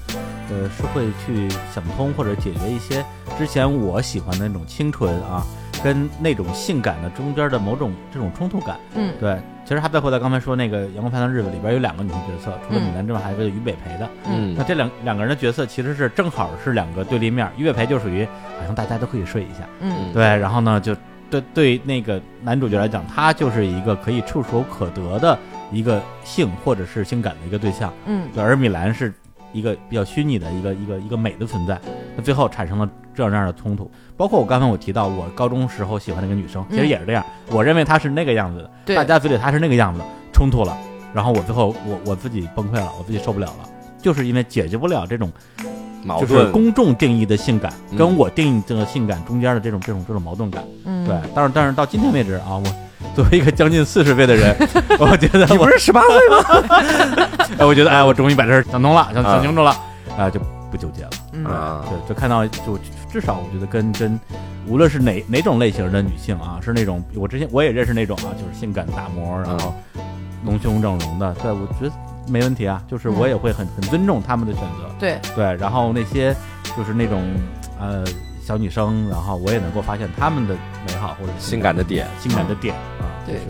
[0.51, 3.05] 呃，是会去想通或者解决一些
[3.39, 5.45] 之前我喜欢的那种清纯啊，
[5.83, 8.77] 跟那种性感的中间的某种这种冲突感。
[8.95, 9.39] 嗯，对。
[9.65, 14.09] 其实还包括在刚才说那个《阳光灿烂日子》里边有两个女性角色，除了米兰之外，还有一个于北培的。
[14.25, 17.47] 嗯，那这两两个人的角色其实是正好是两个对立面。
[17.59, 18.25] 于北培就属于
[18.59, 19.69] 好像大家都可以睡一下。
[19.81, 20.25] 嗯，对。
[20.25, 20.97] 然后呢，就。
[21.31, 25.39] 对对，那个男主角来讲，他就是一个可以触手可得的
[25.71, 27.93] 一个性或者是性感的一个对象。
[28.07, 29.13] 嗯，而米兰是
[29.53, 31.79] 一个比较虚拟的一个一个一个美的存在。
[32.17, 33.91] 那最后产生了这样那样的冲突。
[34.17, 37.25] 包括我刚才我提到，我高中时候喜欢那个女生，其实也是这样。
[37.51, 40.01] 我认为她是那个样子的，大家嘴里她是那个样子，
[40.33, 40.77] 冲突了，
[41.15, 43.69] 然后我最后我我自己崩溃了，我自己受不了了，
[44.01, 45.31] 就是因为解决不了这种。
[46.21, 52.65] 就是公众定义的性感跟我定义这个性感中间的这种这种这种矛盾感，嗯，对，但是但是到今天为止啊，我
[53.15, 54.57] 作为一个将近四十岁的人，
[54.99, 56.69] 我觉得你不是十八岁吗？
[57.59, 59.77] 哎， 我觉得哎，我终于把这事想通了，想想清楚了，
[60.17, 62.79] 啊，就不纠结了，啊，对，就看到就
[63.11, 64.19] 至少我觉得跟跟
[64.67, 69.75] 无论是哪哪种类型的女性啊，是那种我之前我也认识那种啊，就是性感大模，然后
[70.45, 71.93] 隆胸整容的，对我觉得。
[72.29, 74.91] 没问题啊，就是我也会很很尊重他们的选择。
[74.99, 76.35] 对对，然后那些
[76.77, 77.23] 就是那种
[77.79, 78.05] 呃
[78.43, 80.55] 小女生，然后我也能够发现他们的
[80.87, 83.41] 美好或者性感的点，性感的点啊，对。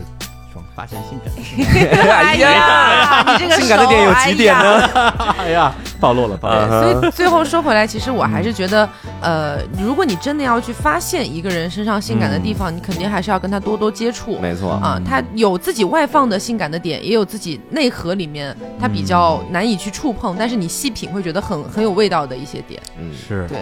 [0.78, 1.34] 发现性感，
[2.22, 4.80] 哎呀，你这个性感的点有几点呢？
[5.36, 7.00] 哎呀，暴露了，暴露了。
[7.00, 8.88] 所以最后说回来，其实我还是觉得，
[9.20, 14.38] 呃，如果你真的要去发现一个人身上性感的地方，你肯定还是要跟他多多接触。
[14.38, 22.80] 没错啊，他有自己外放的性感的点，也有自己内核里面他比较难以去触碰，但是你细品会觉得很很有味道的一些点。
[23.00, 23.58] 嗯，是对，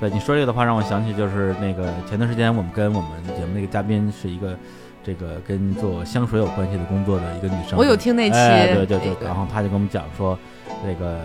[0.00, 4.56] 对你说这个的话，让我想起就是那个前段时间我们跟我们节目那个嘉宾是一个。
[5.04, 8.36] 这个跟做香水有关系的工作的一个女生，我有听那期，
[8.74, 10.38] 对对对，然后她就跟我们讲说，
[10.84, 11.18] 这个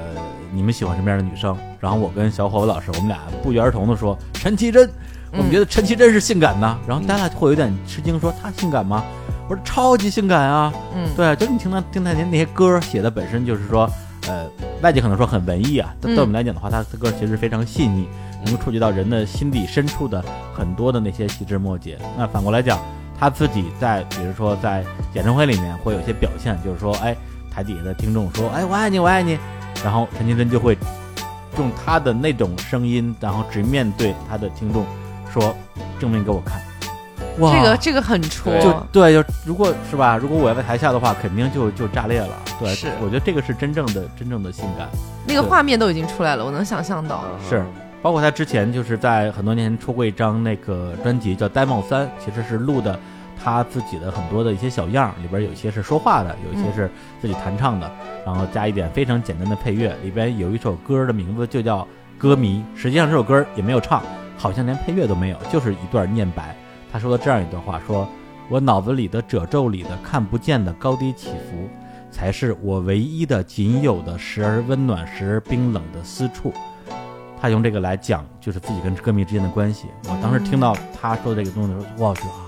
[0.52, 1.56] 你们喜欢什么样的女生？
[1.80, 4.90] 然后我跟小伙子老师，我们俩不约而同的说陈绮贞，
[5.32, 6.78] 我们觉得陈绮贞是性感的。
[6.88, 9.04] 然后大家会有点吃惊，说她性感吗？
[9.48, 10.72] 我说超级性感啊！
[10.94, 13.90] 嗯，对，就是你听她听她那那些歌写的本身就是说，
[14.28, 14.46] 呃，
[14.84, 18.08] 外界可能说很文艺啊，但对我们来讲的话，她的歌其实非常细腻，
[18.46, 20.24] 能够触及到人的心底深处的
[20.54, 21.98] 很多的那些细枝末节。
[22.16, 22.78] 那反过来讲，
[23.20, 24.84] 她自己在比如说在
[25.14, 27.16] 演唱会里面会有些表现，就是说，哎。
[27.52, 29.38] 台底下的听众说：“哎，我爱你，我爱你。”
[29.84, 30.78] 然后陈绮贞就会
[31.58, 34.86] 用他的那种声音，然后直面对他的听众
[35.34, 35.54] 说
[36.00, 36.62] ：“证明给我看。”
[37.40, 42.30] 哇，这个这个很戳，就对，就如果是吧，如果我要在台下的话，肯定就就炸裂了。
[42.60, 44.88] 对，是，我觉得这个是真正的真正的性感，
[45.26, 47.26] 那个画面都已经出来了，我能想象到。
[47.50, 47.66] 是，
[48.02, 53.00] 包括他之前就是在很多年前出过一张那个专辑叫《呆帽三》，其实是录的。
[53.42, 57.90] 他自己的很多的一些小样里边有一些是说话的，有一些是自己弹唱的，
[58.26, 59.96] 然后加一点非常简单的配乐。
[60.04, 61.80] 里边有一首歌的名字就叫
[62.18, 64.04] 《歌迷》，实际上这首歌也没有唱，
[64.38, 66.54] 好像连配乐都没有，就是一段念白。
[66.92, 68.06] 他说了这样一段话：说
[68.50, 71.70] 我脑子里的褶皱里的看不见的高低起伏，
[72.12, 76.54] 才是我唯一的、仅有的、时而温暖、时而冰冷的私处。
[77.42, 79.88] 他用这个来讲，就是自己跟歌迷之间的关系。
[80.06, 82.46] 我当时听到他说这个东西的时候，哇，就啊。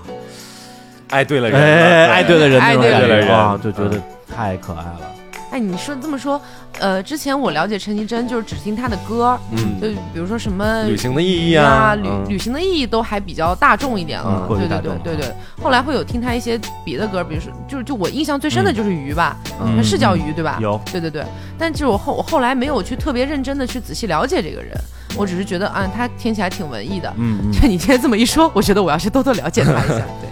[1.10, 1.60] 爱对了人，
[2.08, 4.00] 爱对了人，爱对了人，就觉得
[4.34, 5.11] 太可爱了。
[5.52, 6.40] 哎，你说这么说，
[6.80, 15.34] 呃，之前我了解陈绮贞就是只听她的歌，嗯，就比如说什么旅行的意义啊，旅旅行的意义都还比较大众一点了，对对对对对。
[15.62, 19.36] 后来会有听她一些别的歌，比如说，就就我印象最深的就是鱼吧，
[19.84, 20.58] 是叫鱼对吧？
[20.58, 21.22] 有，对对对。
[21.58, 24.72] 但就是我后我后来没有去特别认真的去仔细了解这个人，
[25.18, 27.12] 我只是觉得啊，他听起来挺文艺的。
[27.18, 27.52] 嗯嗯。
[27.52, 29.98] 就你今天这么一说，我觉得我要去多多了解他一下。
[29.98, 30.30] 对。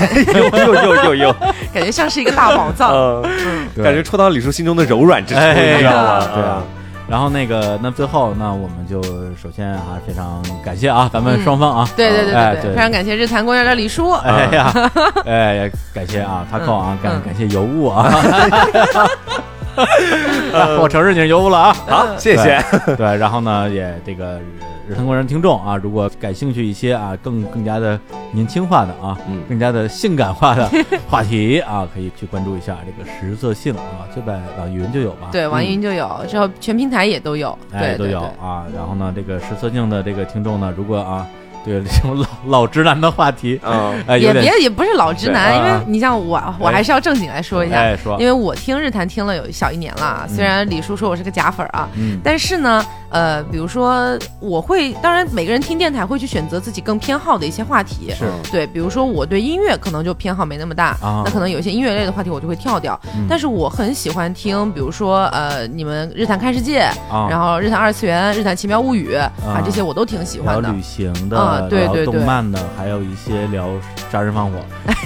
[0.34, 1.32] 有有有有有，
[1.72, 2.90] 感觉像是一个大宝藏，
[3.22, 6.26] 嗯，感觉戳到李叔心中的柔软之处，你知道吗？
[6.34, 6.62] 对啊。
[7.08, 9.02] 然后那个，那最后，那我们就
[9.36, 12.32] 首先还啊，非常感谢啊，咱们双方啊，对对对
[12.62, 14.72] 对，非常感谢日坛公园的李叔，哎呀，
[15.26, 18.08] 哎也感谢啊，他扣啊，感感谢尤物啊，
[20.80, 22.62] 我承认你是尤物了啊，好，谢谢。
[22.96, 24.40] 对，然后呢，也这个。
[24.88, 27.98] 日坛公园听众啊，如果感兴趣一些啊，更更加的
[28.32, 30.68] 年轻化的啊，嗯，更加的性感化的
[31.08, 35.28] 话题啊，可以去关注一下这个实色性啊，就在网易云就有吧？
[35.30, 38.66] 对，网易云就有，之后全平台也都有，哎，都有啊。
[38.74, 41.24] 然后呢，这个实色性的这个听众呢，如果啊。
[41.64, 62.98] 对这种老老直男的话题，嗯，也别也不是老直男，因为你像我，我还是要正经来说一下，说，因为我听日坛听了有小一年了，虽然李叔说我是个假粉啊，嗯，但是呢，呃，比如说我会，当然每个人听电台会去选择自己更偏好的一些话题，是对，比如说我对音乐可能就偏好没那么大，那可能有一些音乐类的话题我就会跳掉，
[63.28, 66.88] 但是我很喜欢听，比如说呃，你们日坛看世界，
[67.30, 71.51] 然后日坛二次元，日坛奇妙物语啊，这些我都挺喜欢的，旅行的。
[71.68, 73.68] 对对对，动漫的，还有一些聊
[74.10, 74.58] 杀人放火、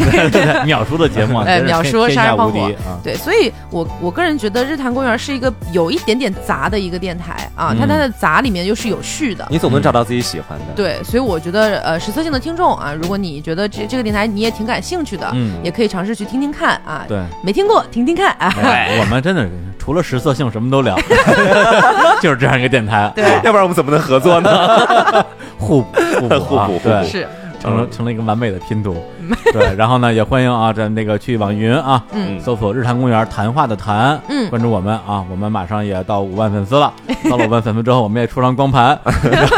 [0.64, 10.64] 秒叔的节目，哎，秒叔杀人放火啊，对，所以我我个人觉得日坛公园是一个有一点点杂的一个电台啊，它它的杂里面又是有序的，你总能找到自己喜欢的。
[10.74, 17.04] 对，所以我觉得呃，实测性的听众啊，如果你觉得这这个电台你也挺感兴趣的，嗯，也可以尝试去听听看啊。
[17.08, 18.52] 对，没听过听听看啊。
[19.00, 19.48] 我们真的
[19.78, 20.96] 除了实测性什么都聊，
[22.20, 24.50] 就是这样一个电台，对，要不然我们怎么能合作呢？
[25.58, 25.88] 互补
[26.20, 27.26] 互补互补，对，是。
[27.58, 28.94] 成了成了一个完美的拼图，
[29.50, 32.00] 对，然后呢，也欢迎啊，在那个去网易云啊，
[32.38, 36.92] 搜索“日坛公园”谈话的谈，嗯，关注我们啊，我们马上也到五万粉丝了，
[37.30, 38.96] 到了五万粉丝之后，我们也出张光盘，
[39.32, 39.48] 然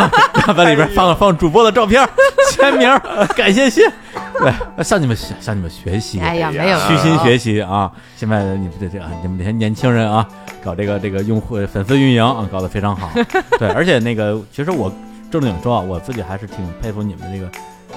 [0.47, 2.09] 后在里边放放主播的照片、
[2.53, 2.89] 签名、
[3.37, 3.85] 感谢信，
[4.39, 10.27] 对，向你们向你们学习，哎呀，没有虚心学习啊，现在你们这这你们这些年轻人啊，
[10.65, 13.11] 搞这个这个用户粉丝运营啊，搞得非常好，
[13.59, 14.91] 对，而且那个其实我
[15.31, 17.51] 正经说啊，我自己还是挺佩服你们这个。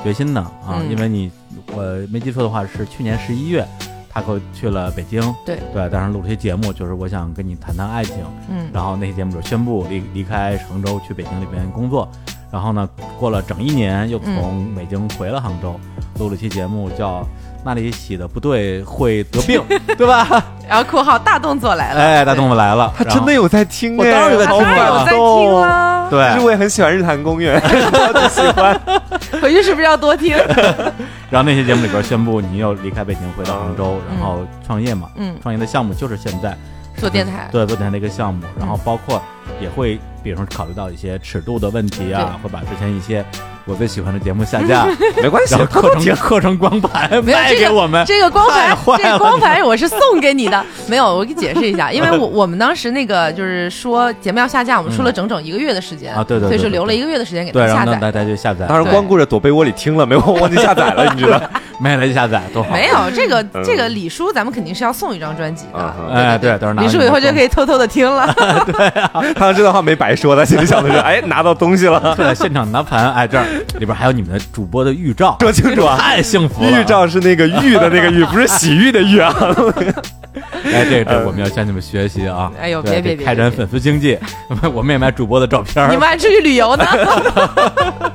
[0.03, 1.31] 决心的啊，因为你
[1.75, 3.63] 我没记错的话是去年十一月，
[4.09, 8.15] 他可去了北京，对对，当时录了些节目，就是我想跟你谈谈爱情，
[8.49, 12.09] 嗯，然后那些节目就宣布离离开杭州去北京那边工作，
[12.51, 12.89] 然后呢
[13.19, 15.79] 过了整一年又从北京回了杭州，
[16.17, 17.23] 录了期节目叫。
[17.63, 19.61] 那里洗的不对会得病，
[19.95, 20.27] 对吧？
[20.67, 26.00] 然后括号大动作来了，哎，大动作来了，他真的有在听，我当然有在听，有在听啊。
[26.11, 28.79] 对，其实我也很喜欢日坛公园， 我喜欢。
[29.41, 30.35] 回去是不是要多听？
[31.31, 36.55] 然后那些节目里边宣布你又离开北京回到杭州，然后创业嘛，嗯，创业的项目就是现在
[36.97, 39.21] 做电台，对，做电台的一个项目，然后包括
[39.59, 43.23] 也会，比如说考虑到一些尺度的问题啊，会把之前一些。
[43.65, 44.88] 我最喜欢的节目下架，
[45.22, 50.65] 没关系，课程课程光盘卖给我们，这个光盘，这个光盘我是送给你的。
[50.89, 58.65] 没有，我给你解释一下，因为我 我们当时那个就是说节目要下架，我们说了整整一个月的时间啊，对对，所以是留了一个月的时间给大家下载，大家就下载。
[58.65, 61.39] 当时光顾着躲被窝里听了，没有忘记下载了，你知道。
[61.80, 62.69] 没来下载多好。
[62.72, 65.95] 没有这个这个李叔，咱们肯定是要送一张专辑的。
[66.13, 68.31] 哎，对，到时候李叔以后就可以偷偷的听了。
[68.68, 72.13] 对啊，他这段话没白说，他心里想的是，哎，拿到东西了。
[72.15, 73.45] 对，现场拿盘，哎，这儿
[73.79, 75.97] 里边还有你们的主播的预兆，说清楚啊！
[75.99, 76.69] 太幸福了。
[76.69, 79.33] 预兆是那个玉的那个玉，不是洗浴的浴啊。
[80.63, 82.51] 哎，这这我们要向你们学习啊！
[82.59, 84.17] 哎呦，别别别，开展粉丝经济，
[84.73, 85.89] 我们也买主播的照片。
[85.89, 86.85] 你们还出去旅游呢？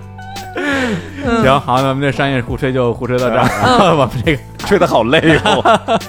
[1.42, 6.00] 行好，咱们这商业互吹就互吹到这儿，我们这个吹的好累哦。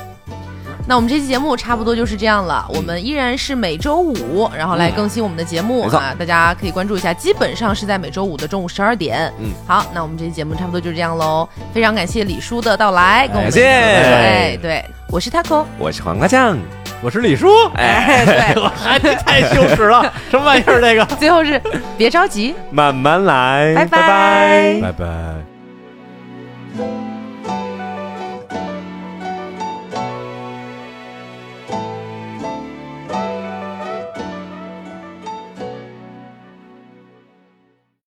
[0.88, 9.32] 那我们这期节目差不多就是这样了，我们依然是每周五，然后来更新我们的节目啊，大家可以关注一下，基本上是在每周五的中午十二点。
[9.40, 13.68] 嗯，好，那我们这期节目差不多就是这样喽，非常感谢李叔的到来，感谢。
[13.68, 16.58] 哎，对，我是 taco，我是黄瓜酱。
[17.00, 20.82] 我是李叔，哎，对， 我还太羞耻了， 什么玩意儿？
[20.82, 21.06] 这个？
[21.18, 21.62] 最后是
[21.96, 25.57] 别着急，慢慢来，拜拜，拜拜。